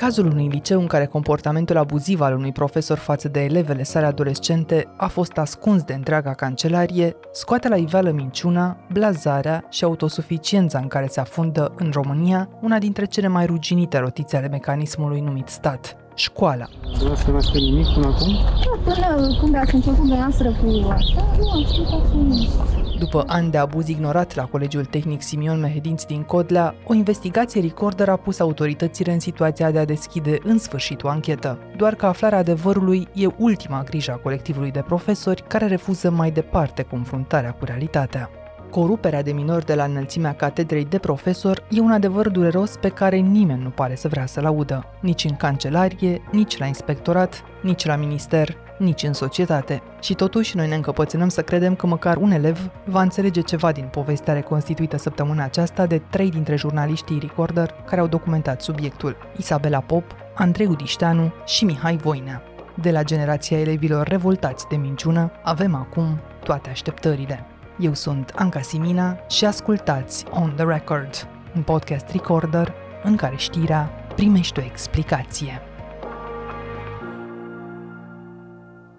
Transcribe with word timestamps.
Cazul 0.00 0.26
unui 0.26 0.48
liceu 0.48 0.80
în 0.80 0.86
care 0.86 1.06
comportamentul 1.06 1.76
abuziv 1.76 2.20
al 2.20 2.34
unui 2.34 2.52
profesor 2.52 2.98
față 2.98 3.28
de 3.28 3.40
elevele 3.40 3.82
sale 3.82 4.06
adolescente 4.06 4.88
a 4.96 5.06
fost 5.06 5.36
ascuns 5.38 5.82
de 5.82 5.94
întreaga 5.94 6.34
cancelarie, 6.34 7.16
scoate 7.32 7.68
la 7.68 7.76
iveală 7.76 8.10
minciuna, 8.10 8.76
blazarea 8.92 9.64
și 9.70 9.84
autosuficiența 9.84 10.78
în 10.78 10.86
care 10.86 11.06
se 11.06 11.20
afundă 11.20 11.72
în 11.76 11.90
România 11.92 12.48
una 12.60 12.78
dintre 12.78 13.04
cele 13.04 13.28
mai 13.28 13.46
ruginite 13.46 13.98
rotițe 13.98 14.36
ale 14.36 14.48
mecanismului 14.48 15.20
numit 15.20 15.48
stat, 15.48 15.96
școala. 16.14 16.66
Nu 17.02 17.14
să 17.14 17.30
nu 17.30 17.38
nimic 17.52 17.86
până 17.94 18.06
acum? 18.06 18.36
Până 18.84 19.38
când 19.40 19.54
ați 19.54 19.74
început 19.74 19.98
dumneavoastră 19.98 20.48
cu 20.48 20.88
asta, 20.88 21.36
nu 21.38 21.50
am 21.50 21.64
știut 21.64 21.86
absolut 21.92 22.26
nimic. 22.28 22.79
După 23.00 23.24
ani 23.26 23.50
de 23.50 23.58
abuz 23.58 23.88
ignorat 23.88 24.34
la 24.34 24.44
Colegiul 24.44 24.84
Tehnic 24.84 25.22
Simion 25.22 25.60
Mehedinți 25.60 26.06
din 26.06 26.22
Codlea, 26.22 26.74
o 26.86 26.94
investigație 26.94 27.60
recorder 27.60 28.08
a 28.08 28.16
pus 28.16 28.38
autoritățile 28.38 29.12
în 29.12 29.20
situația 29.20 29.70
de 29.70 29.78
a 29.78 29.84
deschide 29.84 30.38
în 30.42 30.58
sfârșit 30.58 31.02
o 31.02 31.08
anchetă. 31.08 31.58
Doar 31.76 31.94
că 31.94 32.06
aflarea 32.06 32.38
adevărului 32.38 33.08
e 33.14 33.26
ultima 33.38 33.82
grijă 33.82 34.12
a 34.12 34.16
colectivului 34.16 34.70
de 34.70 34.84
profesori 34.86 35.44
care 35.48 35.66
refuză 35.66 36.10
mai 36.10 36.30
departe 36.30 36.82
confruntarea 36.82 37.52
cu 37.52 37.64
realitatea. 37.64 38.30
Coruperea 38.70 39.22
de 39.22 39.32
minori 39.32 39.64
de 39.64 39.74
la 39.74 39.84
înălțimea 39.84 40.34
catedrei 40.34 40.84
de 40.84 40.98
profesor 40.98 41.66
e 41.70 41.80
un 41.80 41.90
adevăr 41.90 42.28
dureros 42.28 42.76
pe 42.80 42.88
care 42.88 43.16
nimeni 43.16 43.62
nu 43.62 43.68
pare 43.68 43.94
să 43.94 44.08
vrea 44.08 44.26
să-l 44.26 44.44
audă, 44.44 44.84
nici 45.00 45.24
în 45.24 45.36
cancelarie, 45.36 46.22
nici 46.30 46.58
la 46.58 46.66
inspectorat, 46.66 47.44
nici 47.62 47.84
la 47.84 47.96
minister, 47.96 48.56
nici 48.78 49.02
în 49.02 49.12
societate. 49.12 49.82
Și 50.00 50.14
totuși 50.14 50.56
noi 50.56 50.68
ne 50.68 50.74
încăpățânăm 50.74 51.28
să 51.28 51.42
credem 51.42 51.74
că 51.74 51.86
măcar 51.86 52.16
un 52.16 52.30
elev 52.30 52.70
va 52.84 53.02
înțelege 53.02 53.40
ceva 53.40 53.72
din 53.72 53.88
povestea 53.90 54.34
reconstituită 54.34 54.96
săptămâna 54.96 55.44
aceasta 55.44 55.86
de 55.86 56.02
trei 56.10 56.30
dintre 56.30 56.56
jurnaliștii 56.56 57.18
Recorder 57.18 57.74
care 57.86 58.00
au 58.00 58.06
documentat 58.06 58.62
subiectul, 58.62 59.16
Isabela 59.36 59.80
Pop, 59.80 60.04
Andrei 60.34 60.66
Udișteanu 60.66 61.32
și 61.44 61.64
Mihai 61.64 61.96
Voinea. 61.96 62.42
De 62.74 62.90
la 62.90 63.02
generația 63.02 63.58
elevilor 63.58 64.06
revoltați 64.06 64.66
de 64.68 64.76
minciună, 64.76 65.30
avem 65.42 65.74
acum 65.74 66.20
toate 66.42 66.70
așteptările. 66.70 67.49
Eu 67.80 67.94
sunt 67.94 68.32
Anca 68.34 68.60
Simina 68.60 69.18
și 69.28 69.44
ascultați 69.44 70.24
On 70.30 70.52
The 70.56 70.64
Record, 70.64 71.28
un 71.56 71.62
podcast 71.62 72.08
recorder 72.08 72.74
în 73.04 73.16
care 73.16 73.36
știrea 73.36 73.90
primește 74.14 74.60
o 74.60 74.64
explicație. 74.64 75.60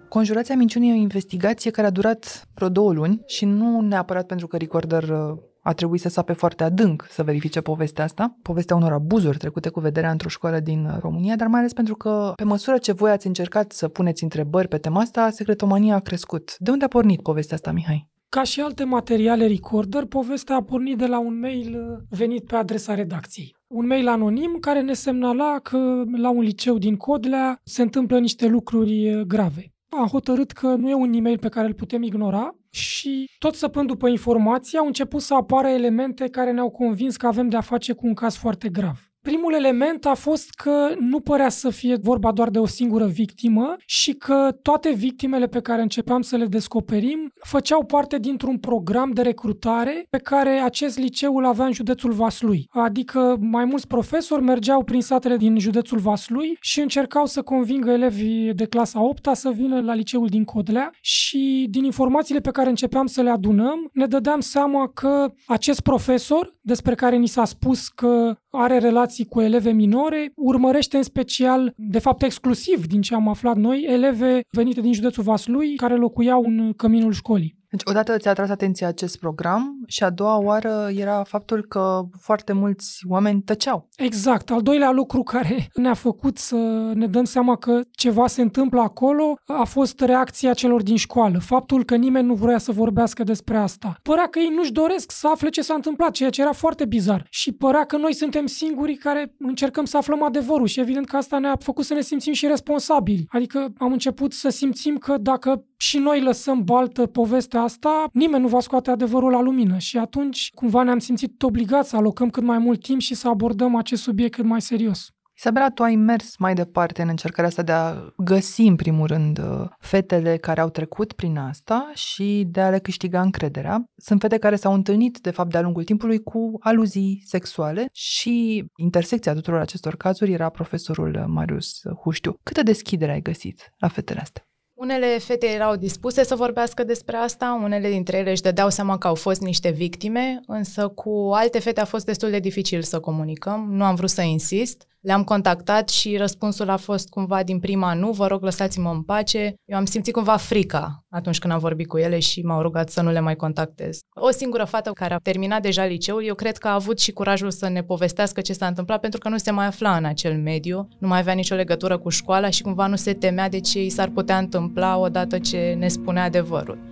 Conjurația 0.08 0.54
minciunii 0.54 0.90
e 0.90 0.92
o 0.92 0.96
investigație 0.96 1.70
care 1.70 1.86
a 1.86 1.90
durat 1.90 2.48
vreo 2.54 2.68
două 2.68 2.92
luni 2.92 3.22
și 3.26 3.44
nu 3.44 3.80
neapărat 3.80 4.26
pentru 4.26 4.46
că 4.46 4.56
Recorder 4.56 5.02
uh, 5.02 5.38
a 5.62 5.72
trebuit 5.72 6.00
să 6.00 6.08
sape 6.08 6.32
foarte 6.32 6.64
adânc 6.64 7.06
să 7.10 7.22
verifice 7.22 7.60
povestea 7.60 8.04
asta, 8.04 8.36
povestea 8.42 8.76
unor 8.76 8.92
abuzuri 8.92 9.38
trecute 9.38 9.68
cu 9.68 9.80
vederea 9.80 10.10
într-o 10.10 10.28
școală 10.28 10.60
din 10.60 10.84
uh, 10.84 10.96
România, 11.00 11.36
dar 11.36 11.46
mai 11.46 11.60
ales 11.60 11.72
pentru 11.72 11.94
că 11.94 12.32
pe 12.36 12.44
măsură 12.44 12.78
ce 12.78 12.92
voi 12.92 13.10
ați 13.10 13.26
încercat 13.26 13.72
să 13.72 13.88
puneți 13.88 14.22
întrebări 14.22 14.68
pe 14.68 14.78
tema 14.78 15.00
asta, 15.00 15.30
secretomania 15.30 15.94
a 15.94 16.00
crescut. 16.00 16.54
De 16.58 16.70
unde 16.70 16.84
a 16.84 16.88
pornit 16.88 17.22
povestea 17.22 17.56
asta, 17.56 17.72
Mihai? 17.72 18.11
Ca 18.36 18.42
și 18.42 18.60
alte 18.60 18.84
materiale 18.84 19.46
recorder, 19.46 20.04
povestea 20.04 20.56
a 20.56 20.62
pornit 20.62 20.98
de 20.98 21.06
la 21.06 21.18
un 21.18 21.38
mail 21.38 21.74
uh, 21.74 22.16
venit 22.18 22.46
pe 22.46 22.56
adresa 22.56 22.94
redacției. 22.94 23.56
Un 23.66 23.86
mail 23.86 24.08
anonim 24.08 24.56
care 24.60 24.80
ne 24.80 24.92
semnala 24.92 25.58
că 25.62 26.02
la 26.16 26.30
un 26.30 26.42
liceu 26.42 26.78
din 26.78 26.96
Codlea 26.96 27.60
se 27.64 27.82
întâmplă 27.82 28.18
niște 28.18 28.46
lucruri 28.46 29.24
grave 29.26 29.72
am 29.96 30.06
hotărât 30.06 30.50
că 30.50 30.66
nu 30.66 30.88
e 30.88 30.94
un 30.94 31.12
e-mail 31.12 31.38
pe 31.38 31.48
care 31.48 31.66
îl 31.66 31.74
putem 31.74 32.02
ignora 32.02 32.56
și 32.70 33.30
tot 33.38 33.54
săpând 33.54 33.86
după 33.86 34.08
informații 34.08 34.78
au 34.78 34.86
început 34.86 35.20
să 35.20 35.34
apară 35.34 35.68
elemente 35.68 36.28
care 36.28 36.52
ne-au 36.52 36.70
convins 36.70 37.16
că 37.16 37.26
avem 37.26 37.48
de 37.48 37.56
a 37.56 37.60
face 37.60 37.92
cu 37.92 38.06
un 38.06 38.14
caz 38.14 38.36
foarte 38.36 38.68
grav. 38.68 39.11
Primul 39.22 39.54
element 39.54 40.06
a 40.06 40.14
fost 40.14 40.50
că 40.50 40.94
nu 40.98 41.20
părea 41.20 41.48
să 41.48 41.70
fie 41.70 41.96
vorba 42.02 42.32
doar 42.32 42.50
de 42.50 42.58
o 42.58 42.66
singură 42.66 43.06
victimă 43.06 43.76
și 43.86 44.12
că 44.12 44.56
toate 44.62 44.92
victimele 44.92 45.46
pe 45.46 45.60
care 45.60 45.82
începeam 45.82 46.22
să 46.22 46.36
le 46.36 46.46
descoperim 46.46 47.32
făceau 47.44 47.84
parte 47.84 48.18
dintr-un 48.18 48.58
program 48.58 49.10
de 49.10 49.22
recrutare 49.22 50.06
pe 50.10 50.18
care 50.18 50.50
acest 50.50 50.98
liceu 50.98 51.36
îl 51.36 51.44
avea 51.44 51.64
în 51.64 51.72
județul 51.72 52.12
Vaslui. 52.12 52.66
Adică 52.70 53.36
mai 53.40 53.64
mulți 53.64 53.86
profesori 53.86 54.42
mergeau 54.42 54.84
prin 54.84 55.00
satele 55.00 55.36
din 55.36 55.58
județul 55.58 55.98
Vaslui 55.98 56.56
și 56.60 56.80
încercau 56.80 57.26
să 57.26 57.42
convingă 57.42 57.90
elevii 57.90 58.54
de 58.54 58.66
clasa 58.66 59.02
8 59.02 59.28
să 59.32 59.50
vină 59.50 59.80
la 59.80 59.94
liceul 59.94 60.26
din 60.26 60.44
Codlea 60.44 60.90
și 61.00 61.66
din 61.70 61.84
informațiile 61.84 62.40
pe 62.40 62.50
care 62.50 62.68
începeam 62.68 63.06
să 63.06 63.22
le 63.22 63.30
adunăm, 63.30 63.90
ne 63.92 64.06
dădeam 64.06 64.40
seama 64.40 64.88
că 64.94 65.32
acest 65.46 65.80
profesor, 65.80 66.54
despre 66.60 66.94
care 66.94 67.16
ni 67.16 67.26
s-a 67.26 67.44
spus 67.44 67.88
că 67.88 68.36
are 68.54 68.78
relații 68.78 69.24
cu 69.24 69.40
eleve 69.40 69.70
minore, 69.70 70.32
urmărește 70.36 70.96
în 70.96 71.02
special, 71.02 71.72
de 71.76 71.98
fapt 71.98 72.22
exclusiv 72.22 72.86
din 72.86 73.00
ce 73.00 73.14
am 73.14 73.28
aflat 73.28 73.56
noi, 73.56 73.84
eleve 73.88 74.40
venite 74.50 74.80
din 74.80 74.92
județul 74.92 75.22
Vaslui 75.22 75.74
care 75.74 75.96
locuiau 75.96 76.42
în 76.42 76.72
căminul 76.72 77.12
școlii. 77.12 77.61
Deci, 77.72 77.80
odată 77.84 78.16
ți-a 78.16 78.30
atras 78.30 78.48
atenția 78.48 78.88
acest 78.88 79.18
program 79.18 79.82
și 79.86 80.02
a 80.02 80.10
doua 80.10 80.38
oară 80.38 80.88
era 80.94 81.22
faptul 81.22 81.64
că 81.68 82.00
foarte 82.20 82.52
mulți 82.52 82.98
oameni 83.08 83.42
tăceau. 83.42 83.88
Exact. 83.96 84.50
Al 84.50 84.62
doilea 84.62 84.90
lucru 84.90 85.22
care 85.22 85.68
ne-a 85.74 85.94
făcut 85.94 86.38
să 86.38 86.56
ne 86.94 87.06
dăm 87.06 87.24
seama 87.24 87.56
că 87.56 87.80
ceva 87.90 88.26
se 88.26 88.42
întâmplă 88.42 88.80
acolo 88.80 89.34
a 89.46 89.64
fost 89.64 90.00
reacția 90.00 90.54
celor 90.54 90.82
din 90.82 90.96
școală. 90.96 91.38
Faptul 91.38 91.84
că 91.84 91.96
nimeni 91.96 92.26
nu 92.26 92.34
vrea 92.34 92.58
să 92.58 92.72
vorbească 92.72 93.24
despre 93.24 93.56
asta. 93.56 93.96
Părea 94.02 94.26
că 94.26 94.38
ei 94.38 94.52
nu-și 94.56 94.72
doresc 94.72 95.10
să 95.10 95.28
afle 95.28 95.48
ce 95.48 95.62
s-a 95.62 95.74
întâmplat, 95.74 96.10
ceea 96.10 96.30
ce 96.30 96.40
era 96.40 96.52
foarte 96.52 96.84
bizar. 96.84 97.26
Și 97.30 97.52
părea 97.52 97.84
că 97.84 97.96
noi 97.96 98.14
suntem 98.14 98.46
singurii 98.46 98.96
care 98.96 99.34
încercăm 99.38 99.84
să 99.84 99.96
aflăm 99.96 100.22
adevărul 100.22 100.66
și 100.66 100.80
evident 100.80 101.06
că 101.08 101.16
asta 101.16 101.38
ne-a 101.38 101.56
făcut 101.60 101.84
să 101.84 101.94
ne 101.94 102.00
simțim 102.00 102.32
și 102.32 102.46
responsabili. 102.46 103.26
Adică 103.28 103.72
am 103.78 103.92
început 103.92 104.32
să 104.32 104.48
simțim 104.48 104.96
că 104.96 105.16
dacă 105.20 105.64
și 105.76 105.98
noi 105.98 106.22
lăsăm 106.22 106.64
baltă 106.64 107.06
povestea 107.06 107.61
asta, 107.62 108.04
nimeni 108.12 108.42
nu 108.42 108.48
va 108.48 108.60
scoate 108.60 108.90
adevărul 108.90 109.30
la 109.30 109.40
lumină 109.40 109.78
și 109.78 109.98
atunci 109.98 110.50
cumva 110.54 110.82
ne-am 110.82 110.98
simțit 110.98 111.42
obligați 111.42 111.88
să 111.88 111.96
alocăm 111.96 112.30
cât 112.30 112.42
mai 112.42 112.58
mult 112.58 112.82
timp 112.82 113.00
și 113.00 113.14
să 113.14 113.28
abordăm 113.28 113.74
acest 113.76 114.02
subiect 114.02 114.34
cât 114.34 114.44
mai 114.44 114.60
serios. 114.60 115.08
Isabela, 115.36 115.70
tu 115.70 115.82
ai 115.82 115.94
mers 115.94 116.36
mai 116.36 116.54
departe 116.54 117.02
în 117.02 117.08
încercarea 117.08 117.48
asta 117.48 117.62
de 117.62 117.72
a 117.72 117.94
găsi, 118.16 118.60
în 118.60 118.76
primul 118.76 119.06
rând, 119.06 119.40
fetele 119.78 120.36
care 120.36 120.60
au 120.60 120.68
trecut 120.68 121.12
prin 121.12 121.38
asta 121.38 121.90
și 121.94 122.44
de 122.50 122.60
a 122.60 122.70
le 122.70 122.78
câștiga 122.78 123.20
încrederea. 123.20 123.84
Sunt 123.96 124.20
fete 124.20 124.38
care 124.38 124.56
s-au 124.56 124.74
întâlnit, 124.74 125.18
de 125.18 125.30
fapt, 125.30 125.50
de-a 125.50 125.60
lungul 125.60 125.84
timpului 125.84 126.22
cu 126.22 126.56
aluzii 126.60 127.22
sexuale 127.26 127.88
și 127.92 128.64
intersecția 128.76 129.34
tuturor 129.34 129.60
acestor 129.60 129.96
cazuri 129.96 130.32
era 130.32 130.48
profesorul 130.48 131.24
Marius 131.26 131.80
Huștiu. 132.02 132.36
Câtă 132.42 132.62
deschidere 132.62 133.12
ai 133.12 133.22
găsit 133.22 133.72
la 133.78 133.88
fetele 133.88 134.20
astea? 134.20 134.46
Unele 134.82 135.18
fete 135.18 135.46
erau 135.46 135.76
dispuse 135.76 136.24
să 136.24 136.34
vorbească 136.34 136.84
despre 136.84 137.16
asta, 137.16 137.60
unele 137.62 137.88
dintre 137.90 138.16
ele 138.16 138.30
își 138.30 138.42
dădeau 138.42 138.70
seama 138.70 138.98
că 138.98 139.06
au 139.06 139.14
fost 139.14 139.40
niște 139.40 139.70
victime, 139.70 140.40
însă 140.46 140.88
cu 140.88 141.30
alte 141.32 141.58
fete 141.58 141.80
a 141.80 141.84
fost 141.84 142.04
destul 142.04 142.30
de 142.30 142.38
dificil 142.38 142.82
să 142.82 143.00
comunicăm. 143.00 143.68
Nu 143.70 143.84
am 143.84 143.94
vrut 143.94 144.10
să 144.10 144.22
insist. 144.22 144.86
Le-am 145.02 145.24
contactat 145.24 145.88
și 145.88 146.16
răspunsul 146.16 146.68
a 146.68 146.76
fost 146.76 147.08
cumva 147.08 147.42
din 147.42 147.58
prima 147.58 147.94
nu, 147.94 148.10
vă 148.10 148.26
rog 148.26 148.42
lăsați-mă 148.42 148.90
în 148.90 149.02
pace. 149.02 149.54
Eu 149.64 149.78
am 149.78 149.84
simțit 149.84 150.12
cumva 150.12 150.36
frica 150.36 151.04
atunci 151.10 151.38
când 151.38 151.52
am 151.52 151.58
vorbit 151.58 151.88
cu 151.88 151.98
ele 151.98 152.18
și 152.18 152.42
m-au 152.42 152.62
rugat 152.62 152.90
să 152.90 153.02
nu 153.02 153.10
le 153.10 153.20
mai 153.20 153.36
contactez. 153.36 153.98
O 154.14 154.30
singură 154.30 154.64
fată 154.64 154.90
care 154.90 155.14
a 155.14 155.18
terminat 155.18 155.62
deja 155.62 155.84
liceul, 155.84 156.24
eu 156.24 156.34
cred 156.34 156.56
că 156.56 156.68
a 156.68 156.74
avut 156.74 157.00
și 157.00 157.12
curajul 157.12 157.50
să 157.50 157.68
ne 157.68 157.82
povestească 157.82 158.40
ce 158.40 158.52
s-a 158.52 158.66
întâmplat 158.66 159.00
pentru 159.00 159.20
că 159.20 159.28
nu 159.28 159.36
se 159.36 159.50
mai 159.50 159.66
afla 159.66 159.96
în 159.96 160.04
acel 160.04 160.36
mediu, 160.36 160.88
nu 160.98 161.08
mai 161.08 161.18
avea 161.18 161.34
nicio 161.34 161.54
legătură 161.54 161.98
cu 161.98 162.08
școala 162.08 162.50
și 162.50 162.62
cumva 162.62 162.86
nu 162.86 162.96
se 162.96 163.12
temea 163.12 163.48
de 163.48 163.60
ce 163.60 163.84
i 163.84 163.88
s-ar 163.88 164.08
putea 164.08 164.38
întâmpla 164.38 164.98
odată 164.98 165.38
ce 165.38 165.76
ne 165.78 165.88
spunea 165.88 166.24
adevărul. 166.24 166.91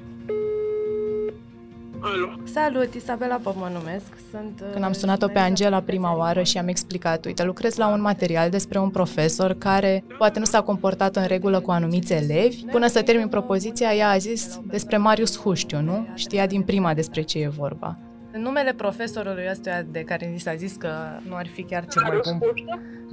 Alo. 2.02 2.32
Salut, 2.44 2.94
Isabela 2.94 3.36
Pop 3.36 3.56
mă 3.56 3.70
numesc. 3.72 4.06
Sunt 4.30 4.62
Când 4.72 4.84
am 4.84 4.92
sunat-o 4.92 5.26
pe 5.26 5.38
Angela 5.38 5.80
prima 5.80 6.16
oară 6.16 6.42
și 6.42 6.58
am 6.58 6.68
explicat, 6.68 7.24
uite, 7.24 7.44
lucrez 7.44 7.76
la 7.76 7.88
un 7.88 8.00
material 8.00 8.50
despre 8.50 8.78
un 8.78 8.90
profesor 8.90 9.54
care 9.58 10.04
poate 10.18 10.38
nu 10.38 10.44
s-a 10.44 10.62
comportat 10.62 11.16
în 11.16 11.26
regulă 11.26 11.60
cu 11.60 11.70
anumiți 11.70 12.12
elevi. 12.12 12.64
Până 12.64 12.86
să 12.86 13.02
termin 13.02 13.28
propoziția, 13.28 13.94
ea 13.94 14.10
a 14.10 14.16
zis 14.16 14.60
despre 14.64 14.96
Marius 14.96 15.38
Huștiu, 15.38 15.80
nu? 15.80 16.06
Știa 16.14 16.46
din 16.46 16.62
prima 16.62 16.94
despre 16.94 17.22
ce 17.22 17.38
e 17.38 17.48
vorba. 17.48 17.98
În 18.32 18.42
numele 18.42 18.72
profesorului 18.72 19.44
ăstuia 19.50 19.82
de 19.82 20.00
care 20.00 20.26
ni 20.26 20.38
s-a 20.38 20.54
zis 20.54 20.74
că 20.74 20.88
nu 21.28 21.34
ar 21.34 21.46
fi 21.46 21.62
chiar 21.62 21.86
cel 21.86 22.02
mai 22.02 22.20
bun. 22.24 22.38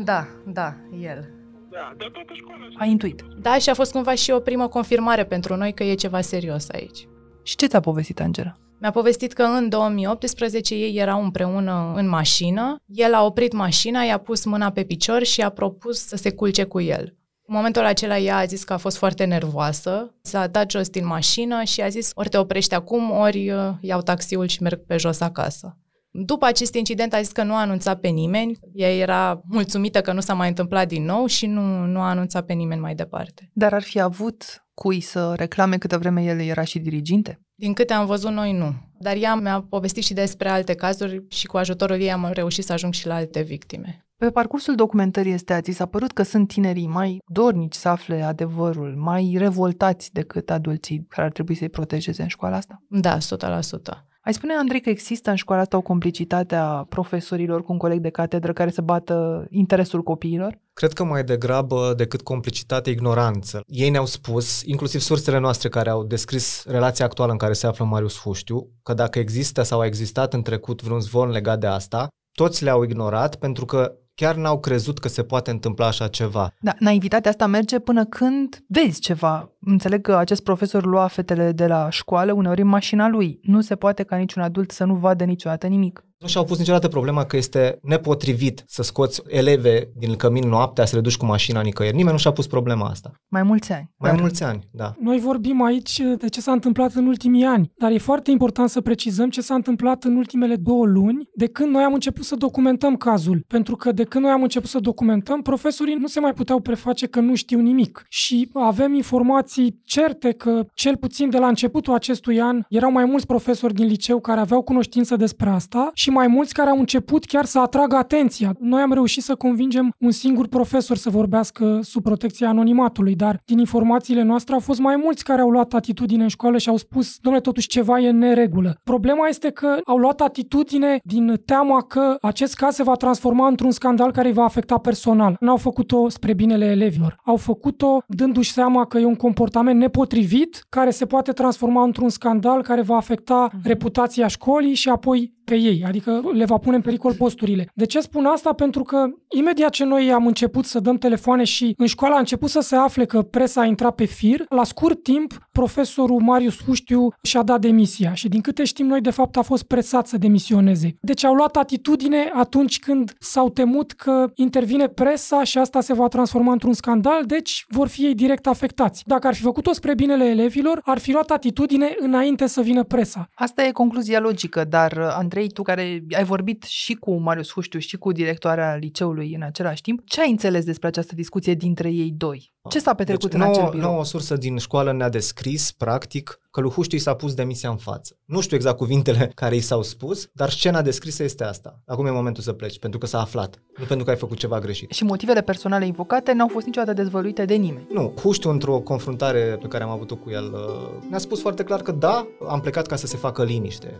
Da, 0.05 0.27
da, 0.45 0.75
el. 1.01 1.29
Da, 1.69 1.93
de 1.97 2.05
toată 2.11 2.33
școala. 2.33 2.65
A 2.77 2.85
intuit. 2.85 3.21
Da, 3.41 3.57
și 3.57 3.69
a 3.69 3.73
fost 3.73 3.91
cumva 3.91 4.13
și 4.13 4.31
o 4.31 4.39
primă 4.39 4.67
confirmare 4.67 5.23
pentru 5.23 5.55
noi 5.55 5.73
că 5.73 5.83
e 5.83 5.93
ceva 5.93 6.21
serios 6.21 6.69
aici. 6.69 7.07
Și 7.43 7.55
ce 7.55 7.65
ți-a 7.67 7.79
povestit 7.79 8.19
Angela? 8.19 8.57
Mi-a 8.79 8.91
povestit 8.91 9.33
că 9.33 9.43
în 9.43 9.69
2018 9.69 10.75
ei 10.75 10.97
erau 10.97 11.23
împreună 11.23 11.93
în 11.95 12.07
mașină, 12.07 12.83
el 12.85 13.13
a 13.13 13.25
oprit 13.25 13.53
mașina, 13.53 14.01
i-a 14.01 14.17
pus 14.17 14.45
mâna 14.45 14.71
pe 14.71 14.83
picior 14.83 15.23
și 15.23 15.41
a 15.41 15.49
propus 15.49 16.05
să 16.05 16.15
se 16.15 16.31
culce 16.31 16.63
cu 16.63 16.81
el. 16.81 17.15
În 17.49 17.55
momentul 17.55 17.85
acela 17.85 18.17
ea 18.17 18.37
a 18.37 18.45
zis 18.45 18.63
că 18.63 18.73
a 18.73 18.77
fost 18.77 18.97
foarte 18.97 19.23
nervoasă, 19.23 20.15
s-a 20.21 20.47
dat 20.47 20.71
jos 20.71 20.89
din 20.89 21.05
mașină 21.05 21.63
și 21.63 21.81
a 21.81 21.87
zis 21.87 22.11
ori 22.13 22.29
te 22.29 22.37
oprești 22.37 22.73
acum, 22.73 23.11
ori 23.11 23.51
uh, 23.51 23.69
iau 23.81 24.01
taxiul 24.01 24.47
și 24.47 24.61
merg 24.61 24.85
pe 24.85 24.97
jos 24.97 25.19
acasă. 25.19 25.77
După 26.11 26.45
acest 26.45 26.73
incident 26.73 27.13
a 27.13 27.21
zis 27.21 27.31
că 27.31 27.43
nu 27.43 27.53
a 27.53 27.59
anunțat 27.59 27.99
pe 27.99 28.07
nimeni, 28.07 28.59
ea 28.73 28.95
era 28.95 29.41
mulțumită 29.43 30.01
că 30.01 30.11
nu 30.11 30.19
s-a 30.19 30.33
mai 30.33 30.47
întâmplat 30.47 30.87
din 30.87 31.03
nou 31.03 31.25
și 31.25 31.45
nu, 31.45 31.85
nu 31.85 31.99
a 31.99 32.09
anunțat 32.09 32.45
pe 32.45 32.53
nimeni 32.53 32.81
mai 32.81 32.95
departe. 32.95 33.49
Dar 33.53 33.73
ar 33.73 33.81
fi 33.81 33.99
avut 33.99 34.67
cui 34.73 35.01
să 35.01 35.33
reclame 35.35 35.77
câtă 35.77 35.97
vreme 35.97 36.23
el 36.23 36.39
era 36.39 36.63
și 36.63 36.79
diriginte? 36.79 37.41
Din 37.59 37.73
câte 37.73 37.93
am 37.93 38.05
văzut 38.05 38.31
noi, 38.31 38.53
nu. 38.53 38.73
Dar 38.99 39.15
ea 39.15 39.35
mi-a 39.35 39.65
povestit 39.69 40.03
și 40.03 40.13
despre 40.13 40.49
alte 40.49 40.73
cazuri 40.73 41.25
și 41.27 41.47
cu 41.47 41.57
ajutorul 41.57 42.01
ei 42.01 42.11
am 42.11 42.29
reușit 42.33 42.63
să 42.63 42.73
ajung 42.73 42.93
și 42.93 43.07
la 43.07 43.15
alte 43.15 43.41
victime. 43.41 44.07
Pe 44.17 44.29
parcursul 44.29 44.75
documentării 44.75 45.31
este 45.31 45.59
ți 45.61 45.71
s-a 45.71 45.85
părut 45.85 46.11
că 46.11 46.23
sunt 46.23 46.47
tinerii 46.47 46.87
mai 46.87 47.17
dornici 47.25 47.73
să 47.73 47.89
afle 47.89 48.21
adevărul, 48.21 48.95
mai 48.95 49.35
revoltați 49.37 50.13
decât 50.13 50.49
adulții 50.49 51.05
care 51.09 51.25
ar 51.27 51.31
trebui 51.31 51.55
să-i 51.55 51.69
protejeze 51.69 52.21
în 52.21 52.27
școala 52.27 52.55
asta? 52.55 52.83
Da, 52.89 53.17
100%. 53.17 54.07
Ai 54.27 54.33
spune, 54.33 54.53
Andrei, 54.53 54.81
că 54.81 54.89
există 54.89 55.29
în 55.29 55.35
școala 55.35 55.61
asta 55.61 55.77
o 55.77 55.81
complicitate 55.81 56.55
a 56.55 56.85
profesorilor 56.89 57.63
cu 57.63 57.71
un 57.71 57.77
coleg 57.77 57.99
de 57.99 58.09
catedră 58.09 58.53
care 58.53 58.69
să 58.69 58.81
bată 58.81 59.47
interesul 59.49 60.03
copiilor? 60.03 60.59
Cred 60.73 60.93
că 60.93 61.03
mai 61.03 61.23
degrabă 61.23 61.93
decât 61.97 62.21
complicitate, 62.21 62.89
ignoranță. 62.89 63.63
Ei 63.67 63.89
ne-au 63.89 64.05
spus, 64.05 64.61
inclusiv 64.61 65.01
sursele 65.01 65.39
noastre 65.39 65.69
care 65.69 65.89
au 65.89 66.03
descris 66.03 66.65
relația 66.65 67.05
actuală 67.05 67.31
în 67.31 67.37
care 67.37 67.53
se 67.53 67.67
află 67.67 67.85
Marius 67.85 68.17
Fuștiu, 68.17 68.69
că 68.83 68.93
dacă 68.93 69.19
există 69.19 69.61
sau 69.61 69.79
a 69.79 69.85
existat 69.85 70.33
în 70.33 70.41
trecut 70.41 70.81
vreun 70.81 71.01
zvon 71.01 71.29
legat 71.29 71.59
de 71.59 71.67
asta, 71.67 72.07
toți 72.31 72.63
le-au 72.63 72.83
ignorat 72.83 73.35
pentru 73.35 73.65
că 73.65 73.93
chiar 74.17 74.35
n-au 74.35 74.59
crezut 74.59 74.99
că 74.99 75.07
se 75.07 75.23
poate 75.23 75.51
întâmpla 75.51 75.85
așa 75.87 76.07
ceva. 76.07 76.53
Da, 76.59 76.73
naivitatea 76.79 77.31
asta 77.31 77.45
merge 77.47 77.79
până 77.79 78.05
când 78.05 78.63
vezi 78.67 78.99
ceva. 78.99 79.51
Înțeleg 79.59 80.01
că 80.01 80.15
acest 80.15 80.43
profesor 80.43 80.85
lua 80.85 81.07
fetele 81.07 81.51
de 81.51 81.67
la 81.67 81.89
școală 81.89 82.33
uneori 82.33 82.61
în 82.61 82.67
mașina 82.67 83.07
lui. 83.07 83.39
Nu 83.41 83.61
se 83.61 83.75
poate 83.75 84.03
ca 84.03 84.15
niciun 84.15 84.41
adult 84.41 84.71
să 84.71 84.83
nu 84.83 84.95
vadă 84.95 85.23
niciodată 85.23 85.67
nimic. 85.67 86.03
Nu 86.19 86.27
și-au 86.27 86.43
pus 86.43 86.57
niciodată 86.57 86.87
problema 86.87 87.25
că 87.25 87.37
este 87.37 87.79
nepotrivit 87.81 88.63
să 88.67 88.83
scoți 88.83 89.21
eleve 89.27 89.91
din 89.95 90.15
cămin 90.15 90.47
noaptea, 90.47 90.85
să 90.85 90.95
le 90.95 91.01
duci 91.01 91.17
cu 91.17 91.25
mașina 91.25 91.61
nicăieri. 91.61 91.95
Nimeni 91.95 92.13
nu 92.13 92.19
și-a 92.19 92.31
pus 92.31 92.47
problema 92.47 92.87
asta. 92.87 93.11
Mai 93.27 93.43
mulți 93.43 93.71
ani. 93.71 93.91
Mai 93.97 94.11
dar 94.11 94.19
mulți 94.19 94.43
ani, 94.43 94.67
da. 94.71 94.93
Noi 94.99 95.19
vorbim 95.19 95.61
aici 95.61 96.01
de 96.17 96.27
ce 96.27 96.41
s-a 96.41 96.51
întâmplat 96.51 96.93
în 96.93 97.07
ultimii 97.07 97.43
ani, 97.43 97.71
dar 97.77 97.91
e 97.91 97.97
foarte 97.97 98.31
important 98.31 98.69
să 98.69 98.81
precizăm 98.81 99.29
ce 99.29 99.41
s-a 99.41 99.53
întâmplat 99.53 100.03
în 100.03 100.15
ultimele 100.15 100.55
două 100.55 100.85
luni 100.85 101.29
de 101.35 101.47
când 101.47 101.71
noi 101.71 101.83
am 101.83 101.93
început 101.93 102.23
să 102.23 102.35
documentăm 102.35 102.95
cazul. 102.95 103.43
Pentru 103.47 103.75
că 103.75 103.91
de 103.91 104.03
când 104.03 104.23
noi 104.23 104.33
am 104.33 104.41
început 104.41 104.69
să 104.69 104.79
documentăm, 104.79 105.41
profesorii 105.41 105.95
nu 105.95 106.07
se 106.07 106.19
mai 106.19 106.33
puteau 106.33 106.59
preface 106.59 107.07
că 107.07 107.19
nu 107.19 107.35
știu 107.35 107.59
nimic. 107.59 108.05
Și 108.09 108.49
avem 108.53 108.93
informații 108.93 109.81
certe 109.83 110.31
că, 110.31 110.65
cel 110.73 110.97
puțin 110.97 111.29
de 111.29 111.37
la 111.37 111.47
începutul 111.47 111.93
acestui 111.93 112.41
an, 112.41 112.61
erau 112.69 112.91
mai 112.91 113.05
mulți 113.05 113.25
profesori 113.25 113.73
din 113.73 113.85
liceu 113.85 114.19
care 114.19 114.39
aveau 114.39 114.61
cunoștință 114.61 115.15
despre 115.15 115.49
asta 115.49 115.91
și 115.93 116.06
mai 116.09 116.27
mulți 116.27 116.53
care 116.53 116.69
au 116.69 116.79
început 116.79 117.25
chiar 117.25 117.45
să 117.45 117.59
atragă 117.59 117.95
atenția. 117.95 118.55
Noi 118.59 118.81
am 118.81 118.93
reușit 118.93 119.23
să 119.23 119.35
convingem 119.35 119.93
un 119.99 120.11
singur 120.11 120.47
profesor 120.47 120.97
să 120.97 121.09
vorbească 121.09 121.79
sub 121.83 122.03
protecția 122.03 122.49
anonimatului, 122.49 123.15
dar 123.15 123.41
din 123.45 123.59
informațiile 123.59 124.21
noastre 124.23 124.53
au 124.53 124.59
fost 124.59 124.79
mai 124.79 124.95
mulți 124.95 125.23
care 125.23 125.41
au 125.41 125.49
luat 125.49 125.73
atitudine 125.73 126.23
în 126.23 126.29
școală 126.29 126.57
și 126.57 126.69
au 126.69 126.77
spus, 126.77 127.17
domnule, 127.21 127.43
totuși 127.43 127.67
ceva 127.67 127.99
e 127.99 128.09
în 128.09 128.17
neregulă. 128.17 128.79
Problema 128.83 129.27
este 129.27 129.49
că 129.49 129.77
au 129.85 129.97
luat 129.97 130.21
atitudine 130.21 130.99
din 131.03 131.41
teama 131.45 131.81
că 131.81 132.17
acest 132.21 132.55
caz 132.55 132.75
se 132.75 132.83
va 132.83 132.95
transforma 132.95 133.47
într-un 133.47 133.71
scandal 133.71 134.11
care 134.11 134.27
îi 134.27 134.33
va 134.33 134.43
afecta 134.43 134.77
personal. 134.77 135.35
N-au 135.39 135.57
făcut-o 135.57 136.09
spre 136.09 136.33
binele 136.33 136.65
elevilor. 136.65 137.17
Au 137.25 137.35
făcut-o 137.35 137.97
dându-și 138.07 138.51
seama 138.51 138.85
că 138.85 138.97
e 138.97 139.05
un 139.05 139.15
comportament 139.15 139.79
nepotrivit 139.79 140.65
care 140.69 140.89
se 140.89 141.05
poate 141.05 141.31
transforma 141.31 141.83
într-un 141.83 142.09
scandal 142.09 142.61
care 142.61 142.81
va 142.81 142.95
afecta 142.95 143.49
mhm. 143.51 143.67
reputația 143.67 144.27
școlii 144.27 144.73
și 144.73 144.89
apoi 144.89 145.35
pe 145.49 145.55
ei, 145.55 145.83
adică 145.87 146.21
le 146.33 146.45
va 146.45 146.57
pune 146.57 146.75
în 146.75 146.81
pericol 146.81 147.13
posturile. 147.13 147.69
De 147.73 147.85
ce 147.85 147.99
spun 147.99 148.25
asta? 148.25 148.53
Pentru 148.53 148.83
că 148.83 149.05
imediat 149.29 149.69
ce 149.69 149.83
noi 149.83 150.11
am 150.11 150.27
început 150.27 150.65
să 150.65 150.79
dăm 150.79 150.97
telefoane 150.97 151.43
și 151.43 151.73
în 151.77 151.85
școală 151.85 152.15
a 152.15 152.19
început 152.19 152.49
să 152.49 152.59
se 152.59 152.75
afle 152.75 153.05
că 153.05 153.21
presa 153.21 153.61
a 153.61 153.65
intrat 153.65 153.95
pe 153.95 154.05
fir, 154.05 154.45
la 154.49 154.63
scurt 154.63 155.03
timp 155.03 155.47
profesorul 155.51 156.21
Marius 156.21 156.55
Fuștiu 156.55 157.07
și-a 157.21 157.43
dat 157.43 157.61
demisia 157.61 158.13
și 158.13 158.27
din 158.27 158.41
câte 158.41 158.63
știm 158.63 158.87
noi 158.87 159.01
de 159.01 159.09
fapt 159.09 159.37
a 159.37 159.41
fost 159.41 159.63
presat 159.63 160.07
să 160.07 160.17
demisioneze. 160.17 160.97
Deci 161.01 161.23
au 161.23 161.33
luat 161.33 161.55
atitudine 161.55 162.31
atunci 162.33 162.79
când 162.79 163.13
s-au 163.19 163.49
temut 163.49 163.91
că 163.91 164.31
intervine 164.35 164.87
presa 164.87 165.43
și 165.43 165.57
asta 165.57 165.81
se 165.81 165.93
va 165.93 166.07
transforma 166.07 166.51
într-un 166.51 166.73
scandal, 166.73 167.25
deci 167.25 167.65
vor 167.67 167.87
fi 167.87 168.05
ei 168.05 168.13
direct 168.13 168.47
afectați. 168.47 169.03
Dacă 169.05 169.27
ar 169.27 169.35
fi 169.35 169.41
făcut-o 169.41 169.73
spre 169.73 169.95
binele 169.95 170.25
elevilor, 170.25 170.81
ar 170.83 170.97
fi 170.97 171.11
luat 171.11 171.29
atitudine 171.29 171.95
înainte 171.99 172.47
să 172.47 172.61
vină 172.61 172.83
presa. 172.83 173.29
Asta 173.35 173.63
e 173.63 173.71
concluzia 173.71 174.19
logică, 174.19 174.63
dar 174.69 175.13
Andrei 175.17 175.36
Andrei, 175.37 175.53
tu 175.53 175.61
care 175.61 176.03
ai 176.11 176.23
vorbit 176.23 176.63
și 176.63 176.93
cu 176.93 177.15
Marius 177.15 177.51
Huștiu 177.51 177.79
și 177.79 177.97
cu 177.97 178.11
directoarea 178.11 178.75
liceului 178.75 179.33
în 179.33 179.41
același 179.41 179.81
timp, 179.81 180.01
ce 180.05 180.21
ai 180.21 180.29
înțeles 180.29 180.65
despre 180.65 180.87
această 180.87 181.15
discuție 181.15 181.53
dintre 181.53 181.89
ei 181.89 182.11
doi? 182.11 182.53
Ce 182.69 182.79
s-a 182.79 182.93
petrecut 182.93 183.29
deci, 183.29 183.33
în 183.33 183.39
nouă, 183.39 183.51
acel 183.51 183.69
birou? 183.69 183.89
Nouă 183.89 184.05
sursă 184.05 184.35
din 184.35 184.57
școală 184.57 184.91
ne-a 184.91 185.09
descris, 185.09 185.71
practic, 185.71 186.39
că 186.51 186.63
lui 186.63 186.71
Huștiu 186.71 186.97
i 186.97 187.01
s-a 187.01 187.13
pus 187.13 187.33
demisia 187.33 187.69
în 187.69 187.77
față. 187.77 188.17
Nu 188.25 188.41
știu 188.41 188.55
exact 188.55 188.77
cuvintele 188.77 189.31
care 189.41 189.55
i 189.55 189.59
s-au 189.59 189.81
spus, 189.81 190.29
dar 190.33 190.49
scena 190.49 190.81
descrisă 190.81 191.23
este 191.23 191.43
asta. 191.43 191.79
Acum 191.85 192.05
e 192.05 192.09
momentul 192.11 192.43
să 192.43 192.53
pleci, 192.53 192.79
pentru 192.79 192.99
că 192.99 193.05
s-a 193.05 193.19
aflat, 193.19 193.61
nu 193.77 193.85
pentru 193.85 194.05
că 194.05 194.11
ai 194.11 194.17
făcut 194.17 194.37
ceva 194.37 194.59
greșit. 194.59 194.91
Și 194.91 195.03
motivele 195.03 195.41
personale 195.41 195.85
invocate 195.85 196.33
n-au 196.33 196.47
fost 196.47 196.65
niciodată 196.65 196.93
dezvăluite 196.93 197.45
de 197.45 197.55
nimeni. 197.55 197.87
Nu, 197.89 198.13
Huștiu, 198.21 198.49
într-o 198.49 198.79
confruntare 198.79 199.57
pe 199.61 199.67
care 199.67 199.83
am 199.83 199.89
avut-o 199.89 200.15
cu 200.15 200.29
el, 200.29 200.53
uh, 200.53 201.09
ne-a 201.09 201.19
spus 201.19 201.41
foarte 201.41 201.63
clar 201.63 201.81
că 201.81 201.91
da, 201.91 202.27
am 202.47 202.59
plecat 202.59 202.87
ca 202.87 202.95
să 202.95 203.07
se 203.07 203.17
facă 203.17 203.43
liniște. 203.43 203.99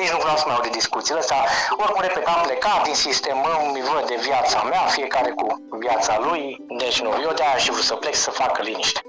Nici 0.00 0.12
nu 0.14 0.20
vreau 0.24 0.36
să 0.40 0.44
mai 0.46 0.54
aud 0.56 0.66
de 0.68 0.78
discuțiile 0.80 1.20
astea. 1.24 1.40
Oricum, 1.82 2.00
repet, 2.06 2.24
am 2.34 2.40
plecat 2.48 2.80
din 2.88 2.96
sistem, 3.06 3.38
îmi 3.54 3.82
văd 3.90 4.04
de 4.12 4.18
viața 4.28 4.58
mea, 4.70 4.82
fiecare 4.98 5.30
cu 5.38 5.46
viața 5.84 6.14
lui. 6.26 6.42
Deci 6.82 6.98
nu, 7.04 7.10
eu 7.26 7.32
de-aia 7.38 7.58
și 7.64 7.70
vrut 7.74 7.88
să 7.90 7.96
plec 8.04 8.16
să 8.16 8.30
facă 8.30 8.62
liniște. 8.64 9.00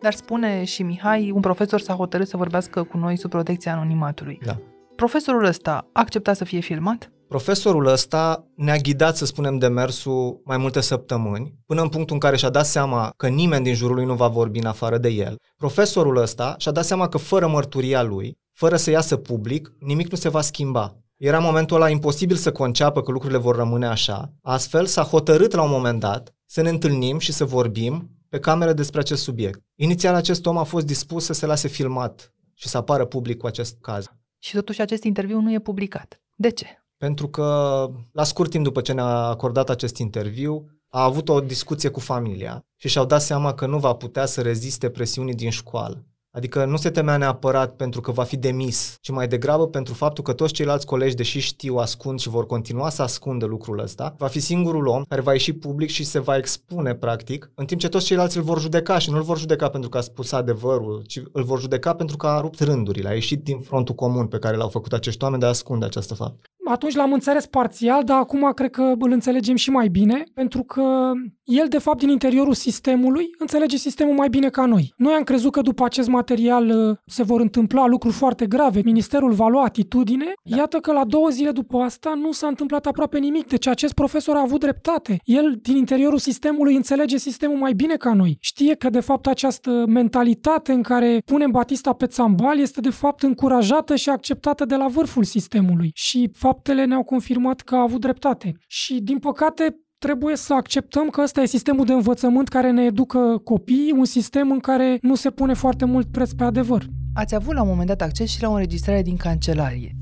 Dar 0.00 0.12
spune 0.12 0.64
și 0.64 0.82
Mihai, 0.82 1.30
un 1.30 1.40
profesor 1.40 1.80
s-a 1.80 1.94
hotărât 1.94 2.28
să 2.28 2.36
vorbească 2.36 2.82
cu 2.82 2.96
noi 2.96 3.16
sub 3.16 3.30
protecția 3.30 3.72
anonimatului. 3.72 4.38
Da. 4.44 4.56
Profesorul 4.96 5.44
ăsta 5.44 5.72
a 5.92 6.00
acceptat 6.00 6.36
să 6.36 6.44
fie 6.44 6.60
filmat? 6.60 7.12
Profesorul 7.28 7.86
ăsta 7.86 8.44
ne-a 8.56 8.76
ghidat, 8.76 9.16
să 9.16 9.24
spunem, 9.24 9.58
demersul 9.58 10.40
mai 10.44 10.56
multe 10.56 10.80
săptămâni, 10.80 11.54
până 11.66 11.82
în 11.82 11.88
punctul 11.88 12.14
în 12.14 12.20
care 12.20 12.36
și-a 12.36 12.50
dat 12.50 12.66
seama 12.66 13.12
că 13.16 13.28
nimeni 13.28 13.64
din 13.64 13.74
jurul 13.74 13.94
lui 13.94 14.04
nu 14.04 14.14
va 14.14 14.28
vorbi 14.28 14.58
în 14.58 14.66
afară 14.66 14.98
de 14.98 15.08
el. 15.08 15.36
Profesorul 15.56 16.16
ăsta 16.16 16.54
și-a 16.58 16.72
dat 16.72 16.84
seama 16.84 17.08
că 17.08 17.18
fără 17.18 17.46
mărturia 17.46 18.02
lui, 18.02 18.36
fără 18.52 18.76
să 18.76 18.90
iasă 18.90 19.16
public, 19.16 19.72
nimic 19.78 20.10
nu 20.10 20.16
se 20.16 20.28
va 20.28 20.40
schimba. 20.40 20.96
Era 21.16 21.38
momentul 21.38 21.76
ăla 21.76 21.88
imposibil 21.88 22.36
să 22.36 22.52
conceapă 22.52 23.02
că 23.02 23.10
lucrurile 23.10 23.38
vor 23.38 23.56
rămâne 23.56 23.86
așa. 23.86 24.32
Astfel 24.42 24.86
s-a 24.86 25.02
hotărât 25.02 25.52
la 25.52 25.62
un 25.62 25.70
moment 25.70 26.00
dat 26.00 26.32
să 26.46 26.62
ne 26.62 26.68
întâlnim 26.68 27.18
și 27.18 27.32
să 27.32 27.44
vorbim 27.44 28.10
pe 28.32 28.38
cameră 28.38 28.72
despre 28.72 29.00
acest 29.00 29.22
subiect. 29.22 29.60
Inițial 29.74 30.14
acest 30.14 30.46
om 30.46 30.58
a 30.58 30.62
fost 30.62 30.86
dispus 30.86 31.24
să 31.24 31.32
se 31.32 31.46
lase 31.46 31.68
filmat 31.68 32.34
și 32.54 32.68
să 32.68 32.76
apară 32.76 33.04
public 33.04 33.38
cu 33.38 33.46
acest 33.46 33.76
caz. 33.80 34.12
Și 34.38 34.54
totuși 34.54 34.80
acest 34.80 35.04
interviu 35.04 35.40
nu 35.40 35.52
e 35.52 35.58
publicat. 35.58 36.20
De 36.36 36.50
ce? 36.50 36.66
Pentru 36.96 37.28
că 37.28 37.88
la 38.12 38.24
scurt 38.24 38.50
timp 38.50 38.64
după 38.64 38.80
ce 38.80 38.92
ne-a 38.92 39.04
acordat 39.04 39.70
acest 39.70 39.96
interviu, 39.96 40.66
a 40.88 41.04
avut 41.04 41.28
o 41.28 41.40
discuție 41.40 41.88
cu 41.88 42.00
familia 42.00 42.64
și 42.76 42.88
și-au 42.88 43.04
dat 43.04 43.22
seama 43.22 43.54
că 43.54 43.66
nu 43.66 43.78
va 43.78 43.94
putea 43.94 44.26
să 44.26 44.40
reziste 44.42 44.90
presiunii 44.90 45.34
din 45.34 45.50
școală. 45.50 46.04
Adică 46.34 46.64
nu 46.64 46.76
se 46.76 46.90
temea 46.90 47.16
neapărat 47.16 47.76
pentru 47.76 48.00
că 48.00 48.10
va 48.10 48.22
fi 48.22 48.36
demis, 48.36 48.96
ci 49.00 49.10
mai 49.10 49.28
degrabă 49.28 49.66
pentru 49.66 49.94
faptul 49.94 50.24
că 50.24 50.32
toți 50.32 50.52
ceilalți 50.52 50.86
colegi, 50.86 51.14
deși 51.14 51.38
știu, 51.38 51.76
ascund 51.76 52.18
și 52.18 52.28
vor 52.28 52.46
continua 52.46 52.90
să 52.90 53.02
ascundă 53.02 53.46
lucrul 53.46 53.78
ăsta, 53.78 54.14
va 54.18 54.26
fi 54.26 54.40
singurul 54.40 54.86
om 54.86 55.02
care 55.08 55.20
va 55.20 55.32
ieși 55.32 55.52
public 55.52 55.90
și 55.90 56.04
se 56.04 56.18
va 56.18 56.36
expune, 56.36 56.94
practic, 56.94 57.50
în 57.54 57.64
timp 57.64 57.80
ce 57.80 57.88
toți 57.88 58.06
ceilalți 58.06 58.36
îl 58.36 58.42
vor 58.42 58.60
judeca 58.60 58.98
și 58.98 59.10
nu 59.10 59.16
îl 59.16 59.22
vor 59.22 59.38
judeca 59.38 59.68
pentru 59.68 59.90
că 59.90 59.98
a 59.98 60.00
spus 60.00 60.32
adevărul, 60.32 61.02
ci 61.06 61.22
îl 61.32 61.44
vor 61.44 61.60
judeca 61.60 61.94
pentru 61.94 62.16
că 62.16 62.26
a 62.26 62.40
rupt 62.40 62.60
rândurile, 62.60 63.08
a 63.08 63.12
ieșit 63.14 63.42
din 63.42 63.60
frontul 63.60 63.94
comun 63.94 64.26
pe 64.26 64.38
care 64.38 64.56
l-au 64.56 64.68
făcut 64.68 64.92
acești 64.92 65.22
oameni 65.22 65.40
de 65.40 65.46
a 65.46 65.50
ascunde 65.50 65.84
această 65.84 66.14
faptă 66.14 66.51
atunci 66.64 66.94
l-am 66.94 67.12
înțeles 67.12 67.46
parțial, 67.46 68.04
dar 68.04 68.18
acum 68.18 68.52
cred 68.54 68.70
că 68.70 68.94
îl 68.98 69.10
înțelegem 69.10 69.56
și 69.56 69.70
mai 69.70 69.88
bine, 69.88 70.24
pentru 70.34 70.62
că 70.62 71.12
el, 71.44 71.66
de 71.68 71.78
fapt, 71.78 71.98
din 71.98 72.08
interiorul 72.08 72.54
sistemului, 72.54 73.26
înțelege 73.38 73.76
sistemul 73.76 74.14
mai 74.14 74.28
bine 74.28 74.48
ca 74.48 74.64
noi. 74.64 74.92
Noi 74.96 75.12
am 75.12 75.22
crezut 75.22 75.52
că 75.52 75.60
după 75.60 75.84
acest 75.84 76.08
material 76.08 76.68
uh, 76.68 76.96
se 77.06 77.22
vor 77.22 77.40
întâmpla 77.40 77.86
lucruri 77.86 78.14
foarte 78.14 78.46
grave, 78.46 78.80
ministerul 78.84 79.32
va 79.32 79.48
lua 79.48 79.62
atitudine, 79.62 80.32
da. 80.42 80.56
iată 80.56 80.78
că 80.78 80.92
la 80.92 81.04
două 81.04 81.28
zile 81.28 81.50
după 81.50 81.78
asta 81.78 82.14
nu 82.20 82.32
s-a 82.32 82.46
întâmplat 82.46 82.86
aproape 82.86 83.18
nimic, 83.18 83.46
deci 83.46 83.66
acest 83.66 83.92
profesor 83.92 84.36
a 84.36 84.40
avut 84.40 84.60
dreptate. 84.60 85.16
El, 85.24 85.58
din 85.62 85.76
interiorul 85.76 86.18
sistemului, 86.18 86.74
înțelege 86.74 87.16
sistemul 87.16 87.56
mai 87.56 87.72
bine 87.72 87.96
ca 87.96 88.14
noi. 88.14 88.36
Știe 88.40 88.74
că, 88.74 88.90
de 88.90 89.00
fapt, 89.00 89.26
această 89.26 89.84
mentalitate 89.88 90.72
în 90.72 90.82
care 90.82 91.22
punem 91.24 91.50
Batista 91.50 91.92
pe 91.92 92.06
țambal 92.06 92.58
este, 92.58 92.80
de 92.80 92.90
fapt, 92.90 93.22
încurajată 93.22 93.96
și 93.96 94.08
acceptată 94.08 94.64
de 94.64 94.76
la 94.76 94.86
vârful 94.86 95.24
sistemului. 95.24 95.90
Și 95.94 96.30
faptele 96.52 96.84
ne-au 96.84 97.02
confirmat 97.02 97.60
că 97.60 97.74
a 97.74 97.82
avut 97.82 98.00
dreptate. 98.00 98.54
Și, 98.66 99.00
din 99.00 99.18
păcate, 99.18 99.64
trebuie 99.98 100.36
să 100.36 100.54
acceptăm 100.54 101.08
că 101.08 101.20
ăsta 101.22 101.40
e 101.40 101.46
sistemul 101.46 101.84
de 101.84 101.92
învățământ 101.92 102.48
care 102.48 102.70
ne 102.70 102.84
educă 102.84 103.40
copiii, 103.44 103.94
un 103.96 104.04
sistem 104.04 104.50
în 104.50 104.58
care 104.58 104.98
nu 105.02 105.14
se 105.14 105.30
pune 105.30 105.54
foarte 105.54 105.84
mult 105.84 106.06
preț 106.06 106.30
pe 106.32 106.44
adevăr. 106.44 106.82
Ați 107.14 107.34
avut 107.34 107.54
la 107.54 107.62
un 107.62 107.68
moment 107.68 107.88
dat 107.88 108.02
acces 108.02 108.28
și 108.30 108.42
la 108.42 108.48
o 108.48 108.52
înregistrare 108.52 109.02
din 109.02 109.16
cancelarie. 109.16 109.96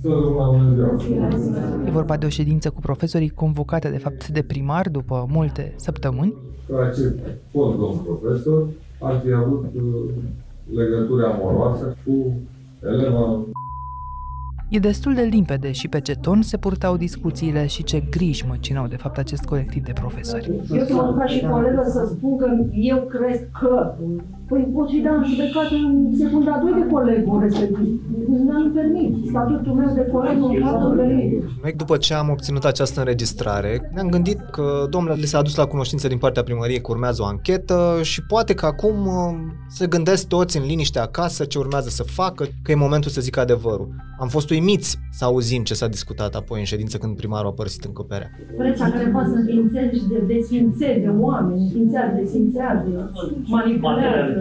E 1.87 1.91
vorba 1.91 2.17
de 2.17 2.27
o 2.27 2.29
ședință 2.29 2.71
cu 2.71 2.81
profesorii 2.81 3.29
convocate 3.29 3.89
de 3.89 3.99
fapt 3.99 4.29
de 4.29 4.43
primar 4.43 4.89
după 4.89 5.27
multe 5.31 5.75
săptămâni. 5.77 6.35
Acest 6.89 7.15
fost 7.51 7.79
domn 7.79 7.99
profesor 8.05 8.69
ar 8.99 9.21
fi 9.25 9.33
avut 9.33 9.65
uh, 9.75 9.83
legături 10.75 11.25
amoroase 11.25 11.97
cu 12.05 12.35
eleva 12.83 13.45
E 14.71 14.79
destul 14.79 15.15
de 15.15 15.23
limpede 15.23 15.73
și 15.73 15.89
pe 15.89 16.01
ce 16.01 16.15
ton 16.15 16.43
se 16.43 16.57
purtau 16.57 16.97
discuțiile 16.97 17.67
și 17.67 17.83
ce 17.83 18.03
griji 18.11 18.47
măcinau 18.47 18.87
de 18.87 18.97
fapt 18.97 19.19
acest 19.19 19.45
colectiv 19.45 19.85
de 19.85 19.93
profesori. 19.93 20.51
Eu 20.73 20.85
să 20.85 20.95
mă 20.95 21.03
duc 21.03 21.19
ca 21.19 21.27
și 21.27 21.47
colegă 21.47 21.83
să 21.87 22.09
spun 22.11 22.37
că 22.37 22.47
eu 22.73 22.99
cred 22.99 23.49
că 23.61 23.95
Păi 24.51 24.71
pot 24.75 24.89
și 24.89 24.99
da 24.99 25.11
în 25.15 25.25
judecată 25.29 25.75
în 25.75 26.15
secunda 26.19 26.61
2 26.63 26.83
de 26.83 26.87
colegul 26.93 27.41
respectiv. 27.41 28.01
Nu 28.29 28.71
permit. 28.75 29.15
Statutul 29.29 29.73
meu 29.73 29.95
de 29.95 30.07
coleg 30.13 30.37
nu 30.37 30.47
îmi 30.47 30.97
permit. 30.97 31.45
Noi, 31.63 31.73
după 31.77 31.97
ce 31.97 32.15
am 32.15 32.29
obținut 32.31 32.65
această 32.65 33.01
înregistrare, 33.01 33.91
ne-am 33.95 34.09
gândit 34.09 34.39
că, 34.51 34.87
domnule, 34.91 35.15
le 35.15 35.25
s-a 35.25 35.39
adus 35.39 35.57
la 35.57 35.67
cunoștință 35.67 36.09
din 36.09 36.19
partea 36.19 36.43
primăriei 36.43 36.81
că 36.81 36.91
urmează 36.91 37.23
o 37.23 37.25
anchetă 37.25 37.99
și 38.03 38.23
poate 38.23 38.55
că 38.55 38.67
acum 38.67 39.07
uh, 39.07 39.39
se 39.69 39.87
gândesc 39.87 40.29
toți 40.29 40.57
în 40.57 40.65
liniște 40.67 40.99
acasă 40.99 41.45
ce 41.45 41.59
urmează 41.59 41.89
să 41.89 42.03
facă, 42.03 42.45
că 42.63 42.71
e 42.73 42.75
momentul 42.75 43.11
să 43.11 43.21
zic 43.21 43.37
adevărul. 43.37 43.89
Am 44.19 44.29
fost 44.29 44.51
uimiți 44.51 44.99
să 45.11 45.25
auzim 45.25 45.63
ce 45.63 45.75
s-a 45.75 45.89
discutat 45.89 46.35
apoi 46.35 46.59
în 46.59 46.65
ședință 46.65 46.99
când 46.99 47.17
primarul 47.17 47.51
a 47.51 47.53
părăsit 47.53 47.85
încăperea. 47.85 48.31
Preța 48.57 48.91
care 48.91 49.07
poate 49.13 49.29
să 49.29 49.35
înființeze 49.35 49.95
și 49.95 50.07
de 50.09 50.19
desfințeze 50.35 51.15
oameni, 51.19 51.61
înființează, 51.63 52.13
desfințează, 52.17 53.11
manipulează. 53.47 54.40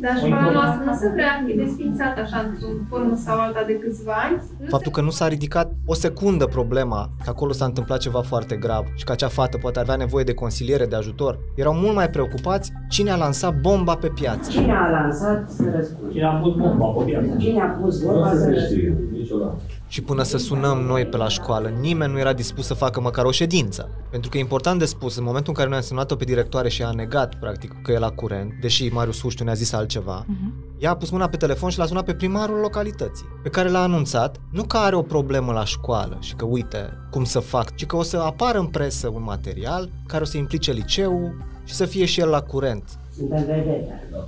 Dar 0.00 0.16
școala 0.16 0.50
noastră 0.50 0.84
nu 0.84 0.94
se 0.94 1.08
vrea 1.08 1.42
fi 1.46 1.56
desfințată 1.56 2.20
așa 2.20 2.46
într-o 2.48 2.68
formă 2.88 3.14
sau 3.16 3.40
alta 3.40 3.62
de 3.66 3.78
câțiva 3.78 4.12
ani. 4.12 4.42
Faptul 4.68 4.92
că 4.92 5.00
nu 5.00 5.10
s-a 5.10 5.28
ridicat 5.28 5.72
o 5.86 5.94
secundă 5.94 6.46
problema 6.46 7.10
că 7.24 7.30
acolo 7.30 7.52
s-a 7.52 7.64
întâmplat 7.64 7.98
ceva 7.98 8.20
foarte 8.20 8.56
grav 8.56 8.84
și 8.94 9.04
că 9.04 9.12
acea 9.12 9.28
fată 9.28 9.58
poate 9.58 9.78
avea 9.78 9.96
nevoie 9.96 10.24
de 10.24 10.34
consiliere, 10.34 10.86
de 10.86 10.96
ajutor, 10.96 11.38
erau 11.54 11.74
mult 11.74 11.94
mai 11.94 12.10
preocupați 12.10 12.72
cine 12.88 13.10
a 13.10 13.16
lansat 13.16 13.60
bomba 13.60 13.94
pe 13.94 14.08
piață. 14.08 14.50
Cine 14.50 14.72
a 14.72 14.90
lansat 14.90 15.50
să 15.50 15.64
răspunde? 15.76 16.12
Cine 16.12 16.24
a 16.24 16.32
pus 16.32 16.54
bomba 16.54 16.86
pe 16.86 17.04
piață? 17.04 17.36
Cine 17.38 17.60
a 17.60 17.66
pus 17.66 18.02
bomba 18.02 18.34
să 18.34 18.50
răspunde? 18.50 18.98
niciodată. 19.12 19.56
Și 19.92 20.02
până 20.02 20.22
să 20.22 20.38
sunăm 20.38 20.78
noi 20.78 21.06
pe 21.06 21.16
la 21.16 21.28
școală, 21.28 21.68
nimeni 21.68 22.12
nu 22.12 22.18
era 22.18 22.32
dispus 22.32 22.66
să 22.66 22.74
facă 22.74 23.00
măcar 23.00 23.24
o 23.24 23.30
ședință. 23.30 23.88
Pentru 24.10 24.30
că 24.30 24.36
e 24.36 24.40
important 24.40 24.78
de 24.78 24.84
spus, 24.84 25.16
în 25.16 25.24
momentul 25.24 25.48
în 25.48 25.54
care 25.54 25.68
noi 25.68 25.78
am 25.78 25.84
sunat-o 25.84 26.16
pe 26.16 26.24
directoare 26.24 26.68
și 26.68 26.82
a 26.82 26.90
negat, 26.90 27.34
practic, 27.34 27.82
că 27.82 27.92
e 27.92 27.98
la 27.98 28.10
curent, 28.10 28.52
deși 28.60 28.88
Marius 28.88 29.20
Huștiu 29.20 29.44
ne-a 29.44 29.54
zis 29.54 29.72
altceva, 29.72 30.24
uh-huh. 30.24 30.78
ea 30.78 30.90
a 30.90 30.96
pus 30.96 31.10
mâna 31.10 31.28
pe 31.28 31.36
telefon 31.36 31.70
și 31.70 31.78
l-a 31.78 31.86
sunat 31.86 32.04
pe 32.04 32.14
primarul 32.14 32.58
localității, 32.58 33.26
pe 33.42 33.48
care 33.48 33.68
l-a 33.68 33.82
anunțat, 33.82 34.40
nu 34.50 34.62
că 34.62 34.76
are 34.76 34.96
o 34.96 35.02
problemă 35.02 35.52
la 35.52 35.64
școală 35.64 36.16
și 36.20 36.34
că 36.34 36.44
uite 36.44 36.92
cum 37.10 37.24
să 37.24 37.38
fac, 37.38 37.74
ci 37.74 37.86
că 37.86 37.96
o 37.96 38.02
să 38.02 38.16
apară 38.16 38.58
în 38.58 38.66
presă 38.66 39.08
un 39.08 39.22
material 39.22 39.90
care 40.06 40.22
o 40.22 40.26
să 40.26 40.36
implice 40.36 40.72
liceul 40.72 41.44
și 41.64 41.74
să 41.74 41.84
fie 41.84 42.04
și 42.04 42.20
el 42.20 42.28
la 42.28 42.40
curent. 42.40 42.84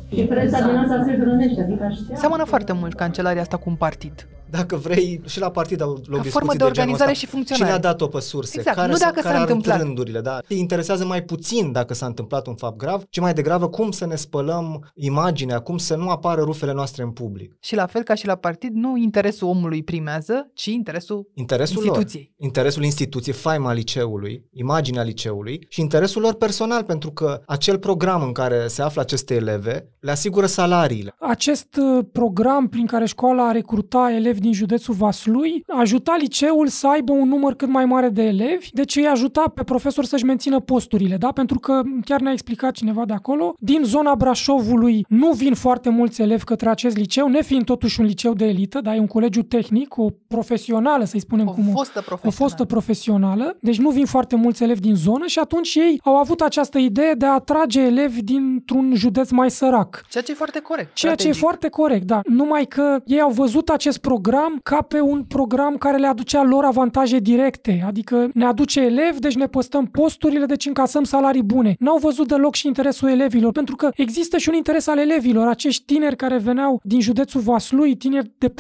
Și 0.09 0.23
presa 0.23 0.67
din 0.67 0.77
asta 0.77 1.05
se 1.07 1.19
hrănește, 1.21 1.61
adică 1.61 1.85
așa. 1.85 2.01
Seamănă 2.15 2.45
foarte 2.45 2.73
mult 2.73 2.95
cancelaria 2.95 3.41
asta 3.41 3.57
cu 3.57 3.69
un 3.71 3.77
partid. 3.77 4.29
Dacă 4.59 4.77
vrei, 4.77 5.21
și 5.27 5.39
la 5.41 5.51
partid 5.51 5.81
au 5.81 5.89
loc 5.91 6.01
Ca 6.03 6.05
discuții 6.11 6.31
formă 6.31 6.53
de 6.53 6.57
genul 6.57 6.71
organizare 6.73 7.11
ăsta. 7.11 7.25
și 7.25 7.33
funcționare. 7.33 7.65
Cine 7.65 7.77
a 7.77 7.81
dat-o 7.81 8.07
pe 8.07 8.21
surse? 8.21 8.59
Exact, 8.59 8.77
care 8.77 8.91
nu 8.91 8.97
s-a- 8.97 9.05
dacă 9.05 9.21
care 9.21 9.35
s-a 9.35 9.41
a 9.41 9.45
rupt 9.45 9.51
întâmplat. 9.55 9.81
rândurile, 9.87 10.21
da. 10.21 10.39
Îi 10.49 10.59
interesează 10.59 11.05
mai 11.07 11.23
puțin 11.23 11.73
dacă 11.73 11.95
s-a 11.95 12.07
întâmplat 12.07 12.47
un 12.47 12.55
fapt 12.55 12.77
grav, 12.77 13.03
ci 13.11 13.21
mai 13.21 13.35
degrabă 13.35 13.69
cum 13.69 13.91
să 13.91 14.07
ne 14.07 14.15
spălăm 14.15 14.91
imaginea, 14.95 15.59
cum 15.59 15.79
să 15.79 15.97
nu 15.97 16.09
apară 16.09 16.43
rufele 16.43 16.73
noastre 16.73 17.03
în 17.03 17.11
public. 17.11 17.57
Și 17.61 17.75
la 17.75 17.87
fel 17.87 18.03
ca 18.03 18.15
și 18.15 18.27
la 18.27 18.35
partid, 18.35 18.73
nu 18.75 18.97
interesul 18.97 19.49
omului 19.49 19.83
primează, 19.83 20.51
ci 20.55 20.65
interesul 20.67 21.29
Interesul 21.35 21.77
instituției. 21.85 22.23
lor, 22.37 22.47
interesul 22.47 22.85
instituției, 22.85 23.35
faima 23.35 23.73
liceului, 23.73 24.45
imaginea 24.53 25.03
liceului 25.03 25.67
și 25.69 25.81
interesul 25.81 26.23
lor 26.23 26.35
personal, 26.35 26.83
pentru 26.85 27.11
că 27.13 27.41
acel 27.47 27.79
program 27.79 28.23
în 28.23 28.33
care 28.33 28.67
se 28.67 28.83
află 28.83 29.01
aceste 29.01 29.35
eleve 29.35 29.89
le 30.01 30.11
asigură 30.11 30.47
salariile. 30.47 31.15
Acest 31.21 31.77
uh, 31.77 32.05
program 32.13 32.69
prin 32.69 32.87
care 32.87 33.05
școala 33.07 33.51
recruta 33.51 34.13
elevi 34.17 34.41
din 34.45 34.53
județul 34.53 34.95
Vaslui 34.95 35.65
ajuta 35.67 36.17
liceul 36.19 36.67
să 36.67 36.87
aibă 36.87 37.13
un 37.13 37.29
număr 37.29 37.55
cât 37.55 37.69
mai 37.69 37.85
mare 37.85 38.09
de 38.09 38.23
elevi, 38.23 38.69
deci 38.73 38.97
îi 38.97 39.07
ajuta 39.07 39.53
pe 39.55 39.63
profesori 39.63 40.07
să-și 40.07 40.25
mențină 40.25 40.61
posturile, 40.61 41.17
da? 41.17 41.29
Pentru 41.33 41.59
că 41.59 41.83
chiar 42.05 42.21
ne-a 42.21 42.33
explicat 42.33 42.73
cineva 42.73 43.05
de 43.05 43.13
acolo, 43.13 43.55
din 43.59 43.81
zona 43.85 44.15
Brașovului 44.15 45.05
nu 45.09 45.31
vin 45.33 45.55
foarte 45.55 45.89
mulți 45.89 46.23
elevi 46.23 46.45
către 46.45 46.69
acest 46.69 46.97
liceu, 46.97 47.29
nefiind 47.29 47.65
totuși 47.65 48.01
un 48.01 48.07
liceu 48.07 48.33
de 48.33 48.45
elită, 48.45 48.81
da? 48.81 48.95
E 48.95 48.99
un 48.99 49.07
colegiu 49.07 49.43
tehnic, 49.43 49.97
o 49.99 50.07
profesională, 50.29 51.05
să-i 51.05 51.21
spunem 51.21 51.49
O 51.49 51.53
cum 51.53 51.65
fostă 51.65 51.99
o 51.99 52.03
profesională. 52.03 52.37
fostă 52.37 52.65
profesională, 52.65 53.57
deci 53.61 53.79
nu 53.79 53.91
vin 53.91 54.07
foarte 54.07 54.37
mulți 54.37 54.63
elevi 54.63 54.81
din 54.81 54.95
zonă 54.95 55.27
și 55.27 55.39
atunci 55.39 55.75
ei 55.75 56.01
au 56.03 56.17
avut 56.17 56.41
această 56.41 56.79
idee 56.79 57.13
de 57.13 57.27
a 57.27 57.33
atrage 57.33 57.81
elevi 57.81 58.23
dintr-un 58.23 58.93
județ 58.97 59.31
mai 59.31 59.51
sărac. 59.51 60.05
Ceea 60.09 60.25
ce 60.25 60.31
e 60.31 60.35
foarte 60.35 60.61
corect. 60.61 60.95
Ceea 60.95 61.15
ce 61.15 61.29
e 61.29 61.33
strategic. 61.33 61.45
foarte 61.45 61.69
corect, 61.69 62.07
da. 62.07 62.21
Numai 62.29 62.65
că 62.65 63.01
ei 63.05 63.21
au 63.21 63.31
văzut 63.31 63.69
acest 63.69 63.99
program 63.99 64.33
ca 64.63 64.83
pe 64.83 65.01
un 65.01 65.25
program 65.25 65.77
care 65.77 65.97
le 65.97 66.07
aducea 66.07 66.43
lor 66.43 66.65
avantaje 66.65 67.19
directe, 67.19 67.85
adică 67.87 68.29
ne 68.35 68.45
aduce 68.45 68.81
elevi, 68.81 69.19
deci 69.19 69.35
ne 69.35 69.47
păstăm 69.47 69.87
posturile, 69.87 70.47
deci 70.47 70.67
încasăm 70.67 71.05
salarii 71.05 71.43
bune. 71.43 71.75
N-au 71.79 71.99
văzut 71.99 72.29
deloc 72.29 72.55
și 72.55 72.67
interesul 72.67 73.09
elevilor, 73.09 73.53
pentru 73.53 73.77
că 73.77 73.91
există 73.95 74.39
și 74.39 74.49
un 74.49 74.55
interes 74.55 74.87
al 74.87 74.99
elevilor, 74.99 75.47
acești 75.47 75.85
tineri 75.85 76.17
care 76.17 76.39
veneau 76.39 76.81
din 76.83 77.01
județul 77.01 77.41
Vaslui, 77.41 77.97
tineri 77.97 78.31
de 78.39 78.49
14-15 78.49 78.53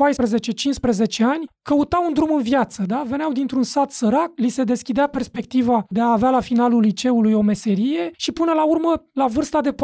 ani, 1.18 1.44
căutau 1.62 2.04
un 2.06 2.12
drum 2.12 2.34
în 2.34 2.42
viață, 2.42 2.84
da? 2.86 3.04
Veneau 3.06 3.32
dintr-un 3.32 3.62
sat 3.62 3.90
sărac, 3.90 4.30
li 4.36 4.48
se 4.48 4.64
deschidea 4.64 5.06
perspectiva 5.06 5.84
de 5.88 6.00
a 6.00 6.12
avea 6.12 6.30
la 6.30 6.40
finalul 6.40 6.80
liceului 6.80 7.32
o 7.32 7.40
meserie 7.40 8.10
și 8.16 8.32
până 8.32 8.52
la 8.52 8.64
urmă, 8.64 9.04
la 9.12 9.26
vârsta 9.26 9.60
de 9.60 9.72
14-15 9.72 9.76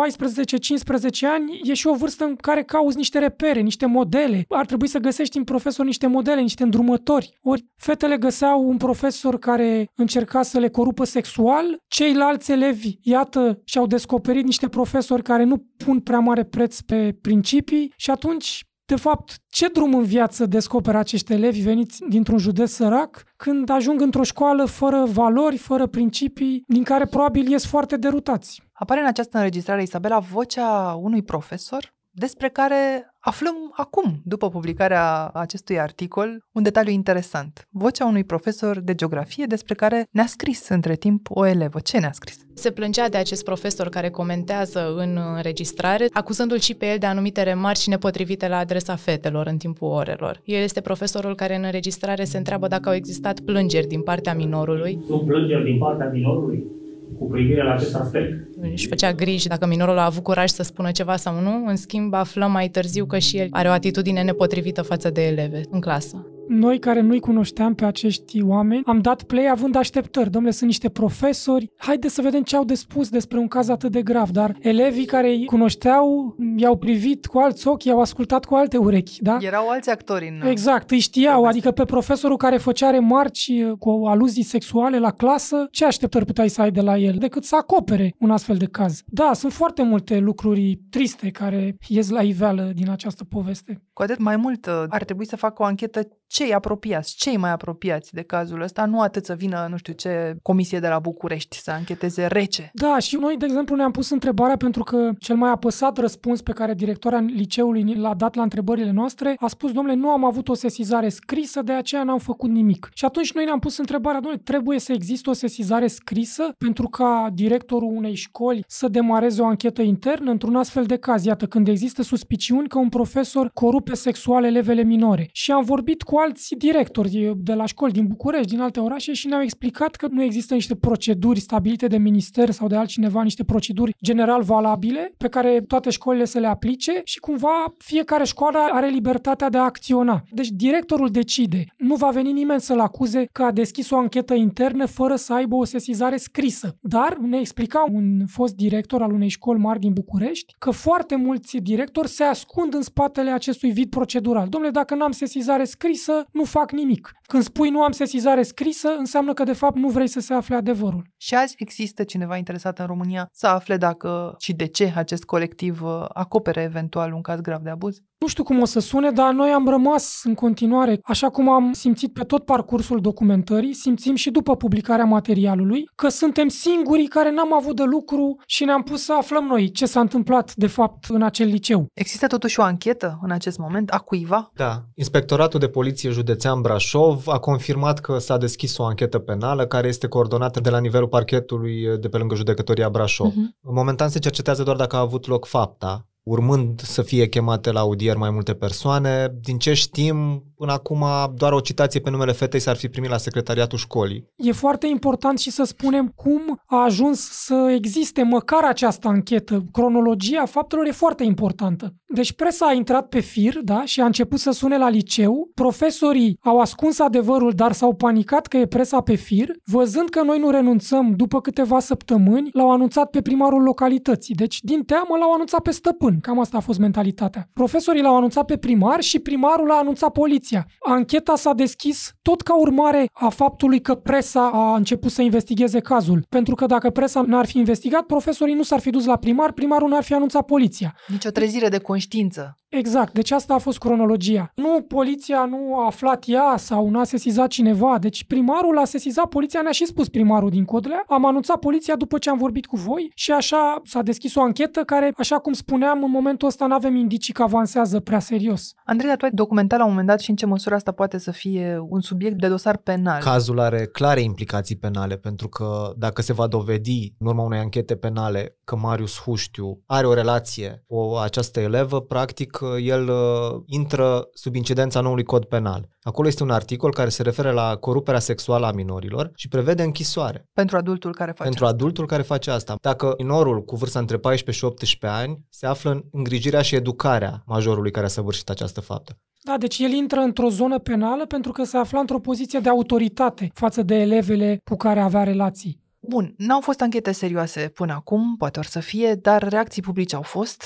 ani, 1.35 1.61
e 1.63 1.75
și 1.75 1.87
o 1.87 1.95
vârstă 1.95 2.25
în 2.25 2.37
care 2.37 2.63
cauți 2.63 2.97
niște 2.97 3.19
repere, 3.19 3.61
niște 3.61 3.87
modele. 3.87 4.45
Ar 4.49 4.67
trebui 4.67 4.89
să 4.89 4.99
găsești 4.99 5.37
în 5.37 5.45
profesor 5.45 5.70
niște 5.79 6.07
modele, 6.07 6.41
niște 6.41 6.63
îndrumători. 6.63 7.39
Ori 7.43 7.67
fetele 7.77 8.17
găseau 8.17 8.69
un 8.69 8.77
profesor 8.77 9.39
care 9.39 9.89
încerca 9.95 10.43
să 10.43 10.59
le 10.59 10.69
corupă 10.69 11.05
sexual, 11.05 11.79
ceilalți 11.89 12.53
elevi, 12.53 12.99
iată, 13.03 13.61
și-au 13.65 13.87
descoperit 13.87 14.45
niște 14.45 14.69
profesori 14.69 15.23
care 15.23 15.45
nu 15.45 15.65
pun 15.85 16.01
prea 16.01 16.19
mare 16.19 16.45
preț 16.45 16.81
pe 16.81 17.19
principii 17.21 17.93
și 17.97 18.11
atunci 18.11 18.65
de 18.91 18.97
fapt, 18.97 19.39
ce 19.49 19.69
drum 19.69 19.95
în 19.95 20.03
viață 20.03 20.47
descoperă 20.47 20.99
acești 20.99 21.33
elevi 21.33 21.61
veniți 21.61 22.03
dintr-un 22.09 22.39
județ 22.39 22.71
sărac 22.71 23.25
când 23.37 23.69
ajung 23.69 24.01
într-o 24.01 24.23
școală 24.23 24.65
fără 24.65 25.05
valori, 25.05 25.57
fără 25.57 25.87
principii, 25.87 26.65
din 26.67 26.83
care 26.83 27.07
probabil 27.07 27.51
ies 27.51 27.67
foarte 27.67 27.97
derutați? 27.97 28.63
Apare 28.73 29.01
în 29.01 29.07
această 29.07 29.37
înregistrare, 29.37 29.83
Isabela, 29.83 30.19
vocea 30.19 30.99
unui 31.03 31.23
profesor 31.23 31.95
despre 32.11 32.49
care 32.49 33.15
aflăm 33.21 33.55
acum, 33.73 34.21
după 34.25 34.49
publicarea 34.49 35.27
acestui 35.27 35.81
articol, 35.81 36.45
un 36.53 36.63
detaliu 36.63 36.93
interesant. 36.93 37.67
Vocea 37.71 38.07
unui 38.07 38.25
profesor 38.25 38.81
de 38.81 38.95
geografie 38.95 39.45
despre 39.45 39.75
care 39.75 40.07
ne-a 40.11 40.27
scris 40.27 40.69
între 40.69 40.95
timp 40.95 41.27
o 41.31 41.47
elevă. 41.47 41.81
Ce 41.81 41.99
ne-a 41.99 42.13
scris? 42.13 42.39
Se 42.55 42.71
plângea 42.71 43.09
de 43.09 43.17
acest 43.17 43.45
profesor 43.45 43.89
care 43.89 44.11
comentează 44.11 44.95
în 44.97 45.19
înregistrare, 45.37 46.07
acuzându-l 46.13 46.59
și 46.59 46.75
pe 46.75 46.87
el 46.87 46.99
de 46.99 47.07
anumite 47.07 47.43
remarci 47.43 47.87
nepotrivite 47.87 48.49
la 48.49 48.59
adresa 48.59 48.97
fetelor 48.97 49.47
în 49.47 49.57
timpul 49.57 49.89
orelor. 49.89 50.41
El 50.45 50.63
este 50.63 50.81
profesorul 50.81 51.35
care 51.35 51.57
în 51.57 51.65
înregistrare 51.65 52.25
se 52.25 52.37
întreabă 52.37 52.67
dacă 52.67 52.89
au 52.89 52.95
existat 52.95 53.41
plângeri 53.41 53.87
din 53.87 54.03
partea 54.03 54.35
minorului. 54.35 54.99
Sunt 55.07 55.27
plângeri 55.27 55.65
din 55.65 55.79
partea 55.79 56.11
minorului 56.13 56.79
cu 57.19 57.27
privire 57.27 57.63
la 57.63 57.73
acest 57.73 57.95
aspect. 57.95 58.49
Își 58.73 58.89
făcea 58.89 59.13
griji 59.13 59.49
dacă 59.49 59.67
minorul 59.67 59.99
a 59.99 60.05
avut 60.05 60.23
curaj 60.23 60.51
să 60.51 60.63
spună 60.63 60.91
ceva 60.91 61.17
sau 61.17 61.41
nu. 61.41 61.65
În 61.67 61.77
schimb, 61.77 62.15
aflăm 62.15 62.51
mai 62.51 62.69
târziu 62.69 63.05
că 63.07 63.19
și 63.19 63.37
el 63.37 63.47
are 63.51 63.69
o 63.69 63.73
atitudine 63.73 64.23
nepotrivită 64.23 64.83
față 64.83 65.11
de 65.11 65.27
eleve 65.27 65.61
în 65.71 65.81
clasă. 65.81 66.27
Noi 66.53 66.79
care 66.79 67.01
nu-i 67.01 67.21
cunoșteam 67.21 67.75
pe 67.75 67.85
acești 67.85 68.43
oameni, 68.43 68.83
am 68.85 69.01
dat 69.01 69.23
play 69.23 69.49
având 69.51 69.77
așteptări. 69.77 70.31
Domnule, 70.31 70.55
sunt 70.55 70.69
niște 70.69 70.89
profesori, 70.89 71.73
haideți 71.77 72.15
să 72.15 72.23
vedem 72.23 72.43
ce 72.43 72.57
au 72.57 72.65
de 72.65 72.75
spus 72.75 73.09
despre 73.09 73.39
un 73.39 73.49
caz 73.49 73.69
atât 73.69 73.93
de 73.93 74.03
grav. 74.03 74.31
Dar 74.31 74.57
elevii 74.61 75.05
care 75.05 75.29
îi 75.29 75.45
cunoșteau, 75.45 76.37
i-au 76.57 76.77
privit 76.77 77.27
cu 77.27 77.39
alți 77.39 77.69
ochi, 77.69 77.85
i-au 77.85 78.01
ascultat 78.01 78.45
cu 78.45 78.55
alte 78.55 78.77
urechi. 78.77 79.23
Da? 79.23 79.37
Erau 79.41 79.69
alți 79.69 79.91
actori 79.91 80.29
în... 80.29 80.49
Exact, 80.49 80.91
îi 80.91 80.99
știau, 80.99 81.45
adică 81.45 81.71
pe 81.71 81.85
profesorul 81.85 82.37
care 82.37 82.57
făcea 82.57 82.91
remarci 82.91 83.49
uh, 83.49 83.73
cu 83.79 83.91
aluzii 84.07 84.43
sexuale 84.43 84.99
la 84.99 85.11
clasă, 85.11 85.69
ce 85.71 85.85
așteptări 85.85 86.25
puteai 86.25 86.49
să 86.49 86.61
ai 86.61 86.71
de 86.71 86.81
la 86.81 86.97
el 86.97 87.15
decât 87.19 87.45
să 87.45 87.57
acopere 87.57 88.15
un 88.19 88.31
astfel 88.31 88.57
de 88.57 88.67
caz? 88.67 89.03
Da, 89.07 89.31
sunt 89.33 89.53
foarte 89.53 89.83
multe 89.83 90.19
lucruri 90.19 90.81
triste 90.91 91.29
care 91.29 91.77
ies 91.89 92.09
la 92.09 92.23
iveală 92.23 92.71
din 92.75 92.91
această 92.91 93.25
poveste. 93.25 93.83
Cu 93.93 94.03
atât 94.03 94.19
mai 94.19 94.37
mult 94.37 94.67
uh, 94.67 94.85
ar 94.89 95.05
trebui 95.05 95.27
să 95.27 95.37
facă 95.37 95.63
o 95.63 95.65
anchetă 95.65 96.09
cei 96.31 96.55
apropiați, 96.55 97.15
cei 97.17 97.37
mai 97.37 97.51
apropiați 97.51 98.15
de 98.15 98.23
cazul 98.23 98.61
ăsta, 98.61 98.85
nu 98.85 99.01
atât 99.01 99.25
să 99.25 99.35
vină, 99.35 99.67
nu 99.71 99.77
știu 99.77 99.93
ce, 99.93 100.37
comisie 100.43 100.79
de 100.79 100.89
la 100.89 100.99
București 100.99 101.57
să 101.57 101.71
ancheteze 101.71 102.27
rece. 102.27 102.71
Da, 102.75 102.99
și 102.99 103.17
noi, 103.17 103.37
de 103.37 103.45
exemplu, 103.45 103.77
ne-am 103.77 103.91
pus 103.91 104.11
întrebarea 104.11 104.57
pentru 104.57 104.83
că 104.83 105.11
cel 105.19 105.37
mai 105.37 105.51
apăsat 105.51 105.99
răspuns 105.99 106.43
pe 106.43 106.53
care 106.53 106.75
directoarea 106.75 107.19
liceului 107.19 107.95
l-a 107.95 108.15
dat 108.15 108.35
la 108.35 108.43
întrebările 108.43 108.91
noastre 108.91 109.37
a 109.41 109.49
spus, 109.49 109.73
domnule, 109.73 109.97
nu 109.97 110.09
am 110.09 110.25
avut 110.25 110.49
o 110.49 110.55
sesizare 110.55 111.09
scrisă, 111.09 111.63
de 111.63 111.73
aceea 111.73 112.03
n-am 112.03 112.19
făcut 112.19 112.51
nimic. 112.51 112.91
Și 112.95 113.05
atunci 113.05 113.33
noi 113.33 113.45
ne-am 113.45 113.59
pus 113.59 113.79
întrebarea, 113.79 114.21
domnule, 114.21 114.43
trebuie 114.45 114.79
să 114.79 114.93
existe 114.93 115.31
o 115.31 115.33
sesizare 115.33 115.87
scrisă 115.87 116.55
pentru 116.59 116.89
ca 116.89 117.31
directorul 117.35 117.93
unei 117.97 118.15
școli 118.15 118.65
să 118.67 118.89
demareze 118.89 119.43
o 119.43 119.47
anchetă 119.47 119.83
internă 119.83 120.31
într-un 120.31 120.57
astfel 120.57 120.85
de 120.85 120.97
caz. 120.97 121.25
Iată, 121.25 121.47
când 121.47 121.69
există 121.69 122.03
suspiciuni 122.03 122.69
că 122.69 122.79
un 122.79 122.89
profesor 122.89 123.51
corupe 123.55 123.95
sexual 123.95 124.45
elevele 124.45 124.83
minore. 124.83 125.29
Și 125.33 125.53
am 125.53 125.65
vorbit 125.65 126.03
cu 126.03 126.17
alți 126.25 126.55
directori 126.55 127.33
de 127.37 127.55
la 127.55 127.67
școli 127.67 127.93
din 127.93 128.07
București, 128.07 128.51
din 128.51 128.61
alte 128.61 128.81
orașe 128.81 129.13
și 129.13 129.27
ne-au 129.27 129.43
explicat 129.43 129.95
că 129.95 130.07
nu 130.11 130.23
există 130.23 130.55
niște 130.55 130.75
proceduri 130.75 131.41
stabilite 131.41 131.87
de 131.87 131.99
minister 131.99 132.51
sau 132.51 132.69
de 132.69 132.77
altcineva, 132.77 133.23
niște 133.23 133.45
proceduri 133.45 133.95
general 134.03 134.43
valabile 134.43 135.15
pe 135.17 135.29
care 135.29 135.61
toate 135.67 135.91
școlile 135.91 136.25
să 136.25 136.39
le 136.39 136.47
aplice 136.47 137.01
și 137.05 137.19
cumva 137.19 137.75
fiecare 137.79 138.25
școală 138.25 138.59
are 138.73 138.89
libertatea 138.89 139.49
de 139.49 139.59
a 139.59 139.63
acționa. 139.63 140.23
Deci 140.31 140.49
directorul 140.49 141.09
decide. 141.09 141.67
Nu 141.77 141.95
va 141.95 142.11
veni 142.11 142.33
nimeni 142.33 142.61
să-l 142.61 142.81
acuze 142.81 143.29
că 143.33 143.43
a 143.43 143.53
deschis 143.53 143.91
o 143.91 143.97
anchetă 143.97 144.35
internă 144.35 144.87
fără 144.87 145.17
să 145.17 145.33
aibă 145.33 145.55
o 145.57 145.65
sesizare 145.65 146.17
scrisă. 146.17 146.77
Dar 146.81 147.17
ne 147.17 147.39
explica 147.39 147.85
un 147.93 148.27
fost 148.27 148.55
director 148.55 149.03
al 149.03 149.13
unei 149.13 149.29
școli 149.29 149.61
mari 149.61 149.79
din 149.81 149.93
București 149.93 150.55
că 150.59 150.71
foarte 150.71 151.17
mulți 151.17 151.57
directori 151.57 152.09
se 152.09 152.25
ascund 152.25 152.75
în 152.75 152.83
spatele 152.83 153.31
acestui 153.31 153.71
vid 153.71 153.91
procedural. 153.91 154.49
Domnule, 154.49 154.73
dacă 154.73 154.95
n-am 154.95 155.11
sesizare 155.11 155.65
scrisă, 155.65 156.10
nu 156.33 156.45
fac 156.45 156.73
nimic. 156.73 157.13
Când 157.23 157.43
spui 157.43 157.71
nu 157.71 157.83
am 157.83 157.93
sesizare 157.93 158.43
scrisă, 158.43 158.89
înseamnă 158.99 159.33
că 159.33 159.45
de 159.45 159.53
fapt 159.53 159.77
nu 159.77 159.89
vrei 159.89 160.09
să 160.09 160.21
se 160.21 160.35
afle 160.35 160.55
adevărul. 160.55 161.03
Și 161.17 161.35
azi 161.35 161.55
există 161.59 162.05
cineva 162.05 162.37
interesat 162.37 162.79
în 162.79 162.87
România 162.87 163.29
să 163.33 163.47
afle 163.47 163.77
dacă 163.77 164.35
și 164.39 164.53
de 164.53 164.67
ce 164.67 164.93
acest 164.97 165.25
colectiv 165.25 165.83
uh, 165.83 166.05
acopere 166.09 166.63
eventual 166.63 167.13
un 167.13 167.23
caz 167.23 167.41
grav 167.41 167.63
de 167.63 167.71
abuz? 167.71 167.97
Nu 168.21 168.27
știu 168.27 168.43
cum 168.43 168.61
o 168.61 168.65
să 168.65 168.81
sune, 168.81 169.11
dar 169.11 169.33
noi 169.33 169.51
am 169.51 169.69
rămas 169.69 170.21
în 170.25 170.35
continuare, 170.35 171.01
așa 171.03 171.29
cum 171.29 171.49
am 171.49 171.73
simțit 171.73 172.13
pe 172.13 172.25
tot 172.25 172.45
parcursul 172.45 173.01
documentării, 173.01 173.75
simțim 173.75 174.15
și 174.15 174.31
după 174.31 174.57
publicarea 174.57 175.05
materialului, 175.05 175.85
că 175.95 176.09
suntem 176.09 176.49
singurii 176.49 177.09
care 177.09 177.31
n-am 177.31 177.55
avut 177.55 177.77
de 177.77 177.83
lucru 177.83 178.37
și 178.47 178.65
ne-am 178.65 178.83
pus 178.83 179.05
să 179.05 179.13
aflăm 179.19 179.45
noi 179.45 179.71
ce 179.71 179.87
s-a 179.87 180.01
întâmplat, 180.01 180.55
de 180.55 180.67
fapt, 180.67 181.05
în 181.09 181.23
acel 181.23 181.47
liceu. 181.47 181.87
Există 181.95 182.27
totuși 182.27 182.61
o 182.61 182.63
anchetă 182.63 183.19
în 183.23 183.31
acest 183.31 183.59
moment 183.59 183.91
a 183.91 183.99
cuiva? 183.99 184.51
Da. 184.55 184.83
Inspectoratul 184.95 185.61
de 185.61 185.69
Poliție 185.69 186.11
Județean 186.11 186.61
Brașov 186.61 187.29
a 187.29 187.39
confirmat 187.39 187.99
că 187.99 188.19
s-a 188.19 188.37
deschis 188.37 188.79
o 188.79 188.85
anchetă 188.85 189.19
penală 189.19 189.67
care 189.67 189.89
este 189.89 190.09
coordonată 190.09 190.61
de 190.61 190.71
la 190.71 190.81
nivelul 190.81 191.09
parchetului 191.09 191.99
de 192.01 192.09
pe 192.09 192.17
lângă 192.17 192.35
judecătoria 192.35 192.89
Brașov. 192.89 193.31
Uh-huh. 193.31 193.61
Momentan 193.61 194.09
se 194.09 194.19
cercetează 194.19 194.63
doar 194.63 194.77
dacă 194.77 194.97
a 194.97 195.01
avut 195.01 195.27
loc 195.27 195.47
fapta, 195.47 196.05
urmând 196.31 196.81
să 196.81 197.03
fie 197.03 197.29
chemate 197.29 197.71
la 197.71 197.81
audier 197.81 198.17
mai 198.17 198.31
multe 198.31 198.55
persoane. 198.55 199.29
Din 199.43 199.59
ce 199.59 199.73
știm, 199.73 200.45
până 200.55 200.73
acum 200.73 201.05
doar 201.35 201.53
o 201.53 201.61
citație 201.61 202.01
pe 202.01 202.11
numele 202.11 202.33
fetei 202.33 202.61
s-ar 202.61 202.77
fi 202.77 202.89
primit 202.89 203.11
la 203.11 203.17
secretariatul 203.17 203.79
școlii. 203.79 204.27
E 204.37 204.53
foarte 204.53 204.87
important 204.87 205.39
și 205.39 205.51
să 205.51 205.65
spunem 205.65 206.13
cum 206.15 206.61
a 206.67 206.85
ajuns 206.85 207.31
să 207.31 207.73
existe 207.75 208.23
măcar 208.23 208.65
această 208.65 209.09
anchetă. 209.09 209.65
Cronologia 209.73 210.45
faptelor 210.47 210.87
e 210.87 210.91
foarte 210.91 211.25
importantă. 211.25 211.95
Deci 212.15 212.33
presa 212.33 212.67
a 212.67 212.73
intrat 212.73 213.09
pe 213.09 213.21
fir 213.21 213.59
da, 213.63 213.83
și 213.85 214.01
a 214.01 214.05
început 214.05 214.39
să 214.39 214.51
sune 214.51 214.79
la 214.79 214.89
liceu. 214.89 215.51
Profesorii 215.55 216.39
au 216.43 216.61
ascuns 216.61 216.99
adevărul, 216.99 217.53
dar 217.53 217.73
s-au 217.73 217.95
panicat 217.95 218.47
că 218.47 218.57
e 218.57 218.67
presa 218.67 219.01
pe 219.01 219.15
fir. 219.15 219.49
Văzând 219.65 220.09
că 220.09 220.23
noi 220.23 220.39
nu 220.39 220.51
renunțăm 220.51 221.15
după 221.17 221.41
câteva 221.41 221.81
săptămâni, 221.81 222.51
l-au 222.53 222.71
anunțat 222.71 223.11
pe 223.11 223.21
primarul 223.21 223.63
localității. 223.63 224.35
Deci 224.35 224.61
din 224.61 224.83
teamă 224.83 225.17
l-au 225.19 225.33
anunțat 225.33 225.61
pe 225.61 225.71
stăpân. 225.71 226.20
Cam 226.21 226.41
asta 226.41 226.57
a 226.57 226.61
fost 226.61 226.79
mentalitatea. 226.79 227.49
Profesorii 227.53 228.03
l-au 228.03 228.17
anunțat 228.17 228.45
pe 228.45 228.57
primar 228.57 229.01
și 229.01 229.19
primarul 229.19 229.71
a 229.71 229.79
anunțat 229.79 230.13
poliția. 230.13 230.67
Ancheta 230.79 231.37
s-a 231.37 231.53
deschis 231.53 232.13
tot 232.23 232.41
ca 232.41 232.59
urmare 232.59 233.09
a 233.13 233.29
faptului 233.29 233.81
că 233.81 233.95
presa 233.95 234.51
a 234.53 234.75
început 234.75 235.11
să 235.11 235.23
investigheze 235.23 235.81
cazul. 235.81 236.25
Pentru 236.29 236.55
că 236.55 236.67
dacă 236.67 236.91
presa 236.91 237.21
n-ar 237.21 237.47
fi 237.47 237.59
investigat, 237.59 238.03
profesorii 238.03 238.55
nu 238.55 238.63
s-ar 238.63 238.81
fi 238.81 238.91
dus 238.91 239.05
la 239.05 239.17
primar, 239.17 239.53
primarul 239.53 239.89
n-ar 239.89 240.03
fi 240.03 240.15
anunțat 240.15 240.45
poliția. 240.45 240.95
Nici 241.09 241.25
o 241.25 241.31
trezire 241.31 241.69
de 241.69 241.79
conștiință. 241.79 242.55
Exact, 242.71 243.13
deci 243.13 243.31
asta 243.31 243.55
a 243.55 243.59
fost 243.59 243.79
cronologia. 243.79 244.53
Nu 244.55 244.83
poliția 244.89 245.45
nu 245.45 245.79
a 245.79 245.87
aflat 245.87 246.25
ea 246.27 246.55
sau 246.57 246.91
n-a 246.91 247.05
sesizat 247.05 247.49
cineva, 247.49 247.99
deci 248.01 248.25
primarul 248.25 248.79
a 248.79 248.85
sesizat 248.85 249.27
poliția, 249.27 249.61
ne-a 249.63 249.73
și 249.73 249.87
spus 249.87 250.09
primarul 250.09 250.51
din 250.51 250.65
Codlea, 250.65 251.05
am 251.07 251.27
anunțat 251.27 251.57
poliția 251.57 251.97
după 251.97 252.19
ce 252.19 252.31
am 252.31 252.39
vorbit 252.39 252.67
cu 252.67 252.77
voi 252.77 253.13
și 253.15 253.33
așa 253.33 253.81
s-a 253.85 254.03
deschis 254.03 254.35
o 254.35 254.43
anchetă 254.43 254.81
care, 254.81 255.13
așa 255.17 255.39
cum 255.39 255.53
spuneam, 255.53 256.05
în 256.05 256.11
momentul 256.11 256.49
ăsta 256.49 256.67
nu 256.67 256.75
avem 256.75 256.95
indicii 256.97 257.33
că 257.33 257.43
avansează 257.43 258.01
prea 258.01 258.19
serios. 258.19 258.73
Andrei, 258.85 259.17
tu 259.17 259.25
ai 259.25 259.31
documentat 259.31 259.79
la 259.79 259.85
un 259.85 259.91
moment 259.91 260.09
dat 260.09 260.21
și 260.21 260.31
în 260.31 260.37
ce 260.37 260.47
măsură 260.47 260.75
asta 260.75 260.93
poate 260.93 261.19
să 261.19 261.31
fie 261.31 261.79
un 261.89 262.01
subiect 262.01 262.39
de 262.41 262.49
dosar 262.49 262.77
penal. 262.77 263.21
Cazul 263.23 263.61
are 263.61 263.87
clare 263.87 264.21
implicații 264.21 264.77
penale, 264.77 265.17
pentru 265.17 265.49
că 265.49 265.93
dacă 265.97 266.23
se 266.23 266.33
va 266.33 266.47
dovedi 266.47 267.15
în 267.19 267.27
urma 267.27 267.43
unei 267.43 267.59
anchete 267.59 267.97
penale 267.97 268.59
că 268.65 268.77
Marius 268.77 269.21
Huștiu 269.21 269.83
are 269.87 270.07
o 270.07 270.15
relație 270.15 270.85
cu 270.87 271.17
această 271.23 271.61
elevă, 271.61 272.01
practic 272.01 272.59
el 272.81 273.09
uh, 273.09 273.63
intră 273.67 274.29
sub 274.33 274.55
incidența 274.55 275.01
noului 275.01 275.25
cod 275.25 275.45
penal. 275.45 275.89
Acolo 276.03 276.29
este 276.29 276.43
un 276.43 276.51
articol 276.51 276.93
care 276.93 277.09
se 277.09 277.23
referă 277.23 277.51
la 277.51 277.77
coruperea 277.77 278.21
sexuală 278.21 278.67
a 278.67 278.73
minorilor 278.73 279.31
și 279.35 279.49
prevede 279.49 279.83
închisoare. 279.83 280.49
Pentru 280.53 280.77
adultul 280.77 281.15
care 281.15 281.31
face 281.31 281.43
Pentru 281.43 281.65
asta. 281.65 281.77
adultul 281.77 282.07
care 282.07 282.23
face 282.23 282.51
asta. 282.51 282.77
Dacă 282.81 283.15
minorul 283.19 283.65
cu 283.65 283.77
vârsta 283.77 283.99
între 283.99 284.17
14 284.17 284.65
și 284.65 284.71
18 284.71 285.21
ani 285.21 285.45
se 285.49 285.67
află 285.67 285.91
în 285.91 286.03
îngrijirea 286.13 286.63
și 286.63 286.75
educarea 286.75 287.43
majorului 287.47 287.91
care 287.91 288.07
a 288.07 288.09
săvârșit 288.09 288.51
această 288.51 288.81
faptă. 288.81 289.19
Da, 289.43 289.57
deci 289.59 289.79
el 289.79 289.91
intră 289.93 290.21
într-o 290.21 290.49
zonă 290.49 290.79
penală 290.79 291.27
pentru 291.27 291.53
că 291.53 291.65
se 291.65 291.77
afla 291.77 292.01
într-o 292.01 292.19
poziție 292.19 292.59
de 292.59 292.69
autoritate 292.69 293.51
față 293.55 293.83
de 293.83 293.95
elevele 293.95 294.61
cu 294.65 294.77
care 294.77 295.01
avea 295.01 295.23
relații. 295.25 295.81
Bun, 296.01 296.35
n-au 296.37 296.61
fost 296.61 296.81
anchete 296.81 297.13
serioase 297.13 297.69
până 297.75 297.93
acum, 297.93 298.37
poate 298.37 298.59
or 298.59 298.65
să 298.65 298.81
fie, 298.81 299.15
dar 299.15 299.49
reacții 299.49 299.83
publice 299.83 300.17
au 300.17 300.23
fost. 300.23 300.63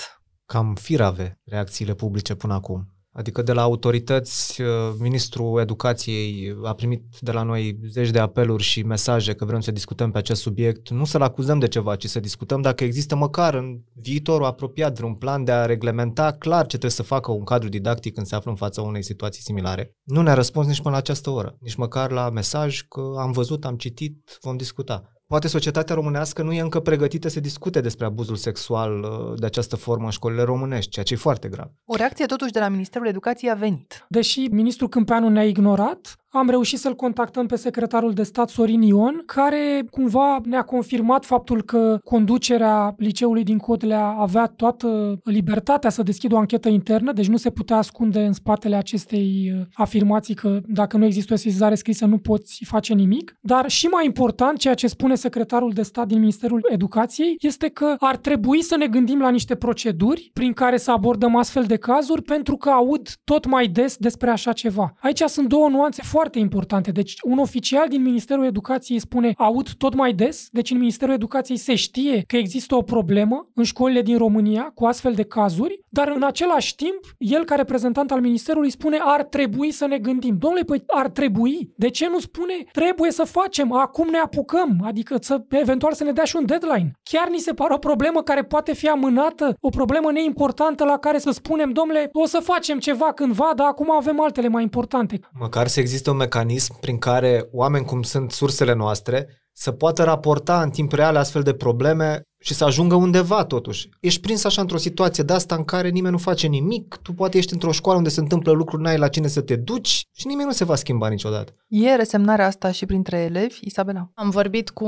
Cam 0.55 0.75
firave 0.75 1.41
reacțiile 1.45 1.95
publice 1.95 2.35
până 2.35 2.53
acum. 2.53 2.89
Adică 3.13 3.43
de 3.43 3.53
la 3.53 3.63
autorități, 3.63 4.61
uh, 4.61 4.69
ministrul 4.99 5.61
educației 5.61 6.57
a 6.65 6.75
primit 6.75 7.05
de 7.21 7.33
la 7.33 7.43
noi 7.43 7.79
zeci 7.89 8.11
de 8.11 8.19
apeluri 8.19 8.63
și 8.63 8.83
mesaje 8.83 9.35
că 9.35 9.45
vrem 9.45 9.61
să 9.61 9.71
discutăm 9.71 10.11
pe 10.11 10.19
acest 10.19 10.41
subiect, 10.41 10.91
nu 10.91 11.05
să-l 11.05 11.23
acuzăm 11.23 11.59
de 11.59 11.69
ceva, 11.69 11.97
ci 11.97 12.07
să 12.07 12.21
discutăm 12.21 12.61
dacă 12.61 12.85
există 12.85 13.17
măcar 13.17 13.55
în 13.55 13.81
viitorul 13.93 14.47
apropiat 14.47 14.97
vreun 14.97 15.15
plan 15.15 15.45
de 15.45 15.53
a 15.53 15.67
reglementa 15.67 16.33
clar 16.33 16.61
ce 16.61 16.67
trebuie 16.67 16.91
să 16.91 17.03
facă 17.03 17.33
un 17.33 17.45
cadru 17.45 17.69
didactic 17.69 18.15
când 18.15 18.27
se 18.27 18.35
află 18.35 18.51
în 18.51 18.57
fața 18.57 18.83
unei 18.83 19.03
situații 19.03 19.43
similare. 19.43 19.97
Nu 20.03 20.23
ne-a 20.23 20.35
răspuns 20.35 20.67
nici 20.67 20.81
până 20.81 20.91
la 20.91 21.01
această 21.01 21.31
oră, 21.31 21.57
nici 21.61 21.75
măcar 21.75 22.11
la 22.11 22.31
mesaj 22.31 22.81
că 22.81 23.15
am 23.19 23.33
văzut, 23.33 23.65
am 23.65 23.77
citit, 23.77 24.39
vom 24.43 24.57
discuta. 24.57 25.14
Poate 25.35 25.49
societatea 25.49 25.95
românească 25.95 26.43
nu 26.43 26.53
e 26.53 26.61
încă 26.61 26.81
pregătită 26.81 27.29
să 27.29 27.41
discute 27.41 27.81
despre 27.81 28.05
abuzul 28.05 28.37
sexual 28.37 29.03
uh, 29.03 29.41
de 29.41 29.47
această 29.47 29.77
formă 29.77 30.05
în 30.05 30.11
școlile 30.11 30.43
românești, 30.43 30.91
ceea 30.91 31.05
ce 31.05 31.15
e 31.15 31.17
foarte 31.17 31.49
grav. 31.49 31.71
O 31.85 31.97
reacție 31.97 32.27
totuși 32.27 32.53
de 32.53 32.59
la 32.59 32.69
Ministerul 32.69 33.07
Educației 33.07 33.51
a 33.51 33.55
venit. 33.55 34.07
Deși 34.09 34.41
ministrul 34.41 34.89
Câmpeanu 34.89 35.29
ne-a 35.29 35.45
ignorat, 35.45 36.17
am 36.35 36.51
reușit 36.51 36.79
să-l 36.79 36.95
contactăm 36.95 37.47
pe 37.47 37.57
secretarul 37.57 38.13
de 38.13 38.23
stat 38.23 38.49
Sorin 38.49 38.83
Ion, 38.83 39.23
care 39.27 39.85
cumva 39.91 40.41
ne-a 40.45 40.63
confirmat 40.63 41.25
faptul 41.25 41.63
că 41.63 41.99
conducerea 42.05 42.95
liceului 42.97 43.45
din 43.45 43.59
Cotlea 43.59 44.07
avea 44.07 44.47
toată 44.47 45.19
libertatea 45.25 45.91
să 45.91 46.03
deschidă 46.03 46.35
o 46.35 46.39
anchetă 46.39 46.69
internă, 46.69 47.13
deci 47.13 47.29
nu 47.29 47.37
se 47.37 47.51
putea 47.51 47.77
ascunde 47.77 48.25
în 48.25 48.33
spatele 48.33 48.77
acestei 48.77 49.53
uh, 49.55 49.67
afirmații 49.75 50.35
că 50.35 50.61
dacă 50.67 50.97
nu 50.97 51.05
există 51.05 51.33
o 51.33 51.37
sesizare 51.37 51.75
scrisă 51.75 52.07
nu 52.07 52.19
poți 52.19 52.65
face 52.67 52.95
nimic. 52.95 53.37
Dar 53.41 53.69
și 53.71 53.87
mai 53.87 54.05
important, 54.05 54.59
ceea 54.59 54.75
ce 54.75 54.87
spune 54.87 55.15
secretarul 55.15 55.71
de 55.71 55.83
stat 55.83 56.07
din 56.07 56.19
Ministerul 56.19 56.67
Educației, 56.71 57.37
este 57.39 57.69
că 57.69 57.95
ar 57.99 58.17
trebui 58.17 58.63
să 58.63 58.77
ne 58.77 58.87
gândim 58.87 59.19
la 59.19 59.31
niște 59.31 59.55
proceduri 59.55 60.31
prin 60.33 60.53
care 60.53 60.77
să 60.77 60.91
abordăm 60.91 61.37
astfel 61.37 61.65
de 61.65 61.77
cazuri, 61.77 62.23
pentru 62.23 62.57
că 62.57 62.69
aud 62.69 63.09
tot 63.25 63.47
mai 63.47 63.67
des 63.67 63.97
despre 63.97 64.31
așa 64.31 64.53
ceva. 64.53 64.95
Aici 65.01 65.23
sunt 65.27 65.49
două 65.49 65.69
nuanțe 65.69 66.03
foarte 66.03 66.23
foarte 66.25 66.43
importante. 66.43 66.91
Deci 66.91 67.15
un 67.23 67.39
oficial 67.39 67.89
din 67.89 68.03
Ministerul 68.03 68.45
Educației 68.45 68.99
spune 68.99 69.33
aud 69.37 69.69
tot 69.73 69.95
mai 69.95 70.13
des, 70.13 70.49
deci 70.51 70.71
în 70.71 70.79
Ministerul 70.79 71.15
Educației 71.15 71.57
se 71.57 71.75
știe 71.75 72.25
că 72.27 72.37
există 72.37 72.75
o 72.75 72.83
problemă 72.83 73.49
în 73.55 73.65
școlile 73.65 74.03
din 74.03 74.19
România 74.19 74.71
cu 74.75 74.85
astfel 74.85 75.13
de 75.13 75.23
cazuri, 75.23 75.81
dar 75.89 76.09
în 76.09 76.23
același 76.23 76.75
timp, 76.75 77.01
el 77.19 77.45
ca 77.45 77.55
reprezentant 77.55 78.11
al 78.11 78.21
Ministerului 78.21 78.71
spune 78.71 78.99
ar 79.01 79.23
trebui 79.25 79.71
să 79.71 79.87
ne 79.87 79.99
gândim. 79.99 80.37
Domnule, 80.39 80.65
păi 80.65 80.83
ar 80.87 81.09
trebui? 81.09 81.73
De 81.77 81.89
ce 81.89 82.09
nu 82.09 82.19
spune 82.19 82.55
trebuie 82.73 83.11
să 83.11 83.25
facem, 83.25 83.73
acum 83.73 84.09
ne 84.11 84.19
apucăm, 84.19 84.81
adică 84.85 85.17
să, 85.21 85.45
eventual 85.49 85.93
să 85.93 86.05
ne 86.05 86.13
dea 86.13 86.25
și 86.25 86.37
un 86.37 86.47
deadline. 86.47 86.93
Chiar 87.03 87.29
ni 87.29 87.39
se 87.39 87.53
pare 87.53 87.75
o 87.75 87.79
problemă 87.79 88.23
care 88.23 88.43
poate 88.43 88.75
fi 88.75 88.89
amânată, 88.89 89.57
o 89.61 89.69
problemă 89.69 90.13
neimportantă 90.13 90.85
la 90.85 90.99
care 90.99 91.19
să 91.19 91.31
spunem, 91.31 91.71
domnule, 91.71 92.09
o 92.13 92.27
să 92.27 92.39
facem 92.43 92.79
ceva 92.79 93.13
cândva, 93.13 93.53
dar 93.57 93.67
acum 93.67 93.91
avem 93.91 94.21
altele 94.21 94.49
mai 94.49 94.63
importante. 94.63 95.21
Măcar 95.39 95.67
să 95.67 95.81
existe 95.81 96.11
un 96.15 96.21
mecanism 96.21 96.81
prin 96.81 96.99
care 96.99 97.49
oameni 97.53 97.85
cum 97.85 98.03
sunt 98.03 98.33
sursele 98.33 98.73
noastre 98.73 99.29
să 99.53 99.73
poată 99.73 100.05
raporta 100.05 100.63
în 100.63 100.71
timp 100.71 100.93
real 100.93 101.17
astfel 101.17 101.43
de 101.43 101.55
probleme 101.55 102.23
și 102.45 102.55
să 102.55 102.65
ajungă 102.65 102.95
undeva 102.95 103.45
totuși. 103.45 103.89
Ești 104.01 104.21
prins 104.21 104.45
așa 104.45 104.61
într-o 104.61 104.77
situație 104.77 105.25
de 105.25 105.33
asta 105.33 105.55
în 105.55 105.65
care 105.65 105.89
nimeni 105.89 106.13
nu 106.13 106.19
face 106.19 106.47
nimic, 106.47 106.99
tu 107.03 107.13
poate 107.13 107.39
ești 107.39 107.53
într-o 107.53 107.73
școală 107.73 107.99
unde 107.99 108.11
se 108.11 108.21
întâmplă 108.21 108.53
lucruri, 108.53 108.83
n-ai 108.83 108.99
la 108.99 109.09
cine 109.09 109.27
să 109.27 109.41
te 109.41 109.57
duci 109.57 110.03
și 110.13 110.27
nimeni 110.27 110.47
nu 110.47 110.55
se 110.55 110.65
va 110.65 110.75
schimba 110.75 111.09
niciodată. 111.09 111.53
E 111.69 111.95
resemnarea 111.95 112.47
asta 112.47 112.71
și 112.71 112.87
printre 112.87 113.17
elevi, 113.17 113.59
Isabela? 113.61 114.11
Am 114.15 114.31
vorbit 114.31 114.71
cu 114.71 114.85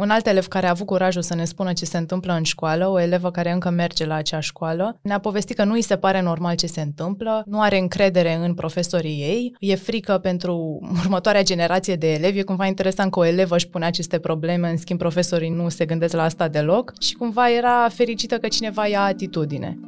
un 0.00 0.10
alt 0.10 0.26
elev 0.26 0.46
care 0.46 0.66
a 0.66 0.70
avut 0.70 0.86
curajul 0.86 1.22
să 1.22 1.34
ne 1.34 1.44
spună 1.44 1.72
ce 1.72 1.84
se 1.84 1.96
întâmplă 1.96 2.32
în 2.32 2.42
școală, 2.42 2.88
o 2.88 3.00
elevă 3.00 3.30
care 3.30 3.52
încă 3.52 3.70
merge 3.70 4.06
la 4.06 4.14
acea 4.14 4.40
școală. 4.40 4.98
Ne-a 5.02 5.18
povestit 5.18 5.56
că 5.56 5.64
nu 5.64 5.72
îi 5.72 5.82
se 5.82 5.96
pare 5.96 6.20
normal 6.20 6.54
ce 6.54 6.66
se 6.66 6.80
întâmplă, 6.80 7.42
nu 7.46 7.60
are 7.60 7.78
încredere 7.78 8.34
în 8.34 8.54
profesorii 8.54 9.20
ei, 9.20 9.56
e 9.58 9.74
frică 9.74 10.18
pentru 10.18 10.80
următoarea 11.04 11.42
generație 11.42 11.96
de 11.96 12.12
elevi. 12.12 12.38
E 12.38 12.42
cumva 12.42 12.66
interesant 12.66 13.10
că 13.10 13.18
o 13.18 13.24
elevă 13.24 13.54
își 13.54 13.68
pune 13.68 13.84
aceste 13.84 14.18
probleme, 14.18 14.70
în 14.70 14.76
schimb 14.76 14.98
profesorii 14.98 15.50
nu 15.50 15.68
se 15.68 15.84
gândesc 15.84 16.14
la 16.14 16.22
asta 16.22 16.48
deloc 16.48 16.92
și 17.00 17.14
cumva 17.14 17.50
era 17.50 17.88
fericită 17.88 18.38
că 18.38 18.48
cineva 18.48 18.86
ia 18.86 19.02
atitudine. 19.02 19.78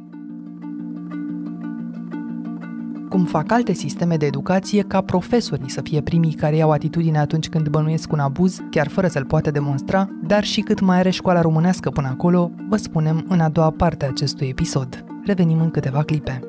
Cum 3.09 3.25
fac 3.25 3.51
alte 3.51 3.73
sisteme 3.73 4.17
de 4.17 4.25
educație 4.25 4.81
ca 4.81 5.01
profesorii 5.01 5.69
să 5.69 5.81
fie 5.81 6.01
primii 6.01 6.33
care 6.33 6.55
iau 6.55 6.71
atitudine 6.71 7.19
atunci 7.19 7.49
când 7.49 7.67
bănuiesc 7.67 8.11
un 8.11 8.19
abuz, 8.19 8.59
chiar 8.69 8.87
fără 8.87 9.07
să-l 9.07 9.25
poată 9.25 9.51
demonstra, 9.51 10.09
dar 10.23 10.43
și 10.43 10.61
cât 10.61 10.79
mai 10.79 10.97
are 10.97 11.09
școala 11.09 11.41
românească 11.41 11.89
până 11.89 12.07
acolo, 12.07 12.51
vă 12.67 12.75
spunem 12.75 13.25
în 13.29 13.39
a 13.39 13.49
doua 13.49 13.71
parte 13.71 14.05
a 14.05 14.09
acestui 14.09 14.47
episod. 14.47 15.03
Revenim 15.25 15.61
în 15.61 15.71
câteva 15.71 16.03
clipe. 16.03 16.39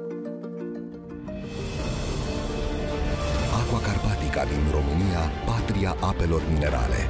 Aqua 3.60 3.80
Carpatica 3.80 4.44
din 4.44 4.64
România, 4.70 5.22
patria 5.46 5.96
apelor 6.00 6.42
minerale. 6.52 7.00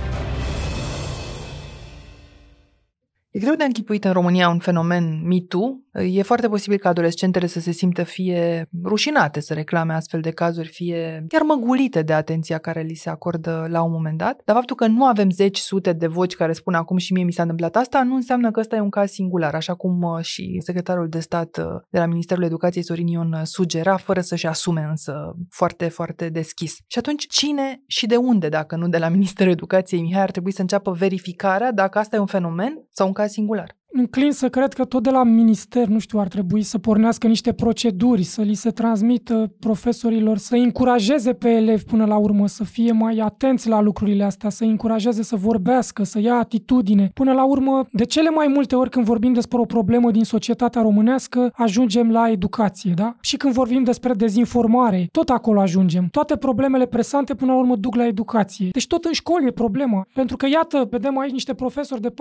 E 3.30 3.38
greu 3.38 3.54
de 3.54 3.64
închipuit 3.64 4.04
în 4.04 4.12
România 4.12 4.48
un 4.48 4.58
fenomen 4.58 5.26
MeToo. 5.26 5.80
E 5.92 6.22
foarte 6.22 6.48
posibil 6.48 6.78
ca 6.78 6.88
adolescentele 6.88 7.46
să 7.46 7.60
se 7.60 7.70
simtă 7.70 8.02
fie 8.02 8.68
rușinate 8.84 9.40
să 9.40 9.54
reclame 9.54 9.92
astfel 9.92 10.20
de 10.20 10.30
cazuri, 10.30 10.68
fie 10.68 11.24
chiar 11.28 11.42
măgulite 11.42 12.02
de 12.02 12.12
atenția 12.12 12.58
care 12.58 12.80
li 12.80 12.94
se 12.94 13.10
acordă 13.10 13.66
la 13.70 13.82
un 13.82 13.92
moment 13.92 14.18
dat. 14.18 14.40
Dar 14.44 14.56
faptul 14.56 14.76
că 14.76 14.86
nu 14.86 15.04
avem 15.04 15.30
zeci, 15.30 15.58
sute 15.58 15.92
de 15.92 16.06
voci 16.06 16.34
care 16.34 16.52
spun 16.52 16.74
acum 16.74 16.96
și 16.96 17.12
mie 17.12 17.24
mi 17.24 17.32
s-a 17.32 17.42
întâmplat 17.42 17.76
asta, 17.76 18.02
nu 18.02 18.14
înseamnă 18.14 18.50
că 18.50 18.60
ăsta 18.60 18.76
e 18.76 18.80
un 18.80 18.90
caz 18.90 19.10
singular, 19.10 19.54
așa 19.54 19.74
cum 19.74 20.02
uh, 20.02 20.22
și 20.22 20.60
secretarul 20.64 21.08
de 21.08 21.20
stat 21.20 21.56
uh, 21.56 21.64
de 21.90 21.98
la 21.98 22.06
Ministerul 22.06 22.44
Educației 22.44 22.84
Sorin 22.84 23.06
Ion 23.06 23.32
uh, 23.32 23.40
sugera, 23.44 23.96
fără 23.96 24.20
să-și 24.20 24.46
asume 24.46 24.86
însă 24.88 25.36
foarte, 25.50 25.88
foarte 25.88 26.28
deschis. 26.28 26.76
Și 26.86 26.98
atunci, 26.98 27.26
cine 27.26 27.82
și 27.86 28.06
de 28.06 28.16
unde, 28.16 28.48
dacă 28.48 28.76
nu 28.76 28.88
de 28.88 28.98
la 28.98 29.08
Ministerul 29.08 29.52
Educației, 29.52 30.00
Mihai, 30.00 30.22
ar 30.22 30.30
trebui 30.30 30.52
să 30.52 30.60
înceapă 30.60 30.92
verificarea 30.92 31.72
dacă 31.72 31.98
asta 31.98 32.16
e 32.16 32.18
un 32.18 32.26
fenomen 32.26 32.86
sau 32.90 33.06
un 33.06 33.12
caz 33.12 33.30
singular? 33.30 33.79
Înclin 33.92 34.32
să 34.32 34.48
cred 34.48 34.72
că 34.72 34.84
tot 34.84 35.02
de 35.02 35.10
la 35.10 35.22
minister, 35.22 35.86
nu 35.86 35.98
știu, 35.98 36.18
ar 36.18 36.28
trebui 36.28 36.62
să 36.62 36.78
pornească 36.78 37.26
niște 37.26 37.52
proceduri, 37.52 38.22
să 38.22 38.42
li 38.42 38.54
se 38.54 38.70
transmită 38.70 39.52
profesorilor, 39.58 40.38
să 40.38 40.54
încurajeze 40.54 41.32
pe 41.32 41.48
elevi 41.48 41.84
până 41.84 42.04
la 42.04 42.16
urmă 42.16 42.46
să 42.46 42.64
fie 42.64 42.92
mai 42.92 43.18
atenți 43.18 43.68
la 43.68 43.80
lucrurile 43.80 44.24
astea, 44.24 44.50
să 44.50 44.64
încurajeze 44.64 45.22
să 45.22 45.36
vorbească, 45.36 46.04
să 46.04 46.20
ia 46.20 46.34
atitudine. 46.34 47.10
Până 47.14 47.32
la 47.32 47.44
urmă, 47.44 47.86
de 47.92 48.04
cele 48.04 48.30
mai 48.30 48.46
multe 48.46 48.76
ori 48.76 48.90
când 48.90 49.04
vorbim 49.04 49.32
despre 49.32 49.58
o 49.58 49.64
problemă 49.64 50.10
din 50.10 50.24
societatea 50.24 50.82
românească, 50.82 51.52
ajungem 51.54 52.10
la 52.10 52.30
educație, 52.30 52.92
da? 52.94 53.16
Și 53.20 53.36
când 53.36 53.52
vorbim 53.52 53.82
despre 53.82 54.12
dezinformare, 54.12 55.08
tot 55.12 55.28
acolo 55.28 55.60
ajungem. 55.60 56.08
Toate 56.10 56.36
problemele 56.36 56.86
presante 56.86 57.34
până 57.34 57.52
la 57.52 57.58
urmă 57.58 57.76
duc 57.76 57.94
la 57.94 58.06
educație. 58.06 58.68
Deci 58.72 58.86
tot 58.86 59.04
în 59.04 59.12
școli 59.12 59.46
e 59.46 59.50
problema. 59.50 60.06
Pentru 60.14 60.36
că, 60.36 60.46
iată, 60.46 60.86
vedem 60.90 61.18
aici 61.18 61.32
niște 61.32 61.54
profesori 61.54 62.00
de 62.00 62.12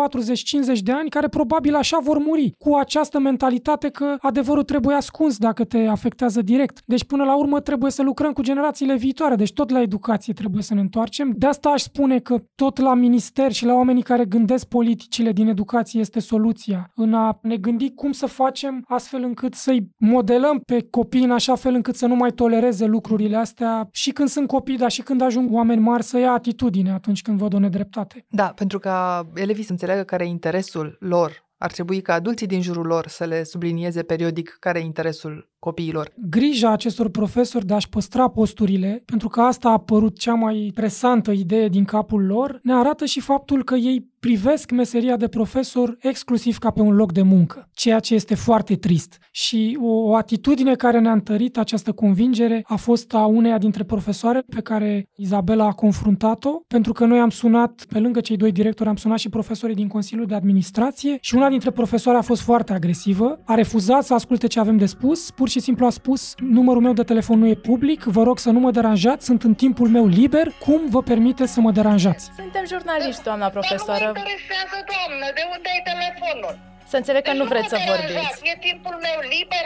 40-50 0.76 0.80
de 0.84 0.92
ani 0.92 1.10
care 1.10 1.28
probabil 1.28 1.59
probabil 1.60 1.88
așa 1.88 2.00
vor 2.04 2.18
muri, 2.18 2.54
cu 2.58 2.76
această 2.76 3.20
mentalitate 3.20 3.90
că 3.90 4.16
adevărul 4.20 4.64
trebuie 4.64 4.96
ascuns 4.96 5.38
dacă 5.38 5.64
te 5.64 5.78
afectează 5.78 6.42
direct. 6.42 6.82
Deci 6.86 7.04
până 7.04 7.24
la 7.24 7.38
urmă 7.38 7.60
trebuie 7.60 7.92
să 7.92 8.02
lucrăm 8.02 8.32
cu 8.32 8.42
generațiile 8.42 8.96
viitoare, 8.96 9.36
deci 9.36 9.54
tot 9.54 9.70
la 9.70 9.82
educație 9.82 10.34
trebuie 10.34 10.64
să 10.64 10.74
ne 10.74 10.80
întoarcem. 10.80 11.34
De 11.36 11.46
asta 11.46 11.70
aș 11.70 11.82
spune 11.82 12.20
că 12.20 12.38
tot 12.56 12.78
la 12.78 12.94
minister 12.94 13.52
și 13.52 13.66
la 13.66 13.74
oamenii 13.74 14.02
care 14.02 14.26
gândesc 14.26 14.66
politicile 14.66 15.32
din 15.32 15.48
educație 15.48 16.00
este 16.00 16.20
soluția. 16.20 16.92
În 16.96 17.14
a 17.14 17.40
ne 17.42 17.58
gândi 17.58 17.94
cum 17.94 18.12
să 18.12 18.26
facem 18.26 18.84
astfel 18.88 19.24
încât 19.24 19.54
să-i 19.54 19.90
modelăm 19.98 20.60
pe 20.60 20.88
copii 20.90 21.24
în 21.24 21.32
așa 21.32 21.56
fel 21.56 21.74
încât 21.74 21.96
să 21.96 22.06
nu 22.06 22.16
mai 22.16 22.32
tolereze 22.32 22.86
lucrurile 22.86 23.38
astea 23.38 23.88
și 23.92 24.12
când 24.12 24.30
sunt 24.30 24.48
copii, 24.48 24.78
dar 24.78 24.92
și 24.92 25.02
când 25.02 25.22
ajung 25.22 25.54
oameni 25.54 25.82
mari 25.82 26.04
să 26.04 26.18
ia 26.18 26.32
atitudine 26.32 26.92
atunci 26.92 27.22
când 27.22 27.38
văd 27.38 27.54
o 27.54 27.60
nedreptate. 27.60 28.26
Da, 28.30 28.52
pentru 28.56 28.80
ca 28.80 29.28
elevii 29.36 29.64
să 29.64 29.72
înțeleagă 29.72 30.04
care 30.04 30.24
e 30.24 30.28
interesul 30.28 30.98
lor 31.00 31.48
ar 31.60 31.72
trebui 31.72 32.02
ca 32.02 32.14
adulții 32.14 32.48
din 32.48 32.62
jurul 32.62 32.86
lor 32.86 33.08
să 33.08 33.26
le 33.26 33.44
sublinieze 33.44 34.04
periodic 34.04 34.58
care 34.60 34.80
e 34.80 34.84
interesul 34.84 35.50
copiilor. 35.60 36.12
Grija 36.30 36.72
acestor 36.72 37.10
profesori 37.10 37.66
de 37.66 37.74
a-și 37.74 37.90
păstra 37.90 38.28
posturile, 38.28 39.04
pentru 39.06 39.28
că 39.28 39.42
asta 39.42 39.70
a 39.70 39.72
apărut 39.72 40.18
cea 40.18 40.34
mai 40.34 40.72
presantă 40.74 41.32
idee 41.32 41.68
din 41.68 41.86
capul 41.86 42.26
lor, 42.26 42.60
ne 42.64 42.74
arată 42.74 43.06
și 43.06 43.20
faptul 43.20 43.64
că 43.64 43.76
ei 43.76 44.09
privesc 44.20 44.72
meseria 44.72 45.18
de 45.18 45.28
profesor 45.28 45.98
exclusiv 46.00 46.58
ca 46.58 46.70
pe 46.70 46.82
un 46.82 46.96
loc 46.96 47.12
de 47.12 47.22
muncă, 47.22 47.70
ceea 47.74 48.00
ce 48.00 48.14
este 48.14 48.36
foarte 48.36 48.76
trist. 48.76 49.18
Și 49.32 49.78
o, 49.82 49.88
o 49.88 50.16
atitudine 50.16 50.76
care 50.76 51.00
ne-a 51.00 51.12
întărit 51.12 51.58
această 51.58 51.92
convingere 51.92 52.64
a 52.68 52.76
fost 52.76 53.14
a 53.14 53.26
uneia 53.26 53.58
dintre 53.58 53.84
profesoare 53.84 54.44
pe 54.56 54.62
care 54.62 55.06
Izabela 55.16 55.66
a 55.66 55.72
confruntat-o, 55.72 56.50
pentru 56.68 56.94
că 56.94 57.06
noi 57.06 57.20
am 57.20 57.30
sunat, 57.30 57.86
pe 57.90 58.00
lângă 58.00 58.20
cei 58.20 58.38
doi 58.38 58.52
directori, 58.52 58.90
am 58.90 58.96
sunat 58.96 59.18
și 59.18 59.30
profesorii 59.30 59.76
din 59.76 59.88
Consiliul 59.88 60.26
de 60.26 60.36
Administrație 60.36 61.18
și 61.22 61.36
una 61.36 61.50
dintre 61.50 61.72
profesoare 61.72 62.18
a 62.18 62.22
fost 62.22 62.42
foarte 62.42 62.74
agresivă, 62.74 63.40
a 63.46 63.54
refuzat 63.54 64.04
să 64.04 64.14
asculte 64.14 64.48
ce 64.48 64.60
avem 64.60 64.78
de 64.78 64.86
spus, 64.86 65.32
pur 65.32 65.50
și 65.50 65.60
simplu 65.60 65.86
a 65.86 65.90
spus 65.90 66.34
numărul 66.40 66.82
meu 66.82 66.94
de 66.94 67.04
telefon 67.04 67.40
nu 67.40 67.48
e 67.48 67.56
public, 67.56 68.04
vă 68.04 68.24
rog 68.24 68.40
să 68.40 68.50
nu 68.50 68.60
mă 68.60 68.72
deranjați, 68.72 69.26
sunt 69.26 69.44
în 69.44 69.54
timpul 69.54 69.90
meu 69.90 70.06
liber, 70.06 70.52
cum 70.66 70.82
vă 70.90 71.02
permite 71.02 71.46
să 71.46 71.62
mă 71.62 71.72
deranjați? 71.72 72.32
Suntem 72.36 72.64
jurnaliști, 72.68 73.24
doamna 73.24 73.48
profesoară. 73.48 74.09
Nu 74.10 74.16
mă 74.16 74.22
interesează, 74.26 74.78
doamnă, 74.92 75.26
de 75.38 75.44
unde 75.54 75.68
ai 75.76 75.82
telefonul? 75.92 76.54
Să 76.92 76.96
înțeleg 77.02 77.22
că 77.24 77.32
deci 77.32 77.40
nu 77.42 77.46
vreți 77.52 77.70
să 77.74 77.78
vorbiți. 77.92 78.40
E 78.52 78.54
timpul 78.70 78.96
meu 79.08 79.18
liber, 79.36 79.66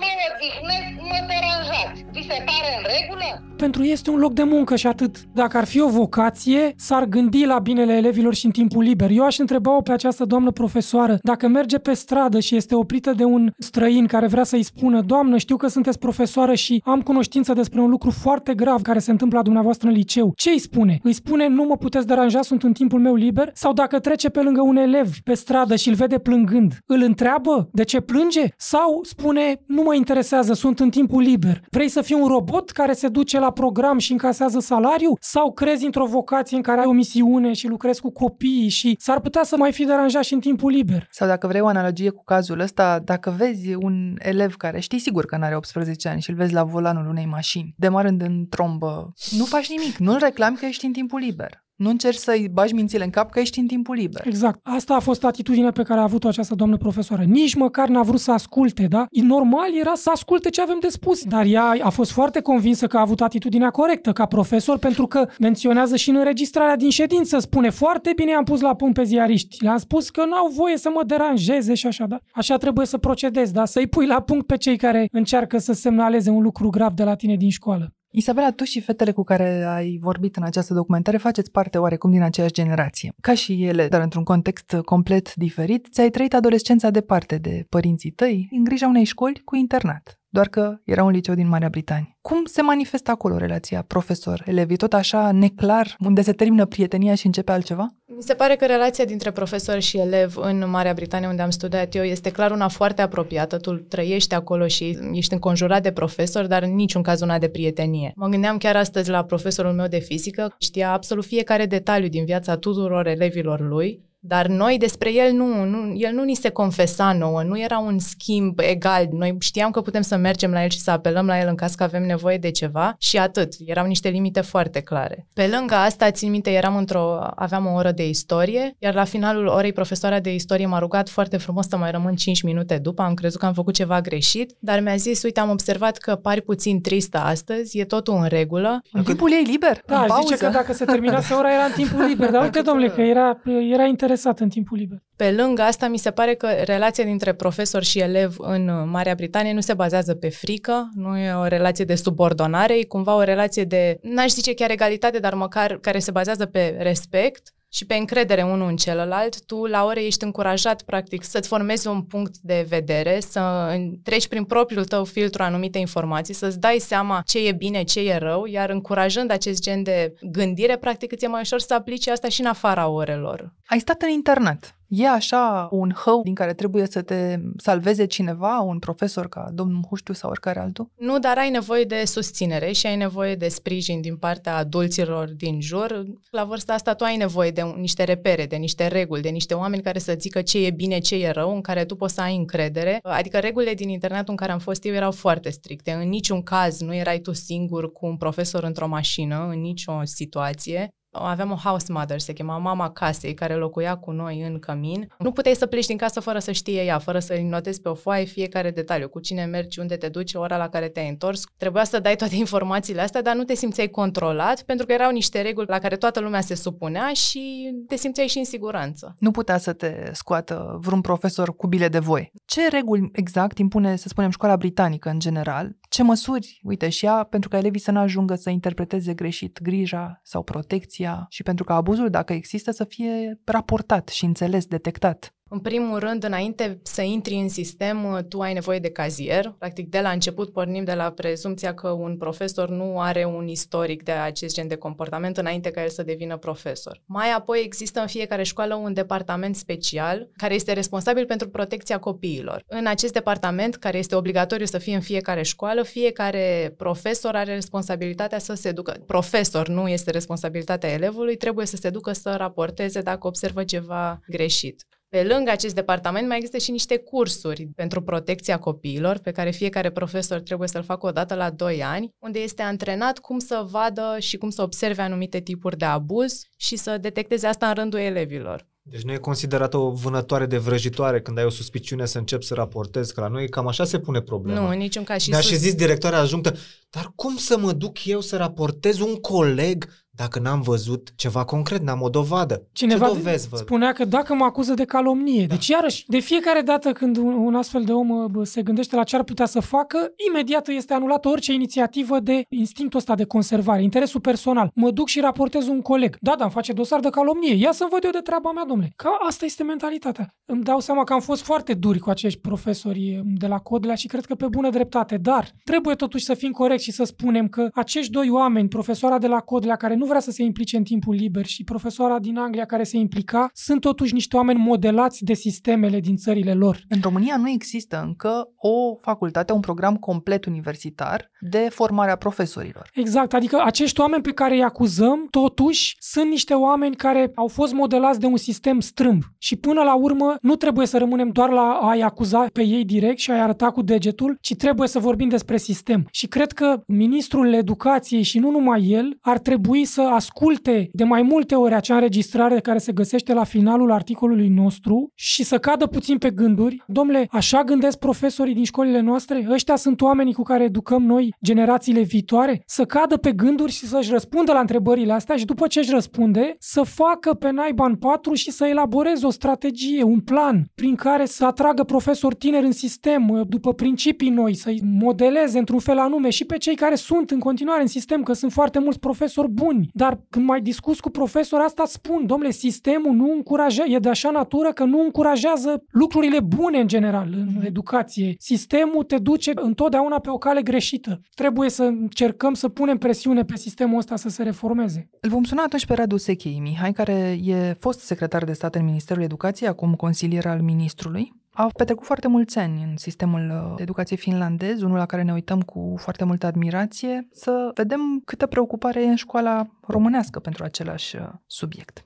mă 0.00 0.10
odihnesc, 0.28 0.90
mă 1.10 1.18
deranjați. 1.32 1.98
Vi 2.12 2.22
se 2.30 2.38
pare 2.48 2.70
în 2.78 2.82
regulă? 2.94 3.28
Pentru 3.56 3.84
ei 3.84 3.92
este 3.92 4.10
un 4.10 4.18
loc 4.18 4.32
de 4.32 4.42
muncă 4.42 4.76
și 4.76 4.86
atât. 4.86 5.16
Dacă 5.34 5.56
ar 5.56 5.64
fi 5.64 5.80
o 5.80 5.88
vocație, 5.88 6.74
s-ar 6.76 7.04
gândi 7.04 7.44
la 7.44 7.58
binele 7.58 7.92
elevilor 7.92 8.34
și 8.34 8.44
în 8.44 8.50
timpul 8.50 8.82
liber. 8.82 9.10
Eu 9.10 9.24
aș 9.24 9.38
întreba-o 9.38 9.80
pe 9.80 9.92
această 9.92 10.24
doamnă 10.24 10.50
profesoară, 10.50 11.18
dacă 11.22 11.48
merge 11.48 11.78
pe 11.78 11.92
stradă 11.92 12.40
și 12.40 12.56
este 12.56 12.74
oprită 12.74 13.12
de 13.12 13.24
un 13.24 13.50
străin 13.58 14.06
care 14.06 14.26
vrea 14.26 14.44
să-i 14.44 14.62
spună, 14.62 15.00
doamnă, 15.00 15.36
știu 15.36 15.56
că 15.56 15.66
sunteți 15.66 15.98
profesoară 15.98 16.54
și 16.54 16.82
am 16.84 17.00
cunoștință 17.00 17.52
despre 17.52 17.80
un 17.80 17.90
lucru 17.90 18.10
foarte 18.10 18.54
grav 18.54 18.82
care 18.82 18.98
se 18.98 19.10
întâmplă 19.10 19.36
la 19.36 19.44
dumneavoastră 19.44 19.88
în 19.88 19.94
liceu. 19.94 20.32
Ce 20.36 20.50
îi 20.50 20.58
spune? 20.58 20.98
Îi 21.02 21.12
spune, 21.12 21.48
nu 21.48 21.64
mă 21.64 21.76
puteți 21.76 22.06
deranja, 22.06 22.42
sunt 22.42 22.62
în 22.62 22.72
timpul 22.72 23.00
meu 23.00 23.14
liber? 23.14 23.50
Sau 23.54 23.72
dacă 23.72 23.98
trece 23.98 24.28
pe 24.28 24.40
lângă 24.40 24.60
un 24.60 24.76
elev 24.76 25.08
pe 25.24 25.34
stradă 25.34 25.76
și 25.76 25.88
îl 25.88 25.94
vede 25.94 26.18
plângând, 26.18 26.78
îl 26.86 27.02
întreabă 27.02 27.68
de 27.72 27.84
ce 27.84 28.00
plânge? 28.00 28.48
Sau 28.56 29.00
spune, 29.02 29.60
nu 29.66 29.82
mă 29.86 29.94
interesează, 29.94 30.52
sunt 30.52 30.80
în 30.80 30.90
timpul 30.90 31.22
liber. 31.22 31.62
Vrei 31.70 31.88
să 31.88 32.02
fii 32.02 32.14
un 32.14 32.26
robot 32.26 32.70
care 32.70 32.92
se 32.92 33.08
duce 33.08 33.38
la 33.38 33.50
program 33.50 33.98
și 33.98 34.12
încasează 34.12 34.60
salariu? 34.60 35.16
Sau 35.20 35.52
crezi 35.52 35.84
într-o 35.84 36.06
vocație 36.06 36.56
în 36.56 36.62
care 36.62 36.80
ai 36.80 36.86
o 36.86 36.92
misiune 36.92 37.52
și 37.52 37.68
lucrezi 37.68 38.00
cu 38.00 38.10
copiii 38.10 38.68
și 38.68 38.96
s-ar 38.98 39.20
putea 39.20 39.42
să 39.42 39.56
mai 39.56 39.72
fi 39.72 39.84
deranjat 39.84 40.24
și 40.24 40.34
în 40.34 40.40
timpul 40.40 40.70
liber? 40.70 41.06
Sau 41.10 41.28
dacă 41.28 41.46
vrei 41.46 41.60
o 41.60 41.66
analogie 41.66 42.10
cu 42.10 42.24
cazul 42.24 42.60
ăsta, 42.60 42.98
dacă 43.04 43.34
vezi 43.36 43.74
un 43.74 44.14
elev 44.18 44.54
care 44.54 44.80
știi 44.80 44.98
sigur 44.98 45.24
că 45.24 45.36
nu 45.36 45.44
are 45.44 45.56
18 45.56 46.08
ani 46.08 46.20
și 46.20 46.30
îl 46.30 46.36
vezi 46.36 46.52
la 46.52 46.64
volanul 46.64 47.08
unei 47.08 47.26
mașini, 47.26 47.74
demarând 47.76 48.22
în 48.22 48.46
trombă, 48.48 49.12
nu 49.30 49.44
faci 49.44 49.68
nimic, 49.68 49.96
nu-l 49.96 50.18
reclami 50.18 50.56
că 50.56 50.66
ești 50.66 50.86
în 50.86 50.92
timpul 50.92 51.18
liber. 51.18 51.65
Nu 51.76 51.90
încerci 51.90 52.16
să-i 52.16 52.48
bagi 52.52 52.74
mințile 52.74 53.04
în 53.04 53.10
cap 53.10 53.30
că 53.30 53.40
ești 53.40 53.58
în 53.58 53.66
timpul 53.66 53.94
liber. 53.94 54.26
Exact. 54.26 54.58
Asta 54.62 54.94
a 54.94 55.00
fost 55.00 55.24
atitudinea 55.24 55.70
pe 55.70 55.82
care 55.82 56.00
a 56.00 56.02
avut-o 56.02 56.28
această 56.28 56.54
doamnă 56.54 56.76
profesoară. 56.76 57.22
Nici 57.22 57.54
măcar 57.54 57.88
n-a 57.88 58.02
vrut 58.02 58.20
să 58.20 58.32
asculte, 58.32 58.86
da? 58.86 59.06
Normal 59.10 59.78
era 59.80 59.92
să 59.94 60.10
asculte 60.12 60.50
ce 60.50 60.62
avem 60.62 60.78
de 60.80 60.88
spus, 60.88 61.24
dar 61.24 61.44
ea 61.44 61.76
a 61.82 61.90
fost 61.90 62.10
foarte 62.10 62.40
convinsă 62.40 62.86
că 62.86 62.96
a 62.96 63.00
avut 63.00 63.20
atitudinea 63.20 63.70
corectă 63.70 64.12
ca 64.12 64.26
profesor 64.26 64.78
pentru 64.78 65.06
că 65.06 65.28
menționează 65.38 65.96
și 65.96 66.10
în 66.10 66.16
înregistrarea 66.16 66.76
din 66.76 66.90
ședință, 66.90 67.38
spune 67.38 67.70
foarte 67.70 68.12
bine 68.16 68.32
am 68.32 68.44
pus 68.44 68.60
la 68.60 68.74
punct 68.74 68.94
pe 68.94 69.02
ziariști. 69.02 69.64
Le-am 69.64 69.78
spus 69.78 70.10
că 70.10 70.24
n-au 70.24 70.48
voie 70.48 70.76
să 70.76 70.90
mă 70.94 71.02
deranjeze 71.06 71.74
și 71.74 71.86
așa, 71.86 72.06
da? 72.06 72.18
Așa 72.32 72.56
trebuie 72.56 72.86
să 72.86 72.98
procedezi, 72.98 73.52
da? 73.52 73.64
Să-i 73.64 73.86
pui 73.86 74.06
la 74.06 74.20
punct 74.20 74.46
pe 74.46 74.56
cei 74.56 74.76
care 74.76 75.08
încearcă 75.12 75.58
să 75.58 75.72
semnaleze 75.72 76.30
un 76.30 76.42
lucru 76.42 76.70
grav 76.70 76.92
de 76.92 77.04
la 77.04 77.14
tine 77.14 77.36
din 77.36 77.50
școală. 77.50 77.95
Isabela, 78.18 78.50
tu 78.50 78.64
și 78.64 78.80
fetele 78.80 79.12
cu 79.12 79.22
care 79.22 79.62
ai 79.62 79.98
vorbit 80.00 80.36
în 80.36 80.42
această 80.42 80.74
documentare 80.74 81.16
faceți 81.16 81.50
parte 81.50 81.78
oarecum 81.78 82.10
din 82.10 82.22
aceeași 82.22 82.52
generație. 82.52 83.12
Ca 83.20 83.34
și 83.34 83.64
ele, 83.64 83.88
dar 83.88 84.00
într-un 84.00 84.24
context 84.24 84.76
complet 84.84 85.34
diferit, 85.34 85.88
ți-ai 85.90 86.10
trăit 86.10 86.34
adolescența 86.34 86.90
departe 86.90 87.36
de 87.38 87.66
părinții 87.68 88.10
tăi, 88.10 88.48
în 88.50 88.64
grija 88.64 88.86
unei 88.86 89.04
școli 89.04 89.42
cu 89.44 89.56
internat 89.56 90.20
doar 90.36 90.48
că 90.48 90.76
era 90.84 91.04
un 91.04 91.10
liceu 91.10 91.34
din 91.34 91.48
Marea 91.48 91.68
Britanie. 91.68 92.16
Cum 92.20 92.44
se 92.44 92.62
manifestă 92.62 93.10
acolo 93.10 93.36
relația 93.36 93.82
profesor-elev? 93.82 94.70
E 94.70 94.76
tot 94.76 94.92
așa 94.92 95.32
neclar, 95.32 95.96
unde 95.98 96.22
se 96.22 96.32
termină 96.32 96.64
prietenia 96.64 97.14
și 97.14 97.26
începe 97.26 97.52
altceva? 97.52 97.86
Mi 98.16 98.22
se 98.22 98.34
pare 98.34 98.56
că 98.56 98.66
relația 98.66 99.04
dintre 99.04 99.30
profesor 99.30 99.80
și 99.80 99.98
elev 99.98 100.36
în 100.36 100.70
Marea 100.70 100.92
Britanie, 100.92 101.28
unde 101.28 101.42
am 101.42 101.50
studiat 101.50 101.94
eu, 101.94 102.02
este 102.02 102.30
clar 102.30 102.50
una 102.50 102.68
foarte 102.68 103.02
apropiată. 103.02 103.56
Tu 103.56 103.74
trăiești 103.74 104.34
acolo 104.34 104.66
și 104.66 104.98
ești 105.12 105.32
înconjurat 105.32 105.82
de 105.82 105.92
profesori, 105.92 106.48
dar 106.48 106.62
în 106.62 106.74
niciun 106.74 107.02
caz 107.02 107.20
una 107.20 107.38
de 107.38 107.48
prietenie. 107.48 108.12
Mă 108.14 108.28
gândeam 108.28 108.58
chiar 108.58 108.76
astăzi 108.76 109.10
la 109.10 109.24
profesorul 109.24 109.72
meu 109.72 109.86
de 109.86 109.98
fizică, 109.98 110.54
știa 110.58 110.92
absolut 110.92 111.24
fiecare 111.24 111.66
detaliu 111.66 112.08
din 112.08 112.24
viața 112.24 112.56
tuturor 112.56 113.06
elevilor 113.06 113.60
lui 113.60 114.04
dar 114.26 114.46
noi 114.46 114.78
despre 114.78 115.12
el 115.12 115.32
nu, 115.32 115.64
nu, 115.64 115.92
el 115.96 116.14
nu 116.14 116.22
ni 116.22 116.34
se 116.34 116.48
confesa 116.48 117.12
nouă, 117.12 117.42
nu 117.42 117.60
era 117.60 117.78
un 117.78 117.98
schimb 117.98 118.58
egal. 118.58 119.08
Noi 119.10 119.36
știam 119.40 119.70
că 119.70 119.80
putem 119.80 120.02
să 120.02 120.16
mergem 120.16 120.50
la 120.50 120.62
el 120.62 120.68
și 120.68 120.80
să 120.80 120.90
apelăm 120.90 121.26
la 121.26 121.40
el 121.40 121.48
în 121.48 121.54
caz 121.54 121.74
că 121.74 121.82
avem 121.82 122.02
nevoie 122.06 122.38
de 122.38 122.50
ceva 122.50 122.94
și 122.98 123.18
atât. 123.18 123.52
Erau 123.66 123.86
niște 123.86 124.08
limite 124.08 124.40
foarte 124.40 124.80
clare. 124.80 125.26
Pe 125.32 125.50
lângă 125.58 125.74
asta, 125.74 126.10
țin 126.10 126.30
minte, 126.30 126.50
eram 126.50 126.76
într-o, 126.76 127.18
aveam 127.34 127.66
o 127.66 127.72
oră 127.74 127.90
de 127.90 128.08
istorie, 128.08 128.76
iar 128.78 128.94
la 128.94 129.04
finalul 129.04 129.46
orei 129.46 129.72
profesoara 129.72 130.20
de 130.20 130.34
istorie 130.34 130.66
m-a 130.66 130.78
rugat 130.78 131.08
foarte 131.08 131.36
frumos 131.36 131.68
să 131.68 131.76
mai 131.76 131.90
rămân 131.90 132.14
5 132.14 132.42
minute 132.42 132.78
după, 132.78 133.02
am 133.02 133.14
crezut 133.14 133.40
că 133.40 133.46
am 133.46 133.52
făcut 133.52 133.74
ceva 133.74 134.00
greșit, 134.00 134.52
dar 134.58 134.80
mi-a 134.80 134.96
zis, 134.96 135.22
uite, 135.22 135.40
am 135.40 135.50
observat 135.50 135.96
că 135.96 136.14
pari 136.14 136.40
puțin 136.40 136.80
tristă 136.80 137.18
astăzi, 137.18 137.78
e 137.78 137.84
totul 137.84 138.14
în 138.14 138.26
regulă. 138.28 138.80
În 138.92 139.02
timpul 139.02 139.32
ei 139.32 139.44
liber, 139.46 139.82
Da, 139.86 140.00
în 140.00 140.06
pauză. 140.06 140.26
zice 140.26 140.44
că 140.44 140.50
dacă 140.50 140.72
se 140.72 140.84
terminase 140.84 141.34
ora 141.34 141.52
era 141.52 141.64
în 141.64 141.72
timpul 141.72 142.04
liber, 142.04 142.30
dar 142.30 142.42
uite, 142.42 142.60
domnule, 142.60 142.88
că 142.88 143.00
era, 143.00 143.42
era 143.72 143.86
interesat 144.16 144.40
în 144.40 144.48
timpul 144.48 144.78
liber. 144.78 145.02
Pe 145.16 145.32
lângă 145.32 145.62
asta, 145.62 145.88
mi 145.88 145.98
se 145.98 146.10
pare 146.10 146.34
că 146.34 146.48
relația 146.48 147.04
dintre 147.04 147.32
profesor 147.32 147.82
și 147.82 147.98
elev 147.98 148.34
în 148.38 148.88
Marea 148.88 149.14
Britanie 149.14 149.52
nu 149.52 149.60
se 149.60 149.74
bazează 149.74 150.14
pe 150.14 150.28
frică, 150.28 150.90
nu 150.94 151.18
e 151.18 151.32
o 151.32 151.46
relație 151.46 151.84
de 151.84 151.94
subordonare, 151.94 152.78
e 152.78 152.84
cumva 152.84 153.14
o 153.14 153.22
relație 153.22 153.64
de, 153.64 153.98
n-aș 154.02 154.30
zice 154.30 154.54
chiar 154.54 154.70
egalitate, 154.70 155.18
dar 155.18 155.34
măcar 155.34 155.78
care 155.80 155.98
se 155.98 156.10
bazează 156.10 156.46
pe 156.46 156.76
respect 156.78 157.54
și 157.68 157.86
pe 157.86 157.94
încredere 157.94 158.42
unul 158.42 158.68
în 158.68 158.76
celălalt, 158.76 159.44
tu 159.44 159.64
la 159.64 159.84
ore 159.84 160.04
ești 160.04 160.24
încurajat, 160.24 160.82
practic, 160.82 161.24
să-ți 161.24 161.48
formezi 161.48 161.86
un 161.86 162.02
punct 162.02 162.36
de 162.38 162.66
vedere, 162.68 163.20
să 163.20 163.74
treci 164.02 164.28
prin 164.28 164.44
propriul 164.44 164.84
tău 164.84 165.04
filtru 165.04 165.42
anumite 165.42 165.78
informații, 165.78 166.34
să-ți 166.34 166.60
dai 166.60 166.78
seama 166.78 167.22
ce 167.26 167.46
e 167.46 167.52
bine, 167.52 167.82
ce 167.82 168.00
e 168.00 168.16
rău, 168.16 168.46
iar 168.46 168.70
încurajând 168.70 169.30
acest 169.30 169.62
gen 169.62 169.82
de 169.82 170.14
gândire, 170.20 170.76
practic, 170.76 171.12
îți 171.12 171.24
e 171.24 171.28
mai 171.28 171.40
ușor 171.40 171.60
să 171.60 171.74
aplici 171.74 172.08
asta 172.08 172.28
și 172.28 172.40
în 172.40 172.46
afara 172.46 172.88
orelor. 172.88 173.54
Ai 173.66 173.78
stat 173.78 174.02
în 174.02 174.08
internat. 174.08 174.76
E 174.88 175.08
așa 175.08 175.68
un 175.70 175.92
hău 176.04 176.22
din 176.22 176.34
care 176.34 176.54
trebuie 176.54 176.86
să 176.86 177.02
te 177.02 177.38
salveze 177.56 178.04
cineva, 178.04 178.60
un 178.60 178.78
profesor 178.78 179.28
ca 179.28 179.50
domnul 179.52 179.84
Huștiu 179.88 180.14
sau 180.14 180.30
oricare 180.30 180.60
altul? 180.60 180.90
Nu, 180.96 181.18
dar 181.18 181.38
ai 181.38 181.50
nevoie 181.50 181.84
de 181.84 182.04
susținere 182.04 182.72
și 182.72 182.86
ai 182.86 182.96
nevoie 182.96 183.34
de 183.34 183.48
sprijin 183.48 184.00
din 184.00 184.16
partea 184.16 184.56
adulților 184.56 185.28
din 185.28 185.60
jur. 185.60 186.04
La 186.30 186.44
vârsta 186.44 186.72
asta 186.72 186.94
tu 186.94 187.04
ai 187.04 187.16
nevoie 187.16 187.50
de 187.50 187.62
niște 187.62 188.04
repere, 188.04 188.46
de 188.46 188.56
niște 188.56 188.86
reguli, 188.86 189.22
de 189.22 189.28
niște 189.28 189.54
oameni 189.54 189.82
care 189.82 189.98
să 189.98 190.16
zică 190.18 190.42
ce 190.42 190.66
e 190.66 190.70
bine, 190.70 190.98
ce 190.98 191.16
e 191.16 191.30
rău, 191.30 191.54
în 191.54 191.60
care 191.60 191.84
tu 191.84 191.96
poți 191.96 192.14
să 192.14 192.20
ai 192.20 192.36
încredere. 192.36 192.98
Adică 193.02 193.38
regulile 193.38 193.74
din 193.74 193.88
internatul 193.88 194.30
în 194.30 194.36
care 194.36 194.52
am 194.52 194.58
fost 194.58 194.84
eu 194.84 194.94
erau 194.94 195.10
foarte 195.10 195.50
stricte. 195.50 195.92
În 195.92 196.08
niciun 196.08 196.42
caz 196.42 196.80
nu 196.80 196.94
erai 196.94 197.18
tu 197.18 197.32
singur 197.32 197.92
cu 197.92 198.06
un 198.06 198.16
profesor 198.16 198.64
într-o 198.64 198.88
mașină, 198.88 199.48
în 199.50 199.60
nicio 199.60 200.00
situație 200.04 200.88
aveam 201.24 201.50
o 201.50 201.54
house 201.54 201.92
mother, 201.92 202.20
se 202.20 202.32
chema 202.32 202.58
mama 202.58 202.90
casei, 202.90 203.34
care 203.34 203.54
locuia 203.54 203.96
cu 203.96 204.10
noi 204.10 204.42
în 204.42 204.58
cămin. 204.58 205.08
Nu 205.18 205.32
puteai 205.32 205.54
să 205.54 205.66
pleci 205.66 205.86
din 205.86 205.96
casă 205.96 206.20
fără 206.20 206.38
să 206.38 206.52
știe 206.52 206.82
ea, 206.84 206.98
fără 206.98 207.18
să 207.18 207.38
notezi 207.42 207.80
pe 207.80 207.88
o 207.88 207.94
foaie 207.94 208.24
fiecare 208.24 208.70
detaliu, 208.70 209.08
cu 209.08 209.20
cine 209.20 209.44
mergi, 209.44 209.80
unde 209.80 209.96
te 209.96 210.08
duci, 210.08 210.34
ora 210.34 210.56
la 210.56 210.68
care 210.68 210.88
te-ai 210.88 211.08
întors. 211.08 211.44
Trebuia 211.56 211.84
să 211.84 211.98
dai 211.98 212.16
toate 212.16 212.36
informațiile 212.36 213.00
astea, 213.00 213.22
dar 213.22 213.34
nu 213.34 213.44
te 213.44 213.54
simțeai 213.54 213.88
controlat, 213.88 214.62
pentru 214.62 214.86
că 214.86 214.92
erau 214.92 215.10
niște 215.10 215.40
reguli 215.40 215.66
la 215.68 215.78
care 215.78 215.96
toată 215.96 216.20
lumea 216.20 216.40
se 216.40 216.54
supunea 216.54 217.12
și 217.12 217.70
te 217.86 217.96
simțeai 217.96 218.26
și 218.26 218.38
în 218.38 218.44
siguranță. 218.44 219.16
Nu 219.18 219.30
putea 219.30 219.58
să 219.58 219.72
te 219.72 220.10
scoată 220.12 220.78
vreun 220.80 221.00
profesor 221.00 221.56
cu 221.56 221.66
bile 221.66 221.88
de 221.88 221.98
voie. 221.98 222.30
Ce 222.44 222.68
reguli 222.68 223.08
exact 223.12 223.58
impune, 223.58 223.96
să 223.96 224.08
spunem, 224.08 224.30
școala 224.30 224.56
britanică 224.56 225.08
în 225.08 225.18
general? 225.18 225.76
Ce 225.88 226.02
măsuri, 226.02 226.60
uite, 226.62 226.88
și 226.88 227.04
ea, 227.04 227.26
pentru 227.30 227.48
ca 227.48 227.58
elevii 227.58 227.80
să 227.80 227.90
nu 227.90 227.98
ajungă 228.00 228.34
să 228.34 228.50
interpreteze 228.50 229.14
greșit 229.14 229.62
grija 229.62 230.20
sau 230.22 230.42
protecția 230.42 231.05
și 231.28 231.42
pentru 231.42 231.64
ca 231.64 231.74
abuzul, 231.74 232.10
dacă 232.10 232.32
există, 232.32 232.70
să 232.70 232.84
fie 232.84 233.40
raportat 233.44 234.08
și 234.08 234.24
înțeles, 234.24 234.66
detectat. 234.66 235.35
În 235.48 235.58
primul 235.58 235.98
rând, 235.98 236.24
înainte 236.24 236.80
să 236.82 237.02
intri 237.02 237.34
în 237.34 237.48
sistem, 237.48 238.26
tu 238.28 238.40
ai 238.40 238.52
nevoie 238.52 238.78
de 238.78 238.90
cazier. 238.90 239.54
Practic, 239.58 239.88
de 239.90 240.00
la 240.00 240.10
început 240.10 240.52
pornim 240.52 240.84
de 240.84 240.94
la 240.94 241.10
prezumția 241.10 241.74
că 241.74 241.88
un 241.88 242.16
profesor 242.16 242.68
nu 242.68 243.00
are 243.00 243.24
un 243.24 243.48
istoric 243.48 244.02
de 244.02 244.12
acest 244.12 244.54
gen 244.54 244.68
de 244.68 244.76
comportament 244.76 245.36
înainte 245.36 245.70
ca 245.70 245.82
el 245.82 245.88
să 245.88 246.02
devină 246.02 246.36
profesor. 246.36 247.02
Mai 247.04 247.32
apoi 247.32 247.62
există 247.64 248.00
în 248.00 248.06
fiecare 248.06 248.42
școală 248.42 248.74
un 248.74 248.92
departament 248.92 249.56
special 249.56 250.28
care 250.36 250.54
este 250.54 250.72
responsabil 250.72 251.26
pentru 251.26 251.48
protecția 251.48 251.98
copiilor. 251.98 252.62
În 252.66 252.86
acest 252.86 253.12
departament, 253.12 253.76
care 253.76 253.98
este 253.98 254.14
obligatoriu 254.14 254.66
să 254.66 254.78
fie 254.78 254.94
în 254.94 255.00
fiecare 255.00 255.42
școală, 255.42 255.82
fiecare 255.82 256.74
profesor 256.76 257.34
are 257.34 257.54
responsabilitatea 257.54 258.38
să 258.38 258.54
se 258.54 258.72
ducă. 258.72 259.02
Profesor 259.06 259.68
nu 259.68 259.88
este 259.88 260.10
responsabilitatea 260.10 260.92
elevului, 260.92 261.36
trebuie 261.36 261.66
să 261.66 261.76
se 261.76 261.90
ducă 261.90 262.12
să 262.12 262.34
raporteze 262.36 263.00
dacă 263.00 263.26
observă 263.26 263.64
ceva 263.64 264.20
greșit. 264.28 264.86
Pe 265.08 265.22
lângă 265.22 265.50
acest 265.50 265.74
departament 265.74 266.28
mai 266.28 266.36
există 266.36 266.58
și 266.58 266.70
niște 266.70 266.96
cursuri 266.98 267.68
pentru 267.76 268.02
protecția 268.02 268.58
copiilor, 268.58 269.18
pe 269.18 269.30
care 269.30 269.50
fiecare 269.50 269.90
profesor 269.90 270.40
trebuie 270.40 270.68
să-l 270.68 270.82
facă 270.82 271.06
o 271.06 271.10
dată 271.10 271.34
la 271.34 271.50
2 271.50 271.82
ani, 271.82 272.08
unde 272.18 272.38
este 272.38 272.62
antrenat 272.62 273.18
cum 273.18 273.38
să 273.38 273.66
vadă 273.70 274.16
și 274.18 274.36
cum 274.36 274.50
să 274.50 274.62
observe 274.62 275.02
anumite 275.02 275.40
tipuri 275.40 275.76
de 275.78 275.84
abuz 275.84 276.42
și 276.56 276.76
să 276.76 276.98
detecteze 277.00 277.46
asta 277.46 277.68
în 277.68 277.74
rândul 277.74 277.98
elevilor. 277.98 278.66
Deci 278.88 279.02
nu 279.02 279.12
e 279.12 279.16
considerată 279.16 279.76
o 279.76 279.90
vânătoare 279.90 280.46
de 280.46 280.56
vrăjitoare 280.58 281.20
când 281.20 281.38
ai 281.38 281.44
o 281.44 281.50
suspiciune 281.50 282.04
să 282.06 282.18
începi 282.18 282.44
să 282.44 282.54
raportezi, 282.54 283.14
că 283.14 283.20
la 283.20 283.28
noi 283.28 283.48
cam 283.48 283.66
așa 283.66 283.84
se 283.84 283.98
pune 283.98 284.20
problema. 284.20 284.60
Nu, 284.60 284.68
în 284.68 284.78
niciun 284.78 285.04
caz. 285.04 285.22
Și 285.22 285.30
Ne-a 285.30 285.40
sus- 285.40 285.50
și 285.50 285.56
zis 285.56 285.74
directoarea 285.74 286.18
adjunctă, 286.18 286.56
dar 286.90 287.12
cum 287.14 287.36
să 287.36 287.58
mă 287.58 287.72
duc 287.72 288.04
eu 288.04 288.20
să 288.20 288.36
raportez 288.36 288.98
un 288.98 289.14
coleg 289.14 289.88
dacă 290.16 290.38
n-am 290.38 290.60
văzut 290.60 291.08
ceva 291.16 291.44
concret, 291.44 291.82
n-am 291.82 292.02
o 292.02 292.08
dovadă? 292.08 292.68
Cineva 292.72 293.06
Ce 293.06 293.12
dovezi 293.12 293.48
văd? 293.48 293.58
spunea 293.58 293.92
că 293.92 294.04
dacă 294.04 294.34
mă 294.34 294.44
acuză 294.44 294.74
de 294.74 294.84
calomnie, 294.84 295.46
da. 295.46 295.54
deci 295.54 295.66
iarăși, 295.66 296.04
de 296.08 296.18
fiecare 296.18 296.60
dată 296.60 296.92
când 296.92 297.16
un, 297.16 297.32
un 297.32 297.54
astfel 297.54 297.84
de 297.84 297.92
om 297.92 298.26
bă, 298.30 298.44
se 298.44 298.62
gândește 298.62 298.96
la 298.96 299.04
ce 299.04 299.16
ar 299.16 299.22
putea 299.22 299.46
să 299.46 299.60
facă, 299.60 300.12
imediat 300.28 300.68
este 300.68 300.94
anulată 300.94 301.28
orice 301.28 301.52
inițiativă 301.52 302.18
de 302.20 302.42
instinctul 302.48 302.98
ăsta 302.98 303.14
de 303.14 303.24
conservare, 303.24 303.82
interesul 303.82 304.20
personal. 304.20 304.70
Mă 304.74 304.90
duc 304.90 305.08
și 305.08 305.20
raportez 305.20 305.66
un 305.66 305.82
coleg. 305.82 306.16
Da, 306.20 306.34
da, 306.38 306.44
îmi 306.44 306.52
face 306.52 306.72
dosar 306.72 307.00
de 307.00 307.08
calomnie. 307.08 307.54
Ia 307.54 307.72
să-mi 307.72 307.90
văd 307.92 308.04
eu 308.04 308.10
de 308.10 308.18
treaba 308.18 308.52
mea, 308.52 308.64
domnule. 308.64 308.92
Că 308.96 309.08
asta 309.28 309.44
este 309.44 309.62
mentalitatea. 309.62 310.34
Îmi 310.44 310.62
dau 310.62 310.80
seama 310.80 311.04
că 311.04 311.12
am 311.12 311.20
fost 311.20 311.42
foarte 311.42 311.74
duri 311.74 311.98
cu 311.98 312.10
acești 312.10 312.40
profesori 312.40 313.22
de 313.24 313.46
la 313.46 313.58
Codlea 313.58 313.94
și 313.94 314.06
cred 314.06 314.24
că 314.24 314.34
pe 314.34 314.46
bună 314.46 314.70
dreptate, 314.70 315.16
dar 315.16 315.50
trebuie 315.64 315.94
totuși 315.94 316.24
să 316.24 316.34
fim 316.34 316.50
corecți 316.50 316.84
și 316.84 316.92
să 316.92 317.04
spunem 317.04 317.48
că 317.48 317.68
acești 317.74 318.10
doi 318.10 318.30
oameni, 318.30 318.68
profesoara 318.68 319.18
de 319.18 319.26
la 319.26 319.40
Codlea 319.40 319.76
care 319.76 319.94
nu 319.94 320.05
vrea 320.06 320.20
să 320.20 320.30
se 320.30 320.42
implice 320.42 320.76
în 320.76 320.82
timpul 320.82 321.14
liber 321.14 321.44
și 321.44 321.64
profesoara 321.64 322.18
din 322.18 322.36
Anglia 322.38 322.64
care 322.64 322.82
se 322.82 322.96
implica, 322.96 323.50
sunt 323.52 323.80
totuși 323.80 324.14
niște 324.14 324.36
oameni 324.36 324.58
modelați 324.58 325.24
de 325.24 325.34
sistemele 325.34 326.00
din 326.00 326.16
țările 326.16 326.54
lor. 326.54 326.84
În 326.88 326.98
România 327.02 327.36
nu 327.36 327.48
există 327.48 328.02
încă 328.06 328.48
o 328.56 328.96
facultate, 329.00 329.52
un 329.52 329.60
program 329.60 329.96
complet 329.96 330.44
universitar 330.44 331.30
de 331.40 331.68
formare 331.70 332.10
a 332.10 332.16
profesorilor. 332.16 332.90
Exact, 332.94 333.34
adică 333.34 333.62
acești 333.64 334.00
oameni 334.00 334.22
pe 334.22 334.32
care 334.32 334.54
îi 334.54 334.62
acuzăm, 334.62 335.26
totuși, 335.30 335.96
sunt 335.98 336.30
niște 336.30 336.54
oameni 336.54 336.96
care 336.96 337.30
au 337.34 337.48
fost 337.48 337.72
modelați 337.72 338.20
de 338.20 338.26
un 338.26 338.36
sistem 338.36 338.80
strâmb. 338.80 339.22
Și 339.38 339.56
până 339.56 339.82
la 339.82 339.94
urmă, 339.94 340.36
nu 340.40 340.56
trebuie 340.56 340.86
să 340.86 340.98
rămânem 340.98 341.28
doar 341.28 341.50
la 341.50 341.78
a-i 341.82 342.02
acuza 342.02 342.46
pe 342.52 342.62
ei 342.62 342.84
direct 342.84 343.18
și 343.18 343.30
a-i 343.30 343.40
arăta 343.40 343.70
cu 343.70 343.82
degetul, 343.82 344.38
ci 344.40 344.54
trebuie 344.54 344.88
să 344.88 344.98
vorbim 344.98 345.28
despre 345.28 345.56
sistem. 345.56 346.06
Și 346.10 346.26
cred 346.26 346.52
că 346.52 346.82
ministrul 346.86 347.52
educației 347.52 348.22
și 348.22 348.38
nu 348.38 348.50
numai 348.50 348.88
el 348.88 349.18
ar 349.20 349.38
trebui 349.38 349.84
să 349.84 349.95
asculte 350.02 350.88
de 350.92 351.04
mai 351.04 351.22
multe 351.22 351.54
ori 351.54 351.74
acea 351.74 351.94
înregistrare 351.94 352.60
care 352.60 352.78
se 352.78 352.92
găsește 352.92 353.32
la 353.32 353.44
finalul 353.44 353.90
articolului 353.92 354.48
nostru 354.48 355.12
și 355.14 355.44
să 355.44 355.58
cadă 355.58 355.86
puțin 355.86 356.18
pe 356.18 356.30
gânduri. 356.30 356.82
Domnule, 356.86 357.26
așa 357.30 357.62
gândesc 357.62 357.98
profesorii 357.98 358.54
din 358.54 358.64
școlile 358.64 359.00
noastre? 359.00 359.46
Ăștia 359.50 359.76
sunt 359.76 360.00
oamenii 360.00 360.32
cu 360.32 360.42
care 360.42 360.64
educăm 360.64 361.02
noi 361.02 361.34
generațiile 361.44 362.00
viitoare? 362.00 362.62
Să 362.66 362.84
cadă 362.84 363.16
pe 363.16 363.32
gânduri 363.32 363.72
și 363.72 363.86
să-și 363.86 364.10
răspundă 364.10 364.52
la 364.52 364.60
întrebările 364.60 365.12
astea 365.12 365.36
și 365.36 365.44
după 365.44 365.66
ce 365.66 365.78
își 365.78 365.90
răspunde, 365.90 366.56
să 366.58 366.82
facă 366.82 367.34
pe 367.34 367.50
naiba 367.50 367.86
în 367.86 367.96
patru 367.96 368.34
și 368.34 368.50
să 368.50 368.66
elaboreze 368.66 369.26
o 369.26 369.30
strategie, 369.30 370.02
un 370.02 370.20
plan 370.20 370.64
prin 370.74 370.94
care 370.94 371.24
să 371.24 371.44
atragă 371.44 371.82
profesori 371.82 372.34
tineri 372.34 372.66
în 372.66 372.72
sistem, 372.72 373.44
după 373.48 373.74
principii 373.74 374.30
noi, 374.30 374.54
să-i 374.54 374.80
modeleze 374.84 375.58
într-un 375.58 375.78
fel 375.78 375.98
anume 375.98 376.30
și 376.30 376.44
pe 376.44 376.56
cei 376.56 376.74
care 376.74 376.94
sunt 376.94 377.30
în 377.30 377.38
continuare 377.38 377.80
în 377.80 377.86
sistem, 377.86 378.22
că 378.22 378.32
sunt 378.32 378.52
foarte 378.52 378.78
mulți 378.78 378.98
profesori 378.98 379.48
buni. 379.48 379.85
Dar 379.92 380.20
când 380.30 380.46
mai 380.46 380.60
discuți 380.60 381.00
cu 381.00 381.10
profesori, 381.10 381.62
asta 381.62 381.84
spun, 381.86 382.26
domnule, 382.26 382.50
sistemul 382.50 383.14
nu 383.14 383.32
încurajează, 383.32 383.90
e 383.90 383.98
de 383.98 384.08
așa 384.08 384.30
natură 384.30 384.72
că 384.72 384.84
nu 384.84 385.00
încurajează 385.00 385.84
lucrurile 385.90 386.40
bune 386.40 386.78
în 386.78 386.88
general 386.88 387.28
în 387.32 387.64
educație. 387.64 388.34
Sistemul 388.38 389.04
te 389.04 389.18
duce 389.18 389.52
întotdeauna 389.54 390.18
pe 390.18 390.30
o 390.30 390.38
cale 390.38 390.62
greșită. 390.62 391.20
Trebuie 391.34 391.70
să 391.70 391.82
încercăm 391.82 392.54
să 392.54 392.68
punem 392.68 392.98
presiune 392.98 393.44
pe 393.44 393.56
sistemul 393.56 393.98
ăsta 393.98 394.16
să 394.16 394.28
se 394.28 394.42
reformeze. 394.42 395.08
Îl 395.20 395.30
vom 395.30 395.44
suna 395.44 395.62
atunci 395.62 395.86
pe 395.86 395.94
Radu 395.94 396.16
Sechei, 396.16 396.60
Mihai, 396.62 396.92
care 396.92 397.38
e 397.42 397.76
fost 397.78 398.00
secretar 398.00 398.44
de 398.44 398.52
stat 398.52 398.74
în 398.74 398.84
Ministerul 398.84 399.22
Educației, 399.22 399.68
acum 399.68 399.94
consilier 399.94 400.46
al 400.46 400.60
ministrului. 400.60 401.32
A 401.58 401.70
petrecut 401.76 402.04
foarte 402.04 402.28
mulți 402.28 402.58
ani 402.58 402.82
în 402.82 402.96
sistemul 402.96 403.50
uh, 403.50 403.76
de 403.76 403.82
educație 403.82 404.16
finlandez, 404.16 404.82
unul 404.82 404.96
la 404.96 405.06
care 405.06 405.22
ne 405.22 405.32
uităm 405.32 405.60
cu 405.62 405.94
foarte 405.98 406.24
multă 406.24 406.46
admirație, 406.46 407.28
să 407.32 407.70
vedem 407.74 408.22
câtă 408.24 408.46
preocupare 408.46 409.02
e 409.02 409.08
în 409.08 409.16
școala 409.16 409.66
românească 409.80 410.38
pentru 410.38 410.64
același 410.64 411.16
uh, 411.16 411.28
subiect. 411.46 412.05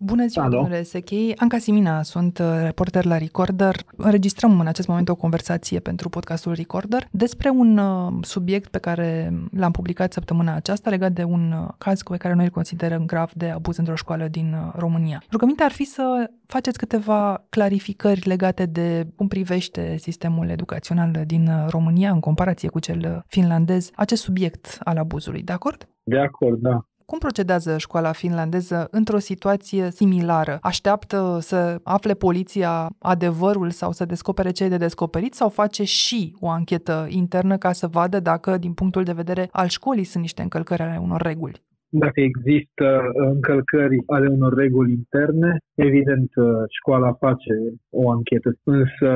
Bună 0.00 0.26
ziua, 0.26 0.44
Alo. 0.44 0.54
domnule 0.54 0.82
Sechei. 0.82 1.36
Anca 1.36 1.58
Simina, 1.58 2.02
sunt 2.02 2.38
uh, 2.38 2.46
reporter 2.62 3.04
la 3.04 3.18
Recorder. 3.18 3.74
Înregistrăm 3.96 4.60
în 4.60 4.66
acest 4.66 4.88
moment 4.88 5.08
o 5.08 5.14
conversație 5.14 5.78
pentru 5.78 6.08
podcastul 6.08 6.52
Recorder 6.52 7.08
despre 7.10 7.48
un 7.48 7.78
uh, 7.78 8.12
subiect 8.20 8.70
pe 8.70 8.78
care 8.78 9.32
l-am 9.56 9.70
publicat 9.70 10.12
săptămâna 10.12 10.54
aceasta 10.54 10.90
legat 10.90 11.12
de 11.12 11.22
un 11.22 11.52
uh, 11.52 11.68
caz 11.78 12.02
pe 12.02 12.16
care 12.16 12.34
noi 12.34 12.44
îl 12.44 12.50
considerăm 12.50 13.06
grav 13.06 13.30
de 13.34 13.48
abuz 13.48 13.76
într-o 13.76 13.94
școală 13.94 14.28
din 14.28 14.54
România. 14.74 15.22
Rugămintea 15.30 15.64
ar 15.64 15.72
fi 15.72 15.84
să 15.84 16.30
faceți 16.46 16.78
câteva 16.78 17.44
clarificări 17.48 18.28
legate 18.28 18.66
de 18.66 19.06
cum 19.16 19.28
privește 19.28 19.96
sistemul 19.96 20.48
educațional 20.48 21.22
din 21.26 21.50
România 21.68 22.10
în 22.10 22.20
comparație 22.20 22.68
cu 22.68 22.78
cel 22.78 23.24
finlandez 23.26 23.90
acest 23.94 24.22
subiect 24.22 24.78
al 24.84 24.96
abuzului. 24.96 25.42
De 25.42 25.52
acord? 25.52 25.88
De 26.02 26.18
acord, 26.18 26.60
da. 26.60 26.88
Cum 27.10 27.18
procedează 27.18 27.78
școala 27.78 28.12
finlandeză 28.12 28.88
într-o 28.90 29.18
situație 29.18 29.90
similară? 29.90 30.58
Așteaptă 30.62 31.38
să 31.42 31.80
afle 31.82 32.14
poliția 32.14 32.88
adevărul 32.98 33.70
sau 33.70 33.92
să 33.92 34.04
descopere 34.04 34.50
ce 34.50 34.64
e 34.64 34.68
de 34.68 34.76
descoperit 34.76 35.34
sau 35.34 35.48
face 35.48 35.84
și 35.84 36.36
o 36.40 36.48
anchetă 36.48 37.06
internă 37.10 37.56
ca 37.56 37.72
să 37.72 37.86
vadă 37.86 38.20
dacă, 38.20 38.56
din 38.56 38.72
punctul 38.72 39.04
de 39.04 39.12
vedere 39.12 39.48
al 39.52 39.68
școlii, 39.68 40.04
sunt 40.04 40.22
niște 40.22 40.42
încălcări 40.42 40.82
ale 40.82 40.98
unor 41.02 41.22
reguli? 41.22 41.62
Dacă 41.90 42.20
există 42.20 42.86
încălcări 43.14 43.98
ale 44.06 44.28
unor 44.28 44.54
reguli 44.54 44.92
interne, 44.92 45.58
evident 45.74 46.30
școala 46.78 47.12
face 47.12 47.54
o 47.90 48.10
anchetă, 48.10 48.50
însă 48.64 49.10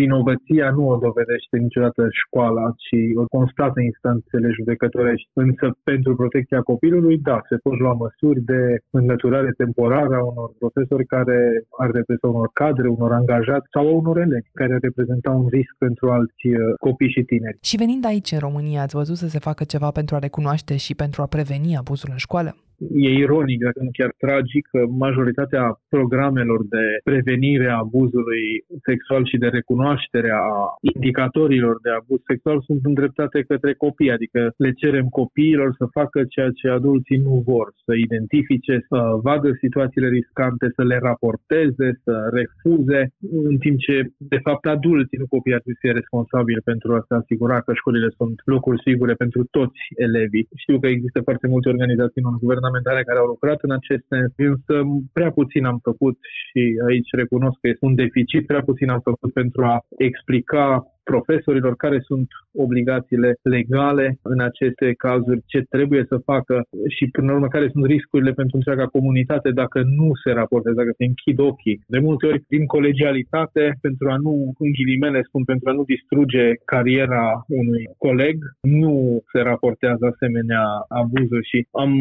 vinovăția 0.00 0.70
nu 0.76 0.88
o 0.88 0.96
dovedește 0.96 1.56
niciodată 1.64 2.02
școala, 2.22 2.64
ci 2.84 2.98
o 3.22 3.24
constată 3.36 3.80
instanțele 3.80 4.48
judecătorești. 4.58 5.28
Însă 5.32 5.66
pentru 5.90 6.14
protecția 6.20 6.60
copilului, 6.60 7.18
da, 7.18 7.38
se 7.48 7.56
pot 7.56 7.78
lua 7.78 7.94
măsuri 8.04 8.40
de 8.40 8.62
înlăturare 8.90 9.50
temporară 9.62 10.14
a 10.14 10.24
unor 10.32 10.50
profesori 10.58 11.04
care 11.06 11.38
ar 11.82 11.90
reprezenta 11.90 12.28
unor 12.28 12.50
cadre, 12.52 12.88
unor 12.88 13.12
angajați 13.12 13.68
sau 13.74 13.84
a 13.88 13.92
unor 14.02 14.16
elevi 14.18 14.56
care 14.60 14.72
ar 14.74 14.80
reprezenta 14.80 15.30
un 15.30 15.46
risc 15.56 15.74
pentru 15.78 16.10
alți 16.10 16.46
uh, 16.46 16.58
copii 16.86 17.14
și 17.16 17.22
tineri. 17.22 17.58
Și 17.62 17.76
venind 17.76 18.04
aici 18.04 18.30
în 18.32 18.38
România, 18.38 18.82
ați 18.82 18.96
văzut 19.00 19.16
să 19.16 19.28
se 19.28 19.38
facă 19.38 19.64
ceva 19.64 19.90
pentru 19.90 20.14
a 20.14 20.18
recunoaște 20.18 20.76
și 20.76 20.94
pentru 20.94 21.22
a 21.22 21.26
preveni 21.26 21.76
abuzul 21.76 21.97
abusul 21.98 22.10
în 22.12 22.16
școală? 22.16 22.56
E 23.06 23.10
ironic, 23.24 23.60
dacă 23.62 23.80
nu 23.82 23.90
chiar 23.92 24.12
tragic, 24.18 24.68
că 24.72 24.80
majoritatea 25.04 25.80
programelor 25.88 26.60
de 26.74 26.84
prevenire 27.04 27.68
a 27.70 27.82
abuzului 27.84 28.44
sexual 28.88 29.26
și 29.26 29.36
de 29.36 29.48
recunoaștere 29.58 30.30
a 30.30 30.48
indicatorilor 30.94 31.74
de 31.82 31.90
abuz 31.90 32.20
sexual 32.26 32.62
sunt 32.66 32.80
îndreptate 32.84 33.38
către 33.42 33.72
copii, 33.74 34.10
adică 34.16 34.52
le 34.56 34.72
cerem 34.72 35.06
copiilor 35.20 35.74
să 35.78 35.94
facă 35.98 36.18
ceea 36.34 36.50
ce 36.50 36.68
adulții 36.68 37.16
nu 37.16 37.42
vor, 37.50 37.66
să 37.84 37.92
identifice, 37.94 38.74
să 38.88 38.98
vadă 39.22 39.48
situațiile 39.64 40.08
riscante, 40.08 40.66
să 40.76 40.82
le 40.84 40.98
raporteze, 41.02 41.88
să 42.04 42.14
refuze, 42.38 43.00
în 43.50 43.56
timp 43.58 43.78
ce, 43.78 43.96
de 44.16 44.38
fapt, 44.46 44.66
adulții, 44.66 45.18
nu 45.18 45.26
copiii 45.34 45.54
ar 45.54 45.62
trebui 45.62 45.80
să 45.80 45.84
fie 45.86 46.00
responsabili 46.00 46.68
pentru 46.70 46.94
a 46.94 47.04
se 47.08 47.14
asigura 47.14 47.60
că 47.60 47.72
școlile 47.74 48.08
sunt 48.16 48.36
locuri 48.44 48.82
sigure 48.84 49.14
pentru 49.14 49.40
toți 49.50 49.80
elevii. 50.06 50.48
Știu 50.56 50.78
că 50.80 50.86
există 50.86 51.20
foarte 51.20 51.46
multe 51.46 51.68
organizații 51.68 51.87
non-guvernamentale 51.94 52.38
guvernamentale 52.42 53.02
care 53.02 53.18
au 53.18 53.26
lucrat 53.26 53.58
în 53.62 53.70
acest 53.70 54.04
sens, 54.08 54.32
însă 54.36 54.74
prea 55.12 55.30
puțin 55.30 55.64
am 55.64 55.78
făcut 55.82 56.16
și 56.40 56.62
aici 56.88 57.10
recunosc 57.20 57.58
că 57.60 57.68
este 57.68 57.84
un 57.84 57.94
deficit, 57.94 58.46
prea 58.46 58.62
puțin 58.62 58.88
am 58.90 59.00
făcut 59.00 59.32
pentru 59.32 59.64
a 59.64 59.76
explica 59.96 60.64
profesorilor 61.12 61.74
care 61.76 61.98
sunt 62.08 62.28
obligațiile 62.64 63.30
legale 63.42 64.06
în 64.22 64.40
aceste 64.40 64.88
cazuri, 65.06 65.40
ce 65.52 65.60
trebuie 65.74 66.04
să 66.10 66.16
facă 66.30 66.56
și, 66.96 67.04
până 67.14 67.26
la 67.26 67.34
urmă, 67.36 67.48
care 67.48 67.68
sunt 67.72 67.84
riscurile 67.94 68.32
pentru 68.40 68.56
întreaga 68.56 68.86
comunitate 68.96 69.50
dacă 69.62 69.78
nu 69.98 70.08
se 70.22 70.30
raportează, 70.40 70.76
dacă 70.82 70.94
se 70.96 71.04
închid 71.10 71.38
ochii. 71.50 71.80
De 71.86 71.98
multe 71.98 72.26
ori, 72.26 72.44
din 72.48 72.64
colegialitate, 72.66 73.64
pentru 73.86 74.06
a 74.14 74.16
nu, 74.26 74.32
în 74.64 74.70
ghilimele 74.76 75.20
spun, 75.28 75.42
pentru 75.44 75.66
a 75.68 75.72
nu 75.72 75.82
distruge 75.94 76.44
cariera 76.74 77.26
unui 77.60 77.82
coleg, 78.06 78.36
nu 78.60 78.94
se 79.32 79.40
raportează 79.50 80.04
asemenea 80.06 80.64
abuzuri 80.88 81.48
și 81.50 81.58
am 81.84 81.92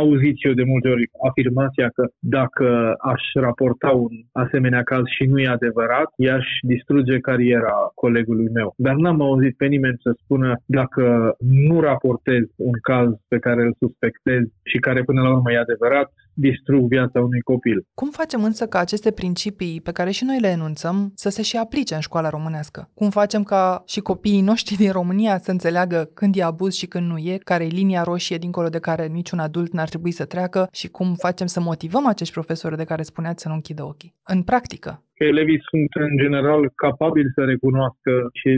auzit 0.00 0.36
eu 0.48 0.52
de 0.52 0.68
multe 0.72 0.88
ori 0.88 1.04
afirmația 1.28 1.88
că 1.96 2.04
dacă 2.18 2.94
aș 3.12 3.22
raporta 3.34 3.90
un 3.90 4.14
asemenea 4.32 4.82
caz 4.82 5.04
și 5.16 5.24
nu 5.30 5.38
e 5.38 5.56
adevărat, 5.58 6.08
i-aș 6.16 6.46
distruge 6.72 7.18
cariera 7.18 7.76
colegului 7.94 8.48
meu. 8.58 8.68
Dar 8.76 8.94
n-am 8.94 9.20
auzit 9.20 9.54
pe 9.56 9.66
nimeni 9.66 10.02
să 10.02 10.10
spună 10.22 10.50
dacă 10.78 11.04
nu 11.38 11.80
raportez 11.80 12.44
un 12.56 12.76
caz 12.82 13.08
pe 13.28 13.38
care 13.38 13.60
îl 13.62 13.74
suspectez 13.78 14.42
și 14.70 14.78
care 14.78 15.00
până 15.02 15.20
la 15.22 15.30
urmă 15.34 15.52
e 15.52 15.58
adevărat, 15.58 16.08
distrug 16.36 16.88
viața 16.88 17.20
unui 17.20 17.40
copil. 17.40 17.86
Cum 17.94 18.10
facem 18.10 18.44
însă 18.44 18.66
ca 18.66 18.78
aceste 18.78 19.10
principii 19.10 19.80
pe 19.80 19.92
care 19.92 20.10
și 20.10 20.24
noi 20.24 20.40
le 20.40 20.48
enunțăm 20.48 21.12
să 21.14 21.28
se 21.28 21.42
și 21.42 21.56
aplice 21.56 21.94
în 21.94 22.00
școala 22.00 22.28
românească? 22.28 22.90
Cum 22.94 23.10
facem 23.10 23.42
ca 23.42 23.82
și 23.86 24.00
copiii 24.00 24.40
noștri 24.40 24.76
din 24.76 24.90
România 24.90 25.38
să 25.38 25.50
înțeleagă 25.50 26.10
când 26.14 26.36
e 26.36 26.42
abuz 26.42 26.74
și 26.74 26.86
când 26.86 27.10
nu 27.10 27.16
e, 27.16 27.38
care 27.44 27.64
e 27.64 27.68
linia 27.68 28.02
roșie 28.02 28.36
dincolo 28.36 28.68
de 28.68 28.78
care 28.78 29.06
niciun 29.06 29.38
adult 29.38 29.72
n-ar 29.72 29.88
trebui 29.88 30.10
să 30.10 30.24
treacă 30.24 30.68
și 30.72 30.88
cum 30.88 31.14
facem 31.14 31.46
să 31.46 31.60
motivăm 31.60 32.06
acești 32.06 32.32
profesori 32.32 32.76
de 32.76 32.84
care 32.84 33.02
spuneați 33.02 33.42
să 33.42 33.48
nu 33.48 33.54
închidă 33.54 33.84
ochii? 33.84 34.14
În 34.22 34.42
practică 34.42 35.05
că 35.16 35.24
elevii 35.24 35.66
sunt 35.70 35.90
în 36.06 36.16
general 36.24 36.62
capabili 36.84 37.34
să 37.36 37.42
recunoască 37.44 38.12
și 38.40 38.50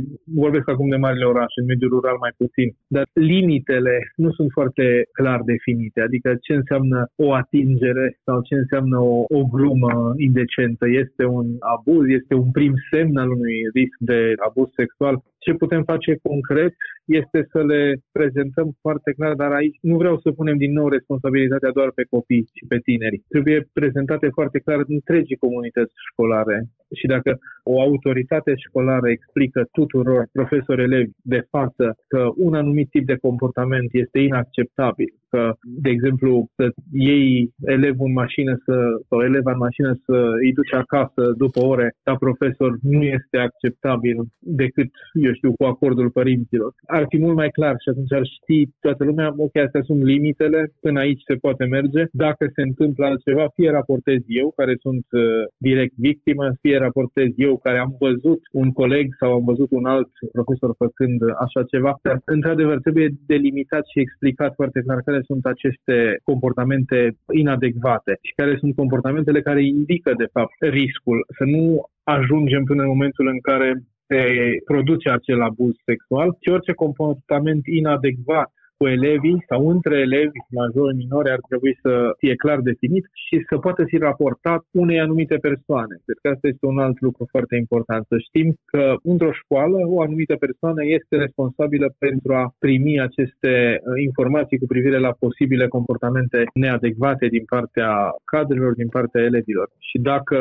vorbesc 0.43 0.69
acum 0.69 0.89
de 0.89 0.97
marile 1.07 1.27
orașe, 1.33 1.59
în 1.61 1.71
mediul 1.73 1.91
rural 1.91 2.17
mai 2.21 2.33
puțin, 2.43 2.69
dar 2.87 3.05
limitele 3.13 3.97
nu 4.17 4.31
sunt 4.33 4.51
foarte 4.59 4.87
clar 5.13 5.41
definite, 5.53 6.01
adică 6.01 6.29
ce 6.45 6.53
înseamnă 6.55 6.99
o 7.17 7.27
atingere 7.43 8.07
sau 8.25 8.37
ce 8.49 8.55
înseamnă 8.55 8.99
o, 8.99 9.19
o 9.39 9.43
glumă 9.55 9.93
indecentă. 10.17 10.85
Este 11.05 11.25
un 11.39 11.47
abuz, 11.75 12.05
este 12.09 12.35
un 12.35 12.51
prim 12.51 12.75
semn 12.91 13.17
al 13.17 13.31
unui 13.31 13.59
risc 13.79 13.97
de 13.99 14.21
abuz 14.49 14.69
sexual. 14.77 15.17
Ce 15.39 15.53
putem 15.53 15.83
face 15.83 16.19
concret 16.23 16.75
este 17.05 17.47
să 17.53 17.61
le 17.63 17.97
prezentăm 18.13 18.69
foarte 18.81 19.13
clar, 19.13 19.35
dar 19.35 19.53
aici 19.53 19.79
nu 19.81 19.97
vreau 19.97 20.19
să 20.19 20.33
punem 20.33 20.57
din 20.57 20.73
nou 20.73 20.89
responsabilitatea 20.89 21.71
doar 21.71 21.91
pe 21.95 22.05
copii 22.11 22.49
și 22.57 22.65
pe 22.69 22.79
tineri. 22.79 23.23
Trebuie 23.29 23.69
prezentate 23.73 24.29
foarte 24.29 24.59
clar 24.59 24.81
întregii 24.87 25.37
comunități 25.37 25.93
școlare 26.11 26.57
și 26.99 27.07
dacă 27.07 27.39
o 27.63 27.81
autoritate 27.81 28.53
școlară 28.67 29.09
explică 29.11 29.69
tuturor 29.73 30.29
profesori 30.33 30.83
elevi 30.83 31.11
de 31.23 31.47
față 31.51 31.97
că 32.09 32.29
un 32.37 32.55
anumit 32.55 32.89
tip 32.91 33.07
de 33.07 33.17
comportament 33.17 33.89
este 33.93 34.19
inacceptabil 34.19 35.11
că, 35.31 35.55
de 35.85 35.91
exemplu, 35.91 36.49
să 36.57 36.65
iei 36.93 37.53
elevul 37.65 38.07
în 38.07 38.13
mașină 38.13 38.53
să, 38.65 38.77
sau 39.09 39.19
eleva 39.21 39.53
în 39.53 39.65
mașină 39.67 39.93
să 40.07 40.17
îi 40.43 40.53
duci 40.53 40.75
acasă 40.75 41.23
după 41.37 41.61
ore 41.65 41.89
ca 42.03 42.15
profesor 42.15 42.71
nu 42.83 43.03
este 43.03 43.37
acceptabil 43.39 44.17
decât, 44.39 44.91
eu 45.27 45.33
știu, 45.33 45.53
cu 45.53 45.65
acordul 45.65 46.11
părinților. 46.11 46.71
Ar 46.87 47.05
fi 47.09 47.19
mult 47.19 47.37
mai 47.37 47.51
clar 47.51 47.75
și 47.83 47.89
atunci 47.89 48.13
ar 48.13 48.27
ști 48.37 48.59
toată 48.81 49.05
lumea, 49.05 49.35
ok, 49.37 49.57
astea 49.57 49.83
sunt 49.83 50.03
limitele, 50.03 50.61
până 50.81 50.99
aici 51.01 51.23
se 51.27 51.35
poate 51.35 51.65
merge. 51.65 52.03
Dacă 52.13 52.45
se 52.55 52.63
întâmplă 52.63 53.05
altceva, 53.07 53.47
fie 53.55 53.71
raportez 53.71 54.21
eu, 54.27 54.53
care 54.57 54.75
sunt 54.81 55.07
uh, 55.11 55.23
direct 55.57 55.95
victimă, 55.97 56.45
fie 56.61 56.79
raportez 56.79 57.31
eu, 57.37 57.59
care 57.59 57.79
am 57.79 57.97
văzut 57.99 58.41
un 58.53 58.73
coleg 58.73 59.07
sau 59.21 59.33
am 59.33 59.45
văzut 59.45 59.71
un 59.71 59.85
alt 59.85 60.11
profesor 60.33 60.75
făcând 60.85 61.21
așa 61.45 61.63
ceva. 61.73 61.93
Dar, 62.03 62.21
într-adevăr, 62.25 62.79
trebuie 62.81 63.09
delimitat 63.27 63.85
și 63.93 64.01
explicat 64.01 64.55
foarte 64.55 64.81
clar 64.81 65.01
care 65.01 65.18
sunt 65.25 65.45
aceste 65.47 66.21
comportamente 66.25 67.17
inadecvate 67.33 68.19
și 68.23 68.33
care 68.37 68.57
sunt 68.59 68.75
comportamentele 68.75 69.43
care 69.43 69.65
indică, 69.65 70.13
de 70.17 70.29
fapt, 70.33 70.57
riscul. 70.61 71.27
Să 71.39 71.45
nu 71.45 71.89
ajungem 72.05 72.65
până 72.65 72.83
în 72.83 72.89
momentul 72.89 73.27
în 73.27 73.41
care 73.41 73.73
se 74.07 74.23
produce 74.65 75.11
acel 75.11 75.43
abuz 75.43 75.75
sexual, 75.85 76.37
ci 76.41 76.49
orice 76.49 76.73
comportament 76.73 77.67
inadecvat 77.67 78.53
cu 78.79 78.87
elevii 78.87 79.45
sau 79.49 79.69
între 79.69 79.97
elevi 80.07 80.39
majori, 80.61 80.97
minori 80.97 81.31
ar 81.31 81.43
trebui 81.49 81.79
să 81.83 81.93
fie 82.19 82.35
clar 82.35 82.59
definit 82.61 83.05
și 83.25 83.37
să 83.49 83.59
poată 83.59 83.83
fi 83.85 83.97
raportat 83.99 84.63
unei 84.71 85.01
anumite 85.01 85.37
persoane. 85.37 85.95
Cred 86.05 86.19
că 86.23 86.29
asta 86.29 86.47
este 86.49 86.67
un 86.67 86.79
alt 86.79 87.01
lucru 87.01 87.27
foarte 87.31 87.57
important. 87.57 88.03
Să 88.09 88.17
știm 88.19 88.49
că 88.65 88.95
într-o 89.03 89.33
școală 89.33 89.79
o 89.95 90.01
anumită 90.01 90.35
persoană 90.37 90.81
este 90.85 91.17
responsabilă 91.17 91.95
pentru 91.99 92.35
a 92.35 92.53
primi 92.59 93.01
aceste 93.01 93.53
uh, 93.81 94.03
informații 94.09 94.59
cu 94.59 94.67
privire 94.67 94.99
la 94.99 95.13
posibile 95.19 95.67
comportamente 95.69 96.39
neadecvate 96.55 97.27
din 97.27 97.45
partea 97.45 97.91
cadrelor, 98.25 98.73
din 98.75 98.89
partea 98.89 99.23
elevilor. 99.23 99.69
Și 99.79 99.99
dacă 99.99 100.39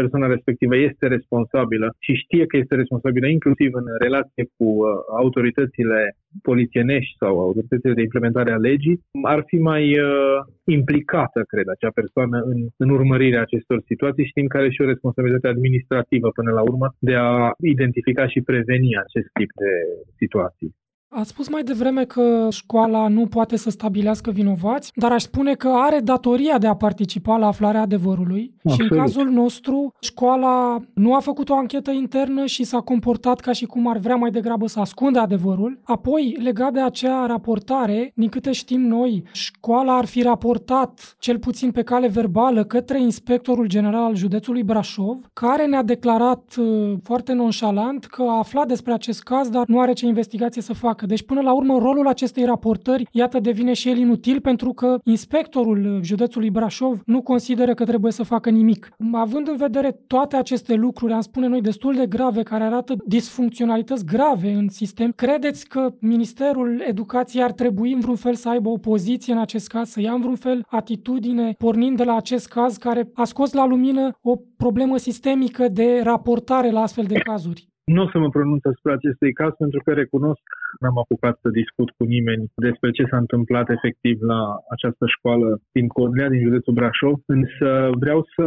persoana 0.00 0.34
respectivă 0.34 0.74
este 0.76 1.06
responsabilă 1.16 1.86
și 2.04 2.12
știe 2.22 2.44
că 2.46 2.56
este 2.56 2.74
responsabilă 2.82 3.26
inclusiv 3.26 3.70
în 3.80 3.86
relație 4.04 4.44
cu 4.56 4.64
uh, 4.64 4.88
autoritățile 5.22 6.00
polițienești 6.48 7.14
sau 7.22 7.32
autoritățile 7.46 7.94
de 7.94 8.06
implementare 8.08 8.50
a 8.52 8.64
legii, 8.68 9.00
ar 9.34 9.40
fi 9.50 9.58
mai 9.70 9.84
uh, 9.98 10.38
implicată, 10.78 11.40
cred, 11.52 11.66
acea 11.68 11.92
persoană 12.00 12.38
în, 12.52 12.58
în 12.82 12.88
urmărirea 12.98 13.40
acestor 13.40 13.78
situații, 13.90 14.30
știind 14.30 14.48
că 14.48 14.56
are 14.56 14.70
și 14.70 14.82
o 14.82 14.90
responsabilitate 14.92 15.48
administrativă 15.48 16.28
până 16.38 16.50
la 16.58 16.62
urmă 16.70 16.86
de 16.98 17.14
a 17.14 17.50
identifica 17.74 18.24
și 18.32 18.40
preveni 18.50 18.90
acest 19.04 19.28
tip 19.38 19.50
de 19.62 19.72
situații. 20.20 20.70
Ați 21.12 21.28
spus 21.28 21.48
mai 21.48 21.62
devreme 21.62 22.04
că 22.04 22.46
școala 22.50 23.08
nu 23.08 23.26
poate 23.26 23.56
să 23.56 23.70
stabilească 23.70 24.30
vinovați, 24.30 24.92
dar 24.94 25.12
aș 25.12 25.22
spune 25.22 25.54
că 25.54 25.68
are 25.68 26.00
datoria 26.00 26.58
de 26.58 26.66
a 26.66 26.74
participa 26.74 27.36
la 27.36 27.46
aflarea 27.46 27.80
adevărului. 27.80 28.54
Absolut. 28.56 28.86
Și 28.86 28.92
în 28.92 28.98
cazul 28.98 29.28
nostru, 29.30 29.92
școala 30.00 30.80
nu 30.94 31.14
a 31.14 31.20
făcut 31.20 31.48
o 31.48 31.54
anchetă 31.54 31.90
internă 31.90 32.46
și 32.46 32.64
s-a 32.64 32.80
comportat 32.80 33.40
ca 33.40 33.52
și 33.52 33.66
cum 33.66 33.88
ar 33.88 33.96
vrea 33.96 34.16
mai 34.16 34.30
degrabă 34.30 34.66
să 34.66 34.80
ascundă 34.80 35.18
adevărul. 35.18 35.78
Apoi, 35.82 36.36
legat 36.42 36.72
de 36.72 36.80
acea 36.80 37.26
raportare, 37.26 38.12
din 38.14 38.28
câte 38.28 38.52
știm 38.52 38.80
noi, 38.80 39.22
școala 39.32 39.96
ar 39.96 40.04
fi 40.04 40.22
raportat, 40.22 41.16
cel 41.18 41.38
puțin 41.38 41.70
pe 41.70 41.82
cale 41.82 42.08
verbală, 42.08 42.64
către 42.64 43.00
inspectorul 43.00 43.66
general 43.66 44.02
al 44.02 44.14
județului 44.14 44.62
Brașov, 44.62 45.30
care 45.32 45.66
ne-a 45.66 45.82
declarat 45.82 46.54
uh, 46.58 46.92
foarte 47.02 47.32
nonșalant 47.32 48.04
că 48.04 48.22
a 48.22 48.38
aflat 48.38 48.66
despre 48.66 48.92
acest 48.92 49.22
caz, 49.22 49.48
dar 49.48 49.66
nu 49.66 49.80
are 49.80 49.92
ce 49.92 50.06
investigație 50.06 50.62
să 50.62 50.72
facă 50.72 50.98
facă. 51.00 51.06
Deci, 51.06 51.22
până 51.22 51.40
la 51.40 51.52
urmă, 51.52 51.78
rolul 51.78 52.06
acestei 52.06 52.44
raportări, 52.44 53.08
iată, 53.12 53.40
devine 53.40 53.72
și 53.72 53.88
el 53.88 53.96
inutil 53.96 54.40
pentru 54.40 54.72
că 54.72 54.98
inspectorul 55.04 56.00
județului 56.02 56.50
Brașov 56.50 57.00
nu 57.06 57.22
consideră 57.22 57.74
că 57.74 57.84
trebuie 57.84 58.12
să 58.12 58.22
facă 58.22 58.50
nimic. 58.50 58.90
Având 59.12 59.48
în 59.48 59.56
vedere 59.56 59.90
toate 60.06 60.36
aceste 60.36 60.74
lucruri, 60.74 61.12
am 61.12 61.20
spune 61.20 61.46
noi, 61.46 61.60
destul 61.60 61.94
de 61.94 62.06
grave, 62.06 62.42
care 62.42 62.64
arată 62.64 62.94
disfuncționalități 63.06 64.04
grave 64.04 64.52
în 64.52 64.68
sistem, 64.68 65.12
credeți 65.12 65.68
că 65.68 65.94
Ministerul 66.00 66.82
Educației 66.86 67.42
ar 67.42 67.52
trebui 67.52 67.92
în 67.92 68.00
vreun 68.00 68.16
fel 68.16 68.34
să 68.34 68.48
aibă 68.48 68.68
o 68.68 68.78
poziție 68.78 69.32
în 69.32 69.38
acest 69.38 69.68
caz, 69.68 69.90
să 69.90 70.00
ia 70.00 70.12
în 70.12 70.20
vreun 70.20 70.36
fel 70.36 70.64
atitudine, 70.68 71.54
pornind 71.58 71.96
de 71.96 72.04
la 72.04 72.16
acest 72.16 72.48
caz 72.48 72.76
care 72.76 73.10
a 73.14 73.24
scos 73.24 73.52
la 73.52 73.66
lumină 73.66 74.10
o 74.22 74.36
problemă 74.56 74.96
sistemică 74.96 75.68
de 75.68 76.00
raportare 76.02 76.70
la 76.70 76.80
astfel 76.80 77.04
de 77.04 77.18
cazuri? 77.18 77.69
Nu 77.94 78.02
o 78.02 78.08
să 78.12 78.18
mă 78.18 78.28
pronunț 78.28 78.64
asupra 78.64 78.92
acestui 78.92 79.32
caz 79.32 79.52
pentru 79.62 79.80
că 79.84 79.90
recunosc 79.92 80.46
n-am 80.80 80.98
apucat 80.98 81.34
să 81.42 81.48
discut 81.60 81.88
cu 81.96 82.04
nimeni 82.04 82.44
despre 82.54 82.90
ce 82.90 83.04
s-a 83.10 83.16
întâmplat 83.24 83.66
efectiv 83.76 84.16
la 84.32 84.40
această 84.74 85.04
școală 85.16 85.48
din 85.72 85.86
Codlea, 85.96 86.28
din 86.28 86.42
județul 86.46 86.76
Brașov, 86.78 87.16
însă 87.26 87.68
vreau 88.02 88.20
să 88.34 88.46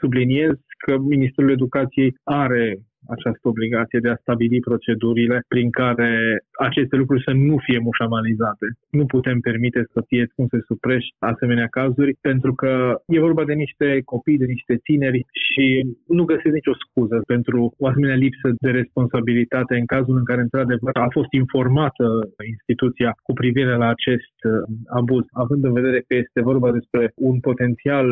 subliniez 0.00 0.54
că 0.84 0.92
Ministerul 0.98 1.50
Educației 1.50 2.10
are 2.24 2.64
această 3.08 3.48
obligație 3.48 3.98
de 4.02 4.08
a 4.08 4.20
stabili 4.20 4.60
procedurile 4.60 5.44
prin 5.48 5.70
care 5.70 6.44
aceste 6.58 6.96
lucruri 6.96 7.22
să 7.22 7.32
nu 7.32 7.56
fie 7.56 7.78
mușamalizate. 7.78 8.66
Nu 8.90 9.04
putem 9.06 9.38
permite 9.40 9.80
să 9.92 10.02
fie 10.06 10.28
spuse 10.30 10.58
sub 10.66 10.78
preș 10.78 11.04
asemenea 11.18 11.66
cazuri, 11.66 12.12
pentru 12.20 12.54
că 12.54 12.72
e 13.06 13.26
vorba 13.28 13.44
de 13.44 13.52
niște 13.52 14.02
copii, 14.04 14.42
de 14.42 14.44
niște 14.44 14.74
tineri 14.82 15.20
și 15.46 15.66
nu 16.06 16.24
găsesc 16.24 16.54
nicio 16.54 16.74
scuză 16.84 17.16
pentru 17.26 17.74
o 17.78 17.86
asemenea 17.86 18.16
lipsă 18.16 18.48
de 18.60 18.70
responsabilitate 18.70 19.74
în 19.76 19.86
cazul 19.86 20.16
în 20.16 20.24
care, 20.24 20.40
într-adevăr, 20.40 20.94
a 20.96 21.08
fost 21.10 21.32
informată 21.32 22.06
instituția 22.52 23.10
cu 23.22 23.32
privire 23.32 23.74
la 23.76 23.88
acest 23.88 24.36
uh, 24.44 24.52
abuz, 24.98 25.24
având 25.32 25.64
în 25.64 25.72
vedere 25.72 25.98
că 26.06 26.14
este 26.14 26.40
vorba 26.50 26.72
despre 26.72 27.12
un 27.14 27.40
potențial 27.40 28.06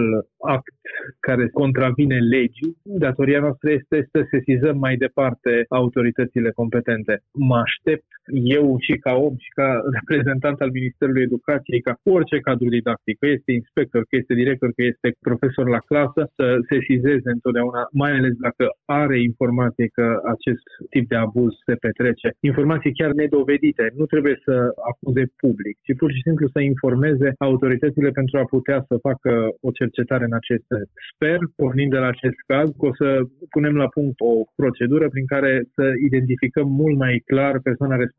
act 0.56 0.74
care 1.20 1.48
contravine 1.48 2.18
legii, 2.18 2.76
datoria 2.82 3.40
noastră 3.40 3.70
este 3.70 4.08
să 4.12 4.20
sesizăm 4.30 4.78
mai 4.84 4.96
departe 4.96 5.64
autoritățile 5.68 6.50
competente. 6.50 7.14
Mă 7.32 7.58
aștept 7.66 8.10
eu 8.32 8.76
și 8.86 8.94
ca 9.04 9.12
om 9.26 9.34
și 9.44 9.50
ca 9.58 9.68
reprezentant 9.98 10.60
al 10.60 10.70
Ministerului 10.70 11.22
Educației, 11.22 11.80
ca 11.80 11.94
orice 12.02 12.38
cadru 12.38 12.68
didactic, 12.68 13.18
că 13.18 13.26
este 13.26 13.52
inspector, 13.52 14.02
că 14.08 14.16
este 14.16 14.34
director, 14.34 14.68
că 14.76 14.82
este 14.92 15.08
profesor 15.28 15.68
la 15.68 15.78
clasă, 15.90 16.20
să 16.36 16.46
sesizeze 16.72 17.30
întotdeauna, 17.36 17.82
mai 17.92 18.12
ales 18.18 18.34
dacă 18.46 18.64
are 18.84 19.16
informații 19.30 19.88
că 19.88 20.06
acest 20.34 20.66
tip 20.90 21.08
de 21.08 21.16
abuz 21.16 21.52
se 21.66 21.74
petrece. 21.74 22.28
Informații 22.40 22.96
chiar 22.98 23.12
nedovedite. 23.22 23.84
Nu 23.96 24.04
trebuie 24.12 24.36
să 24.44 24.54
acuze 24.90 25.24
public, 25.36 25.76
ci 25.86 25.92
pur 26.00 26.10
și 26.12 26.24
simplu 26.26 26.46
să 26.54 26.60
informeze 26.60 27.28
autoritățile 27.38 28.10
pentru 28.10 28.38
a 28.38 28.44
putea 28.44 28.84
să 28.88 29.04
facă 29.08 29.32
o 29.66 29.70
cercetare 29.70 30.24
în 30.24 30.34
acest 30.40 30.64
sens. 30.72 30.88
Sper, 31.14 31.38
pornind 31.56 31.90
de 31.90 31.98
la 32.04 32.06
acest 32.06 32.40
caz, 32.46 32.68
că 32.78 32.86
o 32.86 32.94
să 32.94 33.08
punem 33.50 33.74
la 33.76 33.88
punct 33.96 34.20
o 34.20 34.32
procedură 34.60 35.08
prin 35.08 35.26
care 35.26 35.52
să 35.74 35.84
identificăm 36.08 36.68
mult 36.68 36.96
mai 36.96 37.22
clar 37.26 37.54
persoana 37.68 37.96
responsabilă 37.96 38.18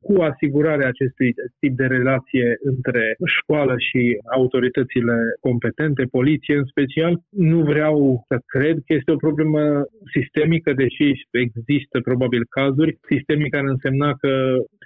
cu 0.00 0.14
asigurarea 0.30 0.88
acestui 0.88 1.34
tip 1.60 1.76
de 1.76 1.86
relație 1.86 2.56
între 2.72 3.04
școală 3.24 3.74
și 3.78 4.02
autoritățile 4.38 5.16
competente, 5.40 6.02
poliție 6.18 6.56
în 6.56 6.64
special. 6.64 7.12
Nu 7.30 7.60
vreau 7.62 8.24
să 8.28 8.36
cred 8.46 8.76
că 8.86 8.92
este 8.94 9.10
o 9.12 9.24
problemă 9.26 9.62
sistemică, 10.14 10.72
deși 10.72 11.08
există 11.30 11.96
probabil 12.00 12.42
cazuri, 12.58 12.98
sistemică 13.08 13.56
ar 13.56 13.64
însemna 13.64 14.10
că 14.22 14.32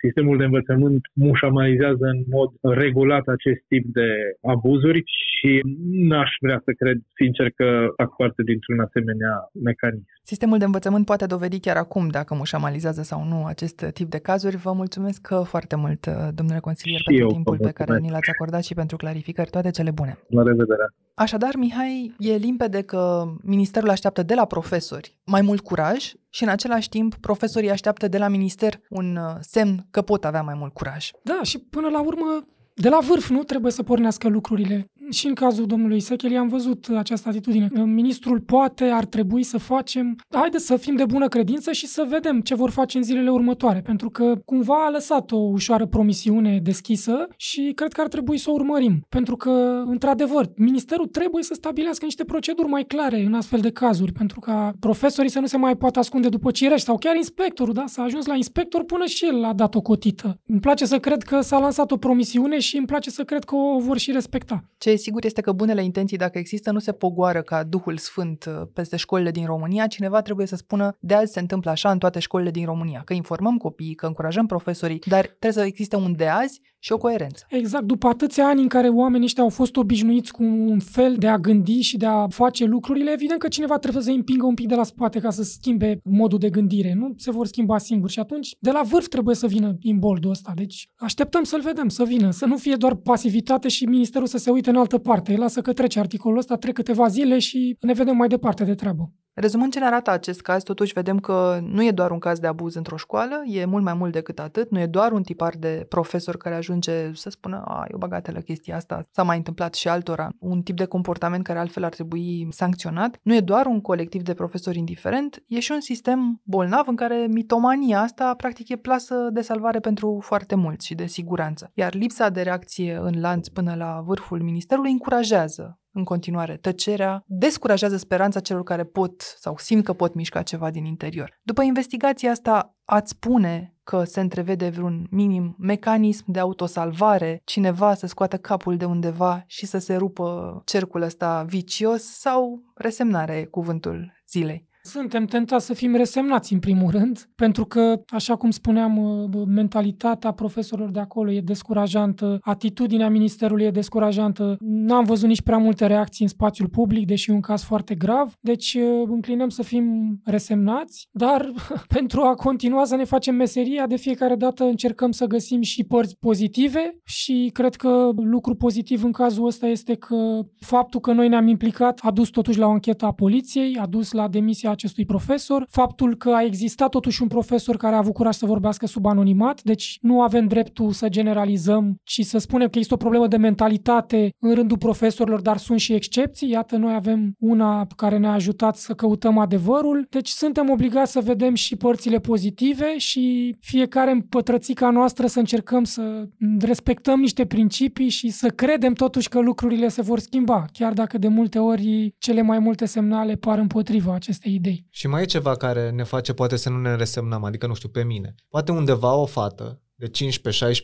sistemul 0.03 0.37
de 0.37 0.45
învățământ 0.45 1.01
mușamalizează 1.15 2.07
în 2.15 2.23
mod 2.31 2.51
regulat 2.61 3.27
acest 3.27 3.61
tip 3.69 3.85
de 3.99 4.09
abuzuri 4.43 5.03
și 5.07 5.61
n-aș 6.09 6.31
vrea 6.41 6.61
să 6.65 6.71
cred, 6.73 6.99
sincer, 7.21 7.47
că 7.51 7.69
fac 7.97 8.17
parte 8.17 8.43
dintr-un 8.43 8.79
asemenea 8.81 9.35
mecanism. 9.69 10.15
Sistemul 10.23 10.59
de 10.59 10.65
învățământ 10.65 11.05
poate 11.05 11.27
dovedi 11.27 11.61
chiar 11.61 11.77
acum 11.77 12.09
dacă 12.09 12.35
mușamalizează 12.35 13.03
sau 13.03 13.25
nu 13.25 13.45
acest 13.45 13.87
tip 13.93 14.09
de 14.11 14.21
cazuri. 14.31 14.57
Vă 14.57 14.73
mulțumesc 14.73 15.29
foarte 15.45 15.77
mult, 15.77 16.07
domnule 16.35 16.61
consilier, 16.61 17.01
și 17.01 17.05
pentru 17.05 17.27
timpul 17.27 17.59
pe 17.59 17.71
care 17.71 17.99
ni 17.99 18.11
l-ați 18.11 18.31
acordat 18.31 18.63
și 18.65 18.75
pentru 18.75 18.97
clarificări. 18.97 19.51
Toate 19.51 19.71
cele 19.71 19.91
bune! 19.91 20.19
La 20.29 20.43
revedere! 20.43 20.87
Așadar, 21.15 21.57
Mihai, 21.57 22.15
e 22.19 22.35
limpede 22.35 22.83
că 22.83 23.25
ministerul 23.43 23.91
așteaptă 23.91 24.23
de 24.23 24.35
la 24.35 24.45
profesori 24.45 25.19
mai 25.25 25.43
mult 25.43 25.61
curaj 25.61 26.13
și 26.31 26.43
în 26.43 26.49
același 26.49 26.89
timp 26.89 27.15
profesorii 27.15 27.71
așteaptă 27.71 28.09
de 28.09 28.19
la 28.19 28.29
minister 28.29 28.81
un 28.89 29.17
uh, 29.17 29.37
semn 29.41 29.87
că 29.91 30.03
pot 30.03 30.25
avea 30.25 30.43
mai 30.43 30.55
mult 30.59 30.73
curaj. 30.73 31.11
Da, 31.23 31.41
și 31.43 31.59
până 31.59 31.89
la 31.89 32.01
urmă 32.01 32.47
de 32.75 32.89
la 32.89 32.99
vârf 33.09 33.29
nu 33.29 33.43
trebuie 33.43 33.73
să 33.73 33.83
pornească 33.83 34.29
lucrurile. 34.29 34.91
Și 35.11 35.27
în 35.27 35.35
cazul 35.35 35.67
domnului 35.67 36.01
Secheli 36.01 36.37
am 36.37 36.49
văzut 36.49 36.87
această 36.97 37.29
atitudine. 37.29 37.69
Ministrul 37.85 38.41
poate, 38.41 38.85
ar 38.85 39.05
trebui 39.05 39.43
să 39.43 39.59
facem. 39.59 40.17
Haideți 40.31 40.67
să 40.67 40.77
fim 40.77 40.97
de 40.97 41.05
bună 41.05 41.29
credință 41.29 41.73
și 41.73 41.87
să 41.87 42.07
vedem 42.09 42.41
ce 42.41 42.55
vor 42.55 42.71
face 42.71 42.97
în 42.97 43.03
zilele 43.03 43.31
următoare, 43.31 43.81
pentru 43.81 44.11
că 44.11 44.41
cumva 44.45 44.85
a 44.87 44.91
lăsat 44.91 45.33
o 45.33 45.37
ușoară 45.37 45.87
promisiune 45.87 46.61
deschisă 46.63 47.29
și 47.37 47.73
cred 47.75 47.93
că 47.93 48.01
ar 48.01 48.09
trebui 48.09 48.39
să 48.39 48.51
o 48.51 48.53
urmărim. 48.53 49.05
Pentru 49.09 49.37
că, 49.37 49.83
într-adevăr, 49.87 50.51
ministerul 50.57 51.07
trebuie 51.07 51.43
să 51.43 51.55
stabilească 51.55 52.05
niște 52.05 52.25
proceduri 52.25 52.69
mai 52.69 52.85
clare 52.85 53.25
în 53.25 53.35
astfel 53.35 53.61
de 53.61 53.71
cazuri, 53.71 54.13
pentru 54.13 54.41
ca 54.41 54.73
profesorii 54.81 55.31
să 55.31 55.41
nu 55.41 55.47
se 55.47 55.57
mai 55.57 55.77
poată 55.77 55.99
ascunde 55.99 56.29
după 56.29 56.51
cirești 56.51 56.87
sau 56.87 56.99
chiar 56.99 57.17
inspectorul, 57.17 57.75
da? 57.75 57.85
S-a 57.87 58.03
ajuns 58.03 58.27
la 58.27 58.35
inspector 58.35 58.85
până 58.85 59.05
și 59.05 59.25
el 59.25 59.45
a 59.45 59.53
dat 59.53 59.75
o 59.75 59.81
cotită. 59.81 60.41
Îmi 60.47 60.61
place 60.61 60.87
să 60.87 60.99
cred 60.99 61.23
că 61.23 61.41
s-a 61.41 61.59
lansat 61.59 61.91
o 61.91 61.97
promisiune 61.97 62.59
și 62.59 62.77
îmi 62.77 62.87
place 62.87 63.11
să 63.11 63.23
cred 63.23 63.45
că 63.45 63.55
o 63.55 63.79
vor 63.79 63.99
și 63.99 64.13
respecta. 64.13 64.65
Ce 64.79 64.96
e 64.97 64.99
sigur 64.99 65.25
este 65.25 65.41
că 65.41 65.53
bunele 65.53 65.85
intenții, 65.85 66.17
dacă 66.17 66.39
există, 66.39 66.71
nu 66.71 66.79
se 66.79 66.93
pogoară 66.93 67.43
ca 67.43 67.63
Duhul 67.63 67.97
Sfânt 67.97 68.45
uh, 68.45 68.63
peste 68.73 68.97
școlile 68.97 69.31
din 69.31 69.47
România. 69.47 69.87
Cineva 69.87 70.23
trebuie 70.23 70.47
să 70.47 70.57
spună 70.57 70.97
de 71.01 71.15
azi 71.15 71.33
se 71.33 71.41
întâmplă 71.41 71.71
așa 71.71 71.91
în 71.91 71.99
toate 71.99 72.19
școlile 72.19 72.51
din 72.51 72.65
România, 72.65 73.03
că 73.05 73.13
informăm 73.13 73.57
copiii, 73.57 73.95
că 73.95 74.07
încurajăm 74.07 74.47
profesorii, 74.47 75.03
dar 75.07 75.27
trebuie 75.27 75.53
să 75.53 75.69
existe 75.69 75.97
un 75.97 76.17
de 76.17 76.29
azi 76.29 76.61
și 76.87 76.93
o 76.93 76.97
coerență. 76.97 77.45
Exact, 77.49 77.85
după 77.85 78.07
atâția 78.07 78.47
ani 78.47 78.61
în 78.61 78.69
care 78.69 78.89
oamenii 78.89 79.27
ăștia 79.27 79.43
au 79.43 79.49
fost 79.49 79.77
obișnuiți 79.77 80.33
cu 80.33 80.43
un 80.43 80.79
fel 80.79 81.17
de 81.19 81.29
a 81.29 81.39
gândi 81.39 81.81
și 81.81 81.97
de 81.97 82.07
a 82.07 82.29
face 82.29 82.65
lucrurile, 82.65 83.11
evident 83.13 83.41
că 83.41 83.49
cineva 83.49 83.79
trebuie 83.79 84.03
să 84.03 84.11
împingă 84.11 84.47
un 84.47 84.55
pic 84.55 84.69
de 84.69 84.75
la 84.75 84.83
spate 84.83 85.19
ca 85.19 85.31
să 85.31 85.43
schimbe 85.43 85.99
modul 86.05 86.39
de 86.39 86.51
gândire. 86.51 86.95
Nu 86.95 87.13
se 87.17 87.31
vor 87.31 87.47
schimba 87.47 87.79
singuri 87.79 88.13
și 88.13 88.19
atunci 88.19 88.57
de 88.59 88.71
la 88.71 88.83
vârf 88.83 89.09
trebuie 89.09 89.35
să 89.35 89.47
vină 89.47 89.77
imboldul 89.81 90.31
ăsta. 90.31 90.53
Deci 90.55 90.89
așteptăm 90.97 91.43
să-l 91.43 91.61
vedem, 91.61 91.89
să 91.89 92.05
vină, 92.05 92.31
să 92.31 92.47
nu 92.47 92.57
fie 92.57 92.75
doar 92.75 92.95
pasivitate 92.95 93.69
și 93.69 93.85
ministerul 93.85 94.27
să 94.27 94.39
se 94.39 94.51
uite 94.51 94.71
în 94.71 94.77
altă 94.77 94.99
parte. 94.99 95.37
Lasă 95.37 95.61
că 95.61 95.73
trece 95.73 95.99
articolul 95.99 96.39
ăsta, 96.39 96.57
trec 96.57 96.75
câteva 96.75 97.09
zile 97.09 97.39
și 97.39 97.77
ne 97.81 97.93
vedem 97.93 98.17
mai 98.17 98.29
departe 98.29 98.65
de 98.65 98.75
treabă. 98.75 99.13
Rezumând 99.39 99.73
ce 99.73 99.79
ne 99.79 99.85
arată 99.85 100.11
acest 100.11 100.41
caz, 100.41 100.63
totuși 100.63 100.93
vedem 100.93 101.19
că 101.19 101.59
nu 101.63 101.85
e 101.85 101.91
doar 101.91 102.11
un 102.11 102.19
caz 102.19 102.39
de 102.39 102.47
abuz 102.47 102.75
într-o 102.75 102.97
școală, 102.97 103.43
e 103.47 103.65
mult 103.65 103.85
mai 103.85 103.95
mult 103.95 104.13
decât 104.13 104.39
atât, 104.39 104.71
nu 104.71 104.81
e 104.81 104.87
doar 104.87 105.13
un 105.13 105.23
tipar 105.23 105.55
de 105.59 105.87
profesor 105.89 106.37
care 106.37 106.55
ajunge 106.55 107.13
să 107.15 107.31
spună, 107.31 107.63
a, 107.67 107.85
e 107.91 107.95
o 107.95 107.99
bagatelă 107.99 108.41
chestia 108.41 108.77
asta, 108.77 109.03
s-a 109.11 109.23
mai 109.23 109.37
întâmplat 109.37 109.75
și 109.75 109.89
altora, 109.89 110.29
un 110.39 110.63
tip 110.63 110.77
de 110.77 110.85
comportament 110.85 111.45
care 111.45 111.59
altfel 111.59 111.85
ar 111.85 111.93
trebui 111.93 112.49
sancționat, 112.51 113.19
nu 113.23 113.35
e 113.35 113.41
doar 113.41 113.67
un 113.67 113.81
colectiv 113.81 114.23
de 114.23 114.35
profesori 114.35 114.79
indiferent, 114.79 115.43
e 115.47 115.61
și 115.61 115.73
un 115.73 115.81
sistem 115.81 116.41
bolnav 116.45 116.89
în 116.89 116.97
care 116.97 117.27
mitomania 117.31 118.01
asta 118.01 118.35
practic 118.35 118.69
e 118.69 118.77
plasă 118.77 119.29
de 119.33 119.41
salvare 119.41 119.79
pentru 119.79 120.19
foarte 120.23 120.55
mulți 120.55 120.87
și 120.87 120.95
de 120.95 121.07
siguranță. 121.07 121.71
Iar 121.75 121.95
lipsa 121.95 122.29
de 122.29 122.43
reacție 122.43 122.99
în 123.03 123.21
lanț 123.21 123.49
până 123.49 123.75
la 123.75 124.03
vârful 124.07 124.43
ministerului 124.43 124.91
încurajează 124.91 125.79
în 125.97 126.05
continuare. 126.05 126.57
Tăcerea 126.57 127.23
descurajează 127.27 127.97
speranța 127.97 128.41
celor 128.41 128.63
care 128.63 128.85
pot 128.85 129.21
sau 129.39 129.57
simt 129.59 129.85
că 129.85 129.93
pot 129.93 130.15
mișca 130.15 130.43
ceva 130.43 130.71
din 130.71 130.85
interior. 130.85 131.39
După 131.43 131.63
investigația 131.63 132.31
asta, 132.31 132.77
ați 132.85 133.11
spune 133.11 133.77
că 133.85 134.05
se 134.05 134.21
întrevede 134.21 134.69
vreun 134.69 135.07
minim 135.11 135.57
mecanism 135.59 136.25
de 136.27 136.39
autosalvare, 136.39 137.41
cineva 137.45 137.95
să 137.95 138.07
scoată 138.07 138.37
capul 138.37 138.77
de 138.77 138.85
undeva 138.85 139.45
și 139.47 139.67
să 139.67 139.79
se 139.79 139.95
rupă 139.95 140.63
cercul 140.65 141.03
ăsta 141.03 141.43
vicios 141.43 142.03
sau 142.03 142.63
resemnare 142.75 143.45
cuvântul 143.45 144.13
zilei? 144.29 144.69
Suntem 144.87 145.25
tentați 145.25 145.67
să 145.67 145.75
fim 145.75 145.95
resemnați, 145.95 146.53
în 146.53 146.59
primul 146.59 146.91
rând, 146.91 147.29
pentru 147.35 147.65
că, 147.65 148.01
așa 148.09 148.37
cum 148.37 148.51
spuneam, 148.51 148.97
uh, 148.97 149.43
mentalitatea 149.47 150.33
profesorilor 150.33 150.91
de 150.91 151.01
acolo 151.01 151.31
e 151.33 151.41
descurajantă, 151.41 152.39
atitudinea 152.41 153.09
ministerului 153.09 153.65
e 153.65 153.71
descurajantă. 153.71 154.57
N-am 154.61 155.05
văzut 155.05 155.29
nici 155.29 155.43
prea 155.43 155.59
multe 155.59 155.87
reacții 155.87 156.25
în 156.25 156.31
spațiul 156.31 156.69
public, 156.69 157.07
deși 157.07 157.31
e 157.31 157.35
un 157.35 157.41
caz 157.41 157.63
foarte 157.63 157.95
grav, 157.95 158.35
deci 158.41 158.75
uh, 158.75 159.09
înclinăm 159.09 159.49
să 159.49 159.63
fim 159.63 160.17
resemnați, 160.25 161.09
dar 161.13 161.53
pentru 161.97 162.21
a 162.21 162.35
continua 162.35 162.85
să 162.85 162.97
ne 162.97 163.05
facem 163.05 163.35
meseria, 163.35 163.87
de 163.87 163.97
fiecare 163.97 164.35
dată 164.35 164.65
încercăm 164.65 165.11
să 165.11 165.27
găsim 165.27 165.63
și 165.63 165.85
părți 165.85 166.17
pozitive 166.19 166.99
și 167.05 167.51
cred 167.53 167.75
că 167.75 168.11
lucru 168.17 168.55
pozitiv 168.55 169.05
în 169.05 169.13
cazul 169.13 169.47
ăsta 169.47 169.67
este 169.67 169.95
că 169.95 170.41
faptul 170.59 171.01
că 171.01 171.13
noi 171.13 171.29
ne-am 171.29 171.49
implicat 171.49 172.01
a 172.03 172.11
dus 172.11 172.29
totuși 172.29 172.59
la 172.59 172.67
o 172.67 172.71
anchetă 172.71 173.05
a 173.05 173.13
poliției, 173.13 173.77
a 173.77 173.87
dus 173.87 174.13
la 174.13 174.29
demisia 174.29 174.75
acestui 174.77 175.05
profesor, 175.05 175.67
faptul 175.69 176.17
că 176.17 176.31
a 176.31 176.43
existat 176.43 176.89
totuși 176.89 177.23
un 177.23 177.29
profesor 177.29 177.77
care 177.77 177.95
a 177.95 177.99
avut 177.99 178.15
curaj 178.15 178.35
să 178.35 178.47
vorbească 178.47 178.87
sub 178.87 179.07
anonimat, 179.07 179.63
deci 179.63 179.99
nu 180.01 180.23
avem 180.23 180.47
dreptul 180.47 180.93
să 180.93 181.09
generalizăm, 181.09 181.97
ci 182.03 182.21
să 182.25 182.39
spunem 182.39 182.67
că 182.67 182.73
există 182.75 182.95
o 182.95 183.05
problemă 183.05 183.27
de 183.27 183.37
mentalitate 183.37 184.31
în 184.39 184.55
rândul 184.55 184.79
profesorilor, 184.79 185.41
dar 185.41 185.57
sunt 185.57 185.81
și 185.81 185.93
excepții. 185.93 186.51
Iată, 186.51 186.77
noi 186.77 186.95
avem 186.95 187.33
una 187.39 187.87
care 187.97 188.19
ne-a 188.19 188.33
ajutat 188.33 188.77
să 188.77 188.95
căutăm 188.95 189.39
adevărul, 189.39 190.07
deci 190.11 190.29
suntem 190.29 190.71
obligați 190.71 191.13
să 191.13 191.21
vedem 191.21 191.55
și 191.55 191.77
părțile 191.77 192.19
pozitive 192.19 192.99
și 192.99 193.55
fiecare 193.61 194.11
în 194.11 194.21
pătrățica 194.21 194.91
noastră 194.91 195.27
să 195.27 195.39
încercăm 195.39 195.85
să 195.85 196.29
respectăm 196.61 197.21
niște 197.21 197.45
principii 197.47 198.09
și 198.09 198.31
să 198.31 198.49
credem 198.49 198.93
totuși 198.93 199.29
că 199.29 199.41
lucrurile 199.41 199.89
se 199.89 200.03
vor 200.03 200.19
schimba, 200.19 200.65
chiar 200.73 200.93
dacă 200.93 201.19
de 201.19 201.29
multe 201.29 201.59
ori 201.59 202.15
cele 202.19 202.43
mai 202.43 202.59
multe 202.59 202.85
semnale 202.85 203.35
par 203.35 203.59
împotriva 203.59 204.15
acestei 204.15 204.55
idei 204.55 204.66
idei. 204.67 204.87
Și 204.91 205.07
mai 205.07 205.23
e 205.23 205.25
ceva 205.25 205.57
care 205.57 205.91
ne 205.91 206.03
face 206.03 206.33
poate 206.33 206.57
să 206.57 206.71
nu 206.71 206.81
ne 206.81 206.95
resemnăm, 206.95 207.45
adică 207.45 207.67
nu 207.67 207.75
știu, 207.75 207.89
pe 207.89 208.05
mine. 208.05 208.35
Poate 208.49 208.73
undeva 208.73 209.15
o 209.15 209.27
fată 209.27 209.81
de 209.95 210.11
15-16 210.11 210.11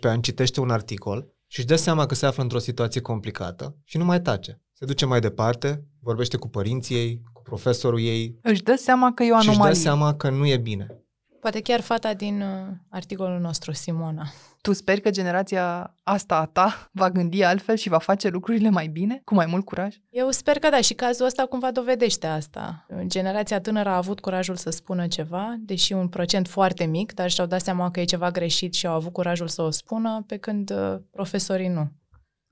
ani 0.03 0.22
citește 0.22 0.61
un 0.61 0.70
articol 0.70 1.26
și 1.47 1.59
își 1.59 1.68
dă 1.68 1.76
seama 1.76 2.07
că 2.07 2.14
se 2.14 2.26
află 2.26 2.43
într-o 2.43 2.59
situație 2.59 3.01
complicată 3.01 3.76
și 3.85 3.97
nu 3.97 4.05
mai 4.05 4.20
tace. 4.20 4.61
Se 4.72 4.85
duce 4.85 5.07
mai 5.07 5.20
departe, 5.20 5.85
vorbește 6.01 6.37
cu 6.37 6.49
părinții 6.49 6.97
ei, 6.97 7.22
cu 7.33 7.43
profesorul 7.43 8.01
ei. 8.01 8.39
Își 8.43 8.62
dă 8.62 8.74
seama 8.76 9.12
că 9.12 9.22
e 9.22 9.30
o 9.30 9.37
anomalie. 9.37 9.61
Și 9.61 9.68
își 9.68 9.74
dă 9.74 9.83
seama 9.83 10.14
că 10.14 10.30
nu 10.30 10.47
e 10.47 10.57
bine. 10.57 11.02
Poate 11.43 11.61
chiar 11.61 11.80
fata 11.80 12.14
din 12.14 12.40
uh, 12.40 12.66
articolul 12.88 13.38
nostru, 13.38 13.72
Simona. 13.72 14.26
Tu 14.61 14.72
speri 14.72 15.01
că 15.01 15.11
generația 15.11 15.95
asta 16.03 16.36
a 16.36 16.45
ta 16.45 16.90
va 16.93 17.11
gândi 17.11 17.43
altfel 17.43 17.76
și 17.76 17.88
va 17.88 17.99
face 17.99 18.28
lucrurile 18.28 18.70
mai 18.70 18.86
bine, 18.86 19.20
cu 19.24 19.34
mai 19.34 19.47
mult 19.47 19.64
curaj? 19.64 19.97
Eu 20.11 20.30
sper 20.30 20.59
că 20.59 20.68
da 20.68 20.80
și 20.80 20.95
cazul 20.95 21.26
ăsta 21.26 21.43
cumva 21.43 21.70
dovedește 21.70 22.26
asta. 22.26 22.86
Generația 23.07 23.61
tânără 23.61 23.88
a 23.88 23.97
avut 23.97 24.20
curajul 24.20 24.57
să 24.57 24.70
spună 24.70 25.07
ceva, 25.07 25.55
deși 25.59 25.93
un 25.93 26.09
procent 26.09 26.49
foarte 26.49 26.84
mic, 26.84 27.14
dar 27.14 27.30
și-au 27.30 27.47
dat 27.47 27.61
seama 27.61 27.90
că 27.90 28.01
e 28.01 28.05
ceva 28.05 28.30
greșit 28.30 28.74
și 28.74 28.86
au 28.86 28.95
avut 28.95 29.12
curajul 29.12 29.49
să 29.49 29.62
o 29.62 29.70
spună, 29.70 30.24
pe 30.26 30.36
când 30.36 30.70
uh, 30.70 30.97
profesorii 31.11 31.68
nu 31.68 31.90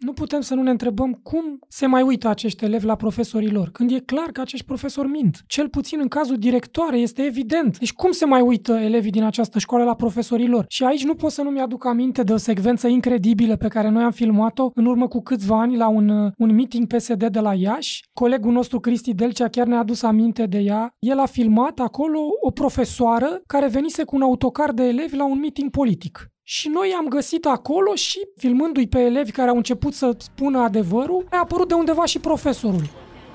nu 0.01 0.13
putem 0.13 0.41
să 0.41 0.55
nu 0.55 0.63
ne 0.63 0.71
întrebăm 0.71 1.21
cum 1.23 1.59
se 1.69 1.87
mai 1.87 2.03
uită 2.03 2.29
acești 2.29 2.65
elevi 2.65 2.87
la 2.87 2.95
profesorii 2.95 3.51
lor, 3.51 3.71
când 3.71 3.91
e 3.91 3.99
clar 3.99 4.31
că 4.33 4.41
acești 4.41 4.67
profesori 4.67 5.09
mint. 5.09 5.43
Cel 5.47 5.69
puțin 5.69 5.99
în 6.01 6.09
cazul 6.09 6.37
directoare 6.37 6.99
este 6.99 7.23
evident. 7.23 7.79
Deci 7.79 7.93
cum 7.93 8.11
se 8.11 8.25
mai 8.25 8.41
uită 8.41 8.73
elevii 8.73 9.11
din 9.11 9.23
această 9.23 9.59
școală 9.59 9.85
la 9.85 9.95
profesorii 9.95 10.49
lor? 10.49 10.65
Și 10.69 10.85
aici 10.85 11.05
nu 11.05 11.15
pot 11.15 11.31
să 11.31 11.43
nu 11.43 11.51
mi-aduc 11.51 11.87
aminte 11.87 12.23
de 12.23 12.33
o 12.33 12.37
secvență 12.37 12.89
incredibilă 12.89 13.57
pe 13.57 13.69
care 13.69 13.89
noi 13.89 14.03
am 14.03 14.11
filmat-o 14.11 14.71
în 14.75 14.87
urmă 14.87 15.09
cu 15.09 15.21
câțiva 15.21 15.61
ani 15.61 15.77
la 15.77 15.89
un, 15.89 16.33
un 16.37 16.55
meeting 16.55 16.87
PSD 16.87 17.27
de 17.27 17.41
la 17.41 17.55
Iași. 17.55 18.05
Colegul 18.13 18.53
nostru 18.53 18.81
Cristi 18.81 19.15
Delcea 19.15 19.49
chiar 19.49 19.67
ne-a 19.67 19.79
adus 19.79 20.03
aminte 20.03 20.47
de 20.47 20.59
ea. 20.59 20.95
El 20.99 21.19
a 21.19 21.27
filmat 21.27 21.79
acolo 21.79 22.19
o 22.41 22.51
profesoară 22.51 23.41
care 23.47 23.69
venise 23.69 24.05
cu 24.05 24.17
un 24.17 24.23
autocar 24.23 24.73
de 24.73 24.83
elevi 24.83 25.17
la 25.17 25.25
un 25.25 25.39
meeting 25.39 25.71
politic. 25.71 26.31
Și 26.57 26.69
noi 26.69 26.95
am 26.99 27.09
găsit 27.09 27.47
acolo 27.47 27.95
și, 27.95 28.19
filmându-i 28.37 28.87
pe 28.87 28.99
elevi 28.99 29.31
care 29.31 29.51
au 29.51 29.57
început 29.57 29.95
să 29.95 30.15
spună 30.19 30.59
adevărul, 30.59 31.27
a 31.31 31.39
apărut 31.39 31.69
de 31.69 31.75
undeva 31.75 32.05
și 32.05 32.19
profesorul. 32.19 32.83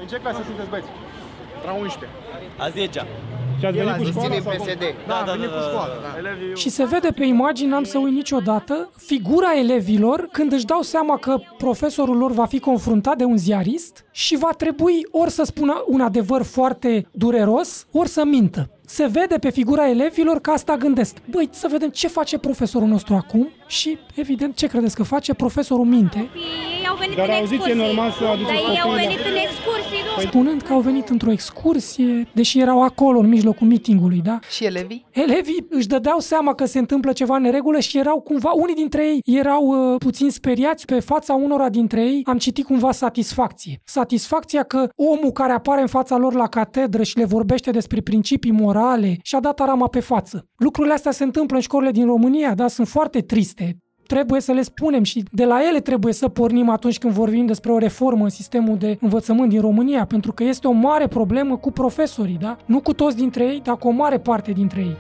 În 0.02 0.08
ce 0.08 0.16
clasă 0.16 0.42
sunteți 0.46 0.70
băieți? 0.70 0.88
La 1.66 1.74
11. 1.74 2.10
A 2.58 2.70
10 2.70 3.06
și 3.60 3.66
ați 3.66 3.78
venit 3.78 3.96
cu 3.96 4.04
școala 4.04 4.40
sau? 4.42 4.54
PSD. 4.54 4.80
Da, 4.80 4.96
da, 5.08 5.24
da, 5.26 5.32
venit 5.32 5.50
da, 5.50 5.56
cu 5.56 5.62
școala, 5.62 5.94
da. 5.94 6.22
da. 6.22 6.56
Și 6.56 6.70
se 6.70 6.86
vede 6.86 7.10
pe 7.12 7.26
imagine, 7.26 7.70
n-am 7.70 7.84
să 7.84 7.98
uit 7.98 8.14
niciodată, 8.14 8.90
figura 8.98 9.58
elevilor 9.60 10.28
când 10.32 10.52
își 10.52 10.66
dau 10.66 10.82
seama 10.82 11.18
că 11.18 11.38
profesorul 11.58 12.18
lor 12.18 12.32
va 12.32 12.46
fi 12.46 12.60
confruntat 12.60 13.18
de 13.18 13.24
un 13.24 13.38
ziarist 13.38 14.06
și 14.12 14.38
va 14.38 14.50
trebui 14.58 15.08
ori 15.12 15.32
să 15.32 15.44
spună 15.44 15.84
un 15.88 16.02
adevăr 16.02 16.44
foarte 16.44 17.08
dureros, 17.12 17.86
ori 17.92 18.10
să 18.10 18.24
mintă 18.26 18.70
se 18.86 19.06
vede 19.06 19.38
pe 19.38 19.50
figura 19.50 19.90
elevilor 19.90 20.40
că 20.42 20.52
asta 20.52 20.78
gândesc. 20.78 21.16
Băi, 21.30 21.50
să 21.52 21.68
vedem 21.72 21.90
ce 21.90 22.08
face 22.08 22.38
profesorul 22.38 22.88
nostru 22.88 23.14
acum 23.14 23.50
și, 23.68 23.98
evident, 24.16 24.56
ce 24.56 24.68
credeți 24.68 24.96
că 24.96 25.04
face? 25.04 25.34
Profesorul 25.34 25.86
minte. 25.86 26.18
Ei 26.18 26.88
au 26.88 26.96
venit 26.96 27.16
Dar 27.16 27.28
în 27.28 27.34
auziți, 27.34 27.70
e 27.70 27.74
normal 27.74 28.12
să 28.12 28.24
aduceți 28.26 28.52
Dar 28.54 28.72
ei 28.72 28.82
au 28.82 28.92
venit 28.92 29.20
în 29.20 29.36
excursii, 29.36 30.02
nu? 30.06 30.14
Păi... 30.16 30.26
Spunând 30.26 30.62
că 30.62 30.74
au 30.74 30.80
venit 30.80 31.10
într-o 31.10 31.32
excursie, 31.32 32.28
deși 32.34 32.60
erau 32.60 32.82
acolo, 32.82 33.20
în 33.20 33.28
mijlocul 33.28 33.68
meetingului, 33.68 34.22
da? 34.24 34.40
Și 34.50 34.66
elevii? 34.66 35.06
Elevii 35.12 35.66
își 35.70 35.88
dădeau 35.88 36.20
seama 36.20 36.54
că 36.54 36.66
se 36.66 36.80
întâmplă 36.80 37.12
ceva 37.12 37.36
în 37.36 37.52
regulă 37.52 37.80
și 37.80 37.98
erau 37.98 38.20
cumva, 38.20 38.52
unii 38.52 38.76
dintre 38.76 39.06
ei 39.08 39.20
erau 39.24 39.64
uh, 39.66 39.96
puțin 40.00 40.30
speriați 40.30 40.86
pe 40.86 41.00
fața 41.00 41.34
unora 41.34 41.70
dintre 41.70 42.02
ei. 42.02 42.22
Am 42.26 42.38
citit 42.38 42.66
cumva 42.66 42.92
satisfacție. 42.92 43.82
Satisfacția 43.84 44.64
că 44.64 44.90
omul 44.96 45.32
care 45.32 45.52
apare 45.52 45.82
în 45.82 45.88
fața 45.88 46.18
lor 46.18 46.34
la 46.34 46.48
catedră 46.48 47.04
și 47.04 47.18
le 47.18 47.26
vorbește 47.26 47.72
despre 47.72 48.02
principii 48.02 48.52
morale 48.52 48.74
morale 48.76 49.18
și 49.24 49.36
a 49.36 49.40
dat 49.40 49.60
arama 49.60 49.88
pe 49.88 50.00
față. 50.00 50.48
Lucrurile 50.58 50.94
astea 50.94 51.12
se 51.12 51.24
întâmplă 51.24 51.56
în 51.56 51.62
școlile 51.62 51.92
din 51.92 52.06
România, 52.06 52.54
dar 52.54 52.70
sunt 52.70 52.88
foarte 52.88 53.22
triste. 53.22 53.65
Trebuie 54.08 54.42
să 54.42 54.52
le 54.52 54.62
spunem 54.62 55.04
și 55.04 55.24
de 55.32 55.46
la 55.46 55.60
ele 55.70 55.80
trebuie 55.80 56.14
să 56.14 56.28
pornim 56.28 56.70
atunci 56.70 56.98
când 56.98 57.14
vorbim 57.14 57.46
despre 57.46 57.72
o 57.72 57.78
reformă 57.78 58.24
în 58.24 58.30
sistemul 58.30 58.78
de 58.78 58.98
învățământ 59.02 59.50
din 59.50 59.62
România, 59.62 60.06
pentru 60.06 60.32
că 60.32 60.44
este 60.44 60.68
o 60.68 60.72
mare 60.72 61.08
problemă 61.08 61.58
cu 61.58 61.72
profesorii, 61.72 62.38
da? 62.42 62.58
Nu 62.66 62.80
cu 62.80 62.94
toți 62.94 63.16
dintre 63.16 63.44
ei, 63.44 63.62
dar 63.64 63.78
cu 63.78 63.88
o 63.88 63.92
mare 63.92 64.18
parte 64.20 64.52
dintre 64.52 64.82
ei. 64.82 64.98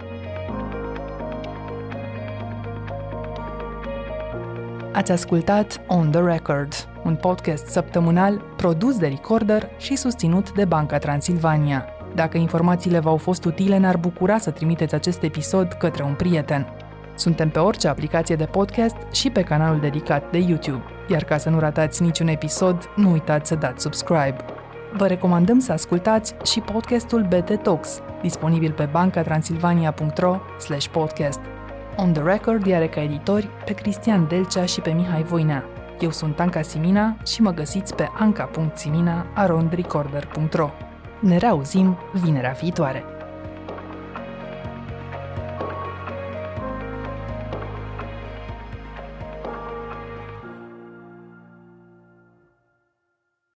Ați 4.93 5.11
ascultat 5.11 5.81
On 5.87 6.11
The 6.11 6.21
Record, 6.21 6.73
un 7.03 7.15
podcast 7.15 7.65
săptămânal 7.65 8.41
produs 8.57 8.97
de 8.97 9.07
Recorder 9.07 9.69
și 9.77 9.95
susținut 9.95 10.53
de 10.53 10.65
Banca 10.65 10.97
Transilvania. 10.97 11.85
Dacă 12.15 12.37
informațiile 12.37 12.99
v-au 12.99 13.17
fost 13.17 13.45
utile, 13.45 13.77
ne-ar 13.77 13.97
bucura 13.97 14.37
să 14.37 14.51
trimiteți 14.51 14.95
acest 14.95 15.23
episod 15.23 15.67
către 15.67 16.03
un 16.03 16.13
prieten. 16.13 16.67
Suntem 17.15 17.49
pe 17.49 17.59
orice 17.59 17.87
aplicație 17.87 18.35
de 18.35 18.45
podcast 18.45 18.95
și 19.11 19.29
pe 19.29 19.41
canalul 19.41 19.79
dedicat 19.79 20.31
de 20.31 20.37
YouTube. 20.37 20.83
Iar 21.07 21.23
ca 21.23 21.37
să 21.37 21.49
nu 21.49 21.59
ratați 21.59 22.01
niciun 22.01 22.27
episod, 22.27 22.89
nu 22.95 23.11
uitați 23.11 23.47
să 23.47 23.55
dați 23.55 23.81
subscribe. 23.81 24.35
Vă 24.93 25.07
recomandăm 25.07 25.59
să 25.59 25.71
ascultați 25.71 26.35
și 26.43 26.59
podcastul 26.59 27.27
BT 27.29 27.61
Talks, 27.61 28.01
disponibil 28.21 28.71
pe 28.71 28.89
bancatransilvania.ro 28.91 30.37
podcast. 30.91 31.39
On 31.95 32.13
the 32.13 32.23
Record 32.23 32.71
are 32.71 32.87
ca 32.87 33.01
editori 33.01 33.49
pe 33.65 33.73
Cristian 33.73 34.27
Delcea 34.27 34.65
și 34.65 34.81
pe 34.81 34.91
Mihai 34.91 35.23
Voinea. 35.23 35.63
Eu 35.99 36.11
sunt 36.11 36.39
Anca 36.39 36.61
Simina 36.61 37.17
și 37.25 37.41
mă 37.41 37.51
găsiți 37.51 37.95
pe 37.95 38.09
anca.simina.arondrecorder.ro 38.19 40.69
Ne 41.19 41.37
reauzim 41.37 41.97
vinerea 42.13 42.55
viitoare! 42.61 43.14